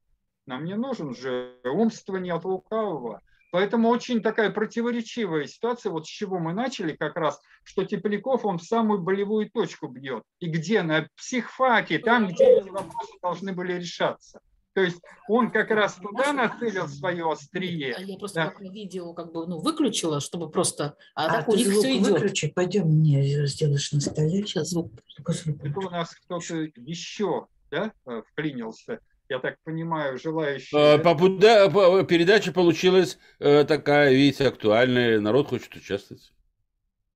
Нам 0.47 0.63
не 0.63 0.75
нужен 0.75 1.13
же 1.13 1.55
умствование 1.63 2.33
от 2.33 2.45
лукавого. 2.45 3.21
Поэтому 3.51 3.89
очень 3.89 4.21
такая 4.21 4.49
противоречивая 4.49 5.45
ситуация, 5.45 5.91
вот 5.91 6.05
с 6.05 6.09
чего 6.09 6.39
мы 6.39 6.53
начали 6.53 6.93
как 6.93 7.15
раз, 7.15 7.39
что 7.63 7.85
Тепляков, 7.85 8.45
он 8.45 8.57
в 8.57 8.63
самую 8.63 9.01
болевую 9.01 9.49
точку 9.49 9.87
бьет. 9.87 10.23
И 10.39 10.47
где? 10.47 10.81
На 10.81 11.07
психфаке, 11.15 11.99
там, 11.99 12.27
где 12.27 12.45
эти 12.45 12.69
вопросы 12.69 13.13
должны 13.21 13.53
были 13.53 13.73
решаться. 13.73 14.41
То 14.73 14.81
есть 14.81 15.01
он 15.27 15.49
как 15.49 15.71
раз 15.71 15.95
туда 15.95 16.33
нацелил 16.33 16.87
свое 16.87 17.31
острие. 17.31 17.95
А 17.95 18.01
я 18.01 18.17
просто 18.17 18.53
да. 18.59 18.69
видео 18.69 19.13
как 19.13 19.31
бы 19.31 19.47
ну, 19.47 19.59
выключила, 19.59 20.19
чтобы 20.19 20.51
просто... 20.51 20.95
А, 21.15 21.25
а 21.25 21.29
так 21.29 21.49
у 21.49 21.55
них 21.55 21.67
все 21.67 21.97
идет. 21.97 22.11
Выключи, 22.11 22.51
пойдем 22.51 22.87
мне 22.87 23.47
сделаешь 23.47 23.91
на 23.91 24.01
столе. 24.01 24.45
Сейчас 24.45 24.69
звук. 24.69 24.91
Это 25.17 25.79
у 25.79 25.89
нас 25.89 26.13
кто-то 26.13 26.67
еще 26.75 27.47
да, 27.71 27.91
э, 28.05 28.21
вклинился 28.31 28.99
я 29.29 29.39
так 29.39 29.57
понимаю, 29.63 30.17
желающие... 30.17 30.95
А, 30.95 30.97
по, 30.97 31.15
да, 31.29 31.69
передача 32.03 32.51
получилась 32.51 33.17
э, 33.39 33.63
такая, 33.65 34.11
видите, 34.11 34.47
актуальная, 34.47 35.19
народ 35.19 35.47
хочет 35.47 35.75
участвовать. 35.75 36.31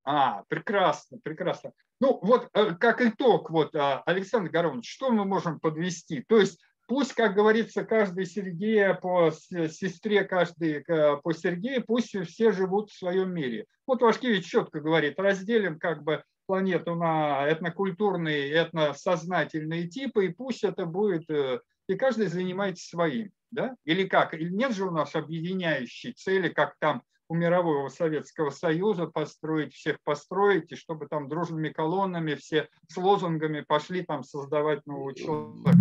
А, 0.03 0.43
прекрасно, 0.47 1.19
прекрасно. 1.23 1.71
Ну, 1.99 2.19
вот 2.21 2.49
э, 2.53 2.75
как 2.79 3.01
итог, 3.01 3.49
вот, 3.49 3.75
а, 3.75 4.01
Александр 4.05 4.49
Горович, 4.49 4.89
что 4.89 5.11
мы 5.11 5.25
можем 5.25 5.59
подвести? 5.59 6.23
То 6.27 6.37
есть 6.37 6.59
Пусть, 6.91 7.13
как 7.13 7.35
говорится, 7.35 7.85
каждый 7.85 8.25
Сергея 8.25 8.93
по 8.93 9.31
сестре, 9.31 10.25
каждый 10.25 10.83
э, 10.85 11.17
по 11.23 11.31
Сергею, 11.31 11.85
пусть 11.87 12.13
все 12.27 12.51
живут 12.51 12.89
в 12.89 12.97
своем 12.97 13.33
мире. 13.33 13.65
Вот 13.87 14.01
Вашкевич 14.01 14.45
четко 14.45 14.81
говорит, 14.81 15.17
разделим 15.17 15.79
как 15.79 16.03
бы 16.03 16.21
планету 16.47 16.95
на 16.95 17.49
этнокультурные, 17.49 18.51
этносознательные 18.51 19.87
типы, 19.87 20.25
и 20.25 20.33
пусть 20.33 20.65
это 20.65 20.85
будет, 20.85 21.29
э, 21.29 21.61
и 21.91 21.97
каждый 21.97 22.27
занимается 22.27 22.87
своим. 22.87 23.31
Да? 23.51 23.75
Или 23.83 24.07
как? 24.07 24.33
Или 24.33 24.49
нет 24.49 24.73
же 24.73 24.85
у 24.85 24.91
нас 24.91 25.13
объединяющей 25.15 26.13
цели, 26.13 26.49
как 26.49 26.75
там 26.79 27.03
у 27.27 27.33
мирового 27.33 27.87
Советского 27.87 28.49
Союза 28.49 29.05
построить, 29.07 29.73
всех 29.73 29.97
построить, 30.03 30.71
и 30.71 30.75
чтобы 30.75 31.07
там 31.07 31.29
дружными 31.29 31.69
колоннами 31.69 32.35
все 32.35 32.67
с 32.89 32.97
лозунгами 32.97 33.61
пошли 33.61 34.03
там 34.03 34.23
создавать 34.23 34.85
нового 34.85 35.15
человека. 35.15 35.77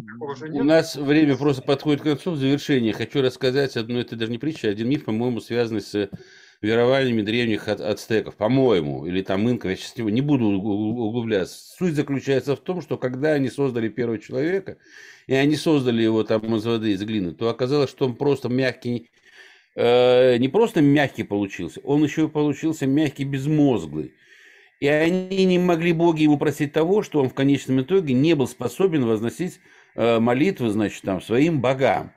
У 0.53 0.63
нас 0.63 0.95
время 0.95 1.37
просто 1.37 1.63
подходит 1.63 2.03
к 2.03 2.05
концу, 2.05 2.33
в 2.33 2.37
завершении. 2.37 2.93
Хочу 2.93 3.21
рассказать 3.21 3.77
одну, 3.77 3.99
это 3.99 4.15
даже 4.15 4.31
не 4.31 4.39
притча, 4.39 4.69
а 4.69 4.71
один 4.71 4.89
миф, 4.89 5.05
по-моему, 5.05 5.41
связанный 5.41 5.81
с 5.81 6.09
верованиями 6.63 7.23
древних 7.23 7.69
ацтеков, 7.69 8.37
по-моему, 8.37 9.07
или 9.07 9.23
там 9.23 9.49
инков, 9.49 9.71
я 9.71 9.77
сейчас 9.77 9.97
не 9.97 10.21
буду 10.21 10.47
углубляться. 10.47 11.59
Суть 11.79 11.95
заключается 11.95 12.55
в 12.55 12.61
том, 12.61 12.83
что 12.83 12.99
когда 12.99 13.33
они 13.33 13.49
создали 13.49 13.89
первого 13.89 14.19
человека, 14.19 14.77
и 15.27 15.35
они 15.35 15.57
создали 15.57 16.03
его 16.03 16.23
там 16.23 16.55
из 16.57 16.67
воды, 16.67 16.93
из 16.93 17.03
глины, 17.03 17.33
то 17.33 17.49
оказалось, 17.49 17.91
что 17.91 18.05
он 18.05 18.15
просто 18.15 18.49
мягкий, 18.49 19.11
э, 19.75 20.37
не 20.37 20.49
просто 20.49 20.83
мягкий 20.83 21.23
получился, 21.23 21.81
он 21.81 22.05
еще 22.05 22.25
и 22.25 22.29
получился 22.29 22.87
мягкий, 22.87 23.25
безмозглый. 23.25 24.15
И 24.81 24.87
они 24.87 25.45
не 25.45 25.59
могли 25.59 25.93
боги 25.93 26.23
ему 26.23 26.39
просить 26.39 26.73
того, 26.73 27.03
что 27.03 27.21
он 27.21 27.29
в 27.29 27.35
конечном 27.35 27.83
итоге 27.83 28.15
не 28.15 28.35
был 28.35 28.47
способен 28.47 29.05
возносить 29.05 29.61
э, 29.95 30.19
молитвы, 30.19 30.71
значит, 30.71 31.03
там, 31.03 31.21
своим 31.21 31.61
богам. 31.61 32.13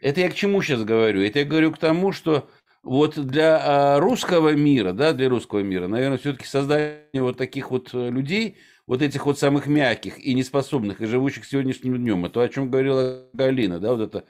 Это 0.00 0.20
я 0.20 0.30
к 0.30 0.34
чему 0.34 0.62
сейчас 0.62 0.84
говорю? 0.84 1.22
Это 1.22 1.40
я 1.40 1.44
говорю 1.44 1.72
к 1.72 1.78
тому, 1.78 2.12
что 2.12 2.48
вот 2.84 3.18
для 3.18 3.58
а, 3.60 3.98
русского 3.98 4.50
мира, 4.50 4.92
да, 4.92 5.12
для 5.12 5.28
русского 5.28 5.60
мира, 5.60 5.88
наверное, 5.88 6.18
все-таки 6.18 6.46
создание 6.46 7.22
вот 7.22 7.36
таких 7.38 7.70
вот 7.70 7.90
э, 7.94 8.10
людей, 8.10 8.56
вот 8.86 9.00
этих 9.00 9.24
вот 9.24 9.38
самых 9.38 9.66
мягких 9.66 10.18
и 10.18 10.34
неспособных, 10.34 11.00
и 11.00 11.06
живущих 11.06 11.46
сегодняшним 11.46 11.96
днем, 11.96 12.26
это 12.26 12.42
о 12.42 12.48
чем 12.48 12.70
говорила 12.70 13.24
Галина, 13.32 13.80
да, 13.80 13.94
вот 13.94 14.00
это 14.02 14.24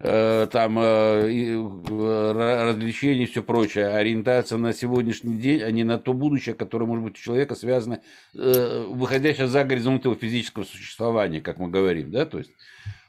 э, 0.00 0.48
там 0.50 0.78
э, 0.80 2.66
развлечения 2.68 3.22
и 3.22 3.26
все 3.26 3.44
прочее, 3.44 3.86
ориентация 3.86 4.58
на 4.58 4.72
сегодняшний 4.72 5.38
день, 5.38 5.62
а 5.62 5.70
не 5.70 5.84
на 5.84 5.98
то 5.98 6.12
будущее, 6.12 6.56
которое 6.56 6.86
может 6.86 7.04
быть 7.04 7.14
у 7.14 7.22
человека 7.22 7.54
связано, 7.54 8.00
выходящее 8.34 9.46
за 9.46 9.62
горизонт 9.62 10.04
его 10.04 10.16
физического 10.16 10.64
существования, 10.64 11.40
как 11.40 11.58
мы 11.58 11.68
говорим, 11.68 12.10
да, 12.10 12.26
то 12.26 12.38
есть 12.38 12.50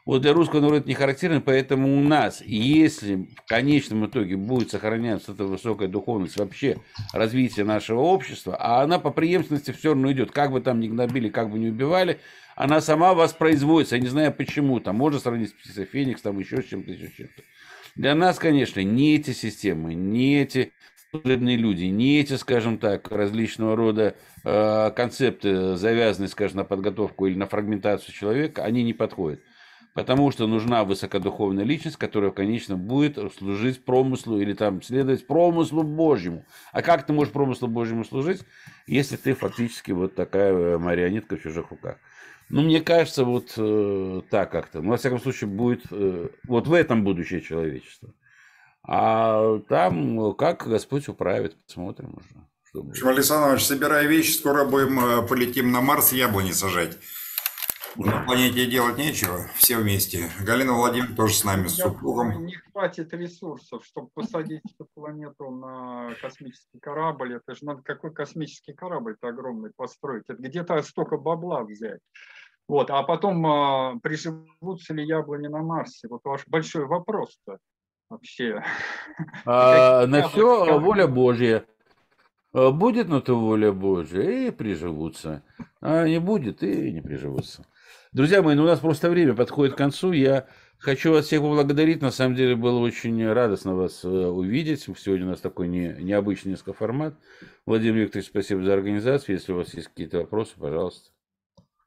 вот 0.06 0.24
для 0.24 0.34
русского 0.34 0.62
народа 0.62 0.78
это 0.78 0.88
не 0.88 0.96
характерно, 0.96 1.42
поэтому 1.42 1.98
у 1.98 2.02
нас, 2.02 2.42
если 2.42 3.28
в 3.46 3.48
конечном 3.48 4.08
итоге 4.08 4.36
будет 4.36 4.72
сохраняться 4.72 5.34
эта 5.34 5.46
высокая 5.46 5.88
духовность 5.88 6.38
вообще 6.38 6.78
развития 7.14 7.64
нашего 7.64 8.02
общества, 8.02 8.58
а 8.60 8.82
она 8.82 8.98
по 8.98 9.12
преемственности 9.12 9.72
все 9.72 9.90
равно 9.90 10.12
идет, 10.12 10.32
как 10.32 10.52
бы 10.52 10.62
там 10.62 10.80
ни 10.80 10.88
гнобили, 10.88 11.30
как 11.30 11.52
бы 11.52 11.60
ни 11.60 11.70
убивали, 11.70 12.20
она 12.56 12.82
сама 12.82 13.14
воспроизводится, 13.14 13.96
я 13.96 14.02
не 14.02 14.08
знаю 14.08 14.34
почему, 14.34 14.80
там 14.80 14.96
можно 14.96 15.20
сравнить 15.20 15.50
с 15.50 15.54
птицей 15.54 15.86
Феникс, 15.86 16.22
там 16.22 16.40
еще 16.40 16.62
с 16.62 16.66
чем-то, 16.66 16.92
еще 16.92 17.08
с 17.08 17.14
чем-то. 17.14 17.44
Для 17.96 18.16
нас, 18.16 18.40
конечно, 18.40 18.80
не 18.82 19.16
эти 19.16 19.32
системы, 19.32 19.94
не 19.94 20.42
эти 20.42 20.74
служебные 21.12 21.58
люди, 21.58 21.86
не 21.86 22.20
эти, 22.20 22.34
скажем 22.34 22.78
так, 22.78 23.12
различного 23.12 23.76
рода 23.76 24.16
э, 24.44 24.92
концепты, 24.96 25.76
завязанные, 25.76 26.30
скажем, 26.30 26.58
на 26.58 26.64
подготовку 26.64 27.28
или 27.28 27.36
на 27.36 27.48
фрагментацию 27.48 28.14
человека, 28.14 28.64
они 28.64 28.84
не 28.84 28.94
подходят. 28.94 29.42
Потому 29.94 30.32
что 30.32 30.48
нужна 30.48 30.86
высокодуховная 30.86 31.66
личность, 31.66 31.98
которая, 31.98 32.32
конечно, 32.32 32.78
будет 32.78 33.18
служить 33.38 33.84
промыслу 33.84 34.40
или 34.40 34.54
там 34.54 34.82
следовать 34.82 35.28
промыслу 35.28 35.84
Божьему. 35.84 36.46
А 36.72 36.82
как 36.82 37.06
ты 37.06 37.12
можешь 37.12 37.34
промыслу 37.34 37.68
Божьему 37.68 38.06
служить, 38.06 38.42
если 38.88 39.18
ты 39.18 39.34
фактически 39.34 39.92
вот 39.92 40.16
такая 40.16 40.54
э, 40.54 40.78
марионетка 40.78 41.36
в 41.36 41.42
чужих 41.42 41.72
руках? 41.72 41.98
Ну, 42.50 42.62
мне 42.62 42.82
кажется, 42.82 43.26
вот 43.26 43.54
э, 43.58 44.22
так 44.30 44.52
как-то. 44.52 44.82
Ну, 44.82 44.92
во 44.92 44.98
всяком 44.98 45.20
случае, 45.20 45.50
будет 45.50 45.84
э, 45.92 46.30
вот 46.48 46.68
в 46.68 46.74
этом 46.74 47.04
будущее 47.04 47.42
человечества. 47.42 48.14
А 48.84 49.60
там 49.70 50.34
как 50.36 50.68
Господь 50.68 51.08
управит, 51.08 51.56
посмотрим 51.66 52.16
уже. 52.18 52.48
В 52.74 52.90
общем, 52.90 53.08
Александр 53.10 53.62
собирай 53.62 54.08
вещи, 54.08 54.32
скоро 54.32 54.64
будем 54.66 55.00
э, 55.00 55.28
полетим 55.28 55.72
на 55.72 55.82
Марс 55.82 56.14
яблони 56.14 56.52
сажать. 56.52 56.98
На 57.98 58.24
планете 58.24 58.68
делать 58.68 58.98
нечего, 58.98 59.48
все 59.56 59.78
вместе. 59.78 60.30
Галина 60.46 60.74
Владимировна 60.74 61.16
тоже 61.16 61.34
с 61.34 61.44
нами, 61.44 61.68
с 61.68 61.76
супругом. 61.76 62.46
Не 62.46 62.56
хватит 62.56 63.14
ресурсов, 63.14 63.84
чтобы 63.86 64.10
посадить 64.14 64.62
эту 64.74 64.88
планету 64.94 65.50
на 65.50 66.16
космический 66.22 66.80
корабль. 66.80 67.36
Это 67.36 67.54
же 67.54 67.66
надо 67.66 67.82
какой 67.82 68.14
космический 68.14 68.74
корабль-то 68.74 69.28
огромный 69.28 69.72
построить. 69.76 70.24
Это 70.30 70.42
где-то 70.42 70.82
столько 70.84 71.18
бабла 71.18 71.64
взять. 71.64 72.00
Вот, 72.68 72.90
а 72.90 73.04
потом 73.04 73.46
а, 73.46 74.00
приживутся 74.02 74.94
ли 74.94 75.06
яблони 75.06 75.48
на 75.48 75.62
Марсе? 75.62 76.08
Вот 76.08 76.22
ваш 76.24 76.48
большой 76.48 76.86
вопрос-то 76.86 77.58
вообще. 78.10 78.64
А, 79.46 80.06
на 80.08 80.30
все 80.30 80.80
воля 80.80 81.08
Божья. 81.08 81.66
А, 82.54 82.72
будет 82.72 83.10
на 83.10 83.20
то 83.20 83.38
воля 83.38 83.74
Божья, 83.74 84.22
и 84.22 84.52
приживутся. 84.52 85.44
А 85.82 86.08
не 86.08 86.20
будет, 86.20 86.64
и 86.64 86.94
не 86.94 87.02
приживутся. 87.02 87.66
Друзья 88.14 88.42
мои, 88.42 88.56
ну 88.56 88.64
у 88.64 88.66
нас 88.66 88.80
просто 88.80 89.10
время 89.10 89.34
подходит 89.34 89.76
к 89.76 89.78
концу. 89.78 90.12
Я 90.12 90.46
хочу 90.78 91.14
вас 91.14 91.28
всех 91.28 91.40
поблагодарить. 91.40 92.02
На 92.02 92.12
самом 92.12 92.36
деле 92.36 92.58
было 92.58 92.80
очень 92.80 93.26
радостно 93.26 93.74
вас 93.74 94.04
э, 94.04 94.10
увидеть. 94.10 94.82
Сегодня 94.82 95.28
у 95.28 95.30
нас 95.30 95.40
такой 95.40 95.70
не, 95.70 95.96
необычный 95.98 96.52
несколько 96.52 96.74
формат. 96.74 97.16
Владимир 97.66 98.02
Викторович, 98.02 98.28
спасибо 98.28 98.64
за 98.64 98.74
организацию. 98.74 99.36
Если 99.36 99.54
у 99.54 99.56
вас 99.56 99.74
есть 99.76 99.88
какие-то 99.88 100.18
вопросы, 100.18 100.56
пожалуйста. 100.60 101.12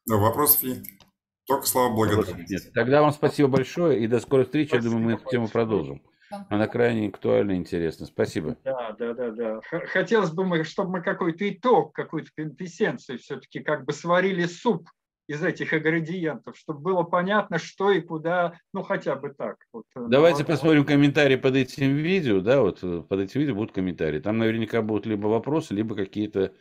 Ну, 0.06 0.18
вопросов 0.18 0.62
нет. 0.62 0.78
Только 1.46 1.66
слова 1.66 1.94
благодарности. 1.94 2.70
Тогда 2.72 3.02
вам 3.02 3.12
спасибо 3.12 3.50
большое 3.50 4.00
и 4.00 4.06
до 4.06 4.18
скорой 4.18 4.46
встречи. 4.46 4.68
Спасибо 4.68 4.84
Я 4.86 4.90
думаю, 4.90 5.04
мы 5.04 5.20
эту 5.20 5.28
тему 5.28 5.48
продолжим. 5.48 6.02
Она 6.48 6.68
крайне 6.68 7.08
актуальна 7.08 7.52
и 7.52 7.56
интересна. 7.56 8.06
Спасибо. 8.06 8.56
Да, 8.64 8.92
да, 8.98 9.12
да, 9.12 9.30
да. 9.30 9.60
Хотелось 9.60 10.30
бы, 10.30 10.64
чтобы 10.64 10.90
мы 10.90 11.02
какой-то 11.02 11.46
итог, 11.50 11.92
какую-то 11.92 12.30
квинтэссенцию 12.34 13.18
все-таки 13.18 13.60
как 13.60 13.84
бы 13.84 13.92
сварили 13.92 14.46
суп 14.46 14.88
из 15.26 15.42
этих 15.42 15.72
ингредиентов, 15.72 16.56
чтобы 16.56 16.80
было 16.80 17.02
понятно, 17.02 17.58
что 17.58 17.90
и 17.90 18.00
куда, 18.00 18.58
ну 18.72 18.82
хотя 18.82 19.16
бы 19.16 19.30
так. 19.30 19.56
Вот, 19.72 19.86
э, 19.96 20.06
Давайте 20.08 20.42
ну, 20.42 20.48
посмотрим 20.48 20.84
комментарии 20.84 21.36
под 21.36 21.56
этим 21.56 21.96
видео, 21.96 22.40
да, 22.40 22.60
вот 22.60 22.80
э, 22.82 23.02
под 23.08 23.20
этим 23.20 23.40
видео 23.40 23.54
будут 23.54 23.72
комментарии. 23.72 24.20
Там 24.20 24.38
наверняка 24.38 24.82
будут 24.82 25.06
либо 25.06 25.26
вопросы, 25.26 25.72
либо 25.74 25.94
какие-то 25.94 26.52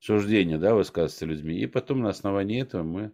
суждения, 0.00 0.58
да, 0.58 0.74
высказываться 0.74 1.24
людьми. 1.24 1.58
И 1.58 1.66
потом 1.66 2.00
на 2.00 2.08
основании 2.08 2.62
этого 2.62 2.82
мы 2.82 3.12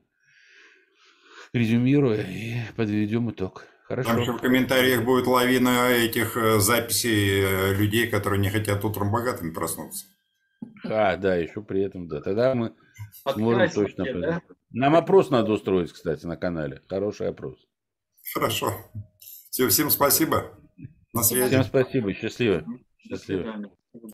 резюмируя 1.52 2.22
и 2.22 2.54
подведем 2.76 3.30
итог. 3.30 3.66
Хорошо. 3.84 4.10
Там 4.10 4.20
еще 4.20 4.32
в 4.32 4.40
комментариях 4.40 5.04
будет 5.04 5.26
лавина 5.26 5.90
этих 5.90 6.36
э, 6.36 6.58
записей 6.58 7.74
людей, 7.74 8.08
которые 8.08 8.40
не 8.40 8.48
хотят 8.48 8.82
утром 8.84 9.12
богатыми 9.12 9.52
проснуться. 9.52 10.06
А, 10.84 11.16
да, 11.16 11.36
еще 11.36 11.60
при 11.60 11.82
этом, 11.82 12.08
да. 12.08 12.22
Тогда 12.22 12.54
мы 12.54 12.72
сможем 13.32 13.70
точно... 13.70 14.20
Да? 14.20 14.42
Нам 14.70 14.96
опрос 14.96 15.30
надо 15.30 15.52
устроить, 15.52 15.92
кстати, 15.92 16.26
на 16.26 16.36
канале. 16.36 16.82
Хороший 16.88 17.28
опрос. 17.28 17.58
Хорошо. 18.34 18.72
Все, 19.50 19.68
всем 19.68 19.90
спасибо. 19.90 20.58
На 21.12 21.22
связи. 21.22 21.48
Всем 21.48 21.64
спасибо. 21.64 22.12
Счастливо. 22.12 22.64
Счастливо. 22.98 23.70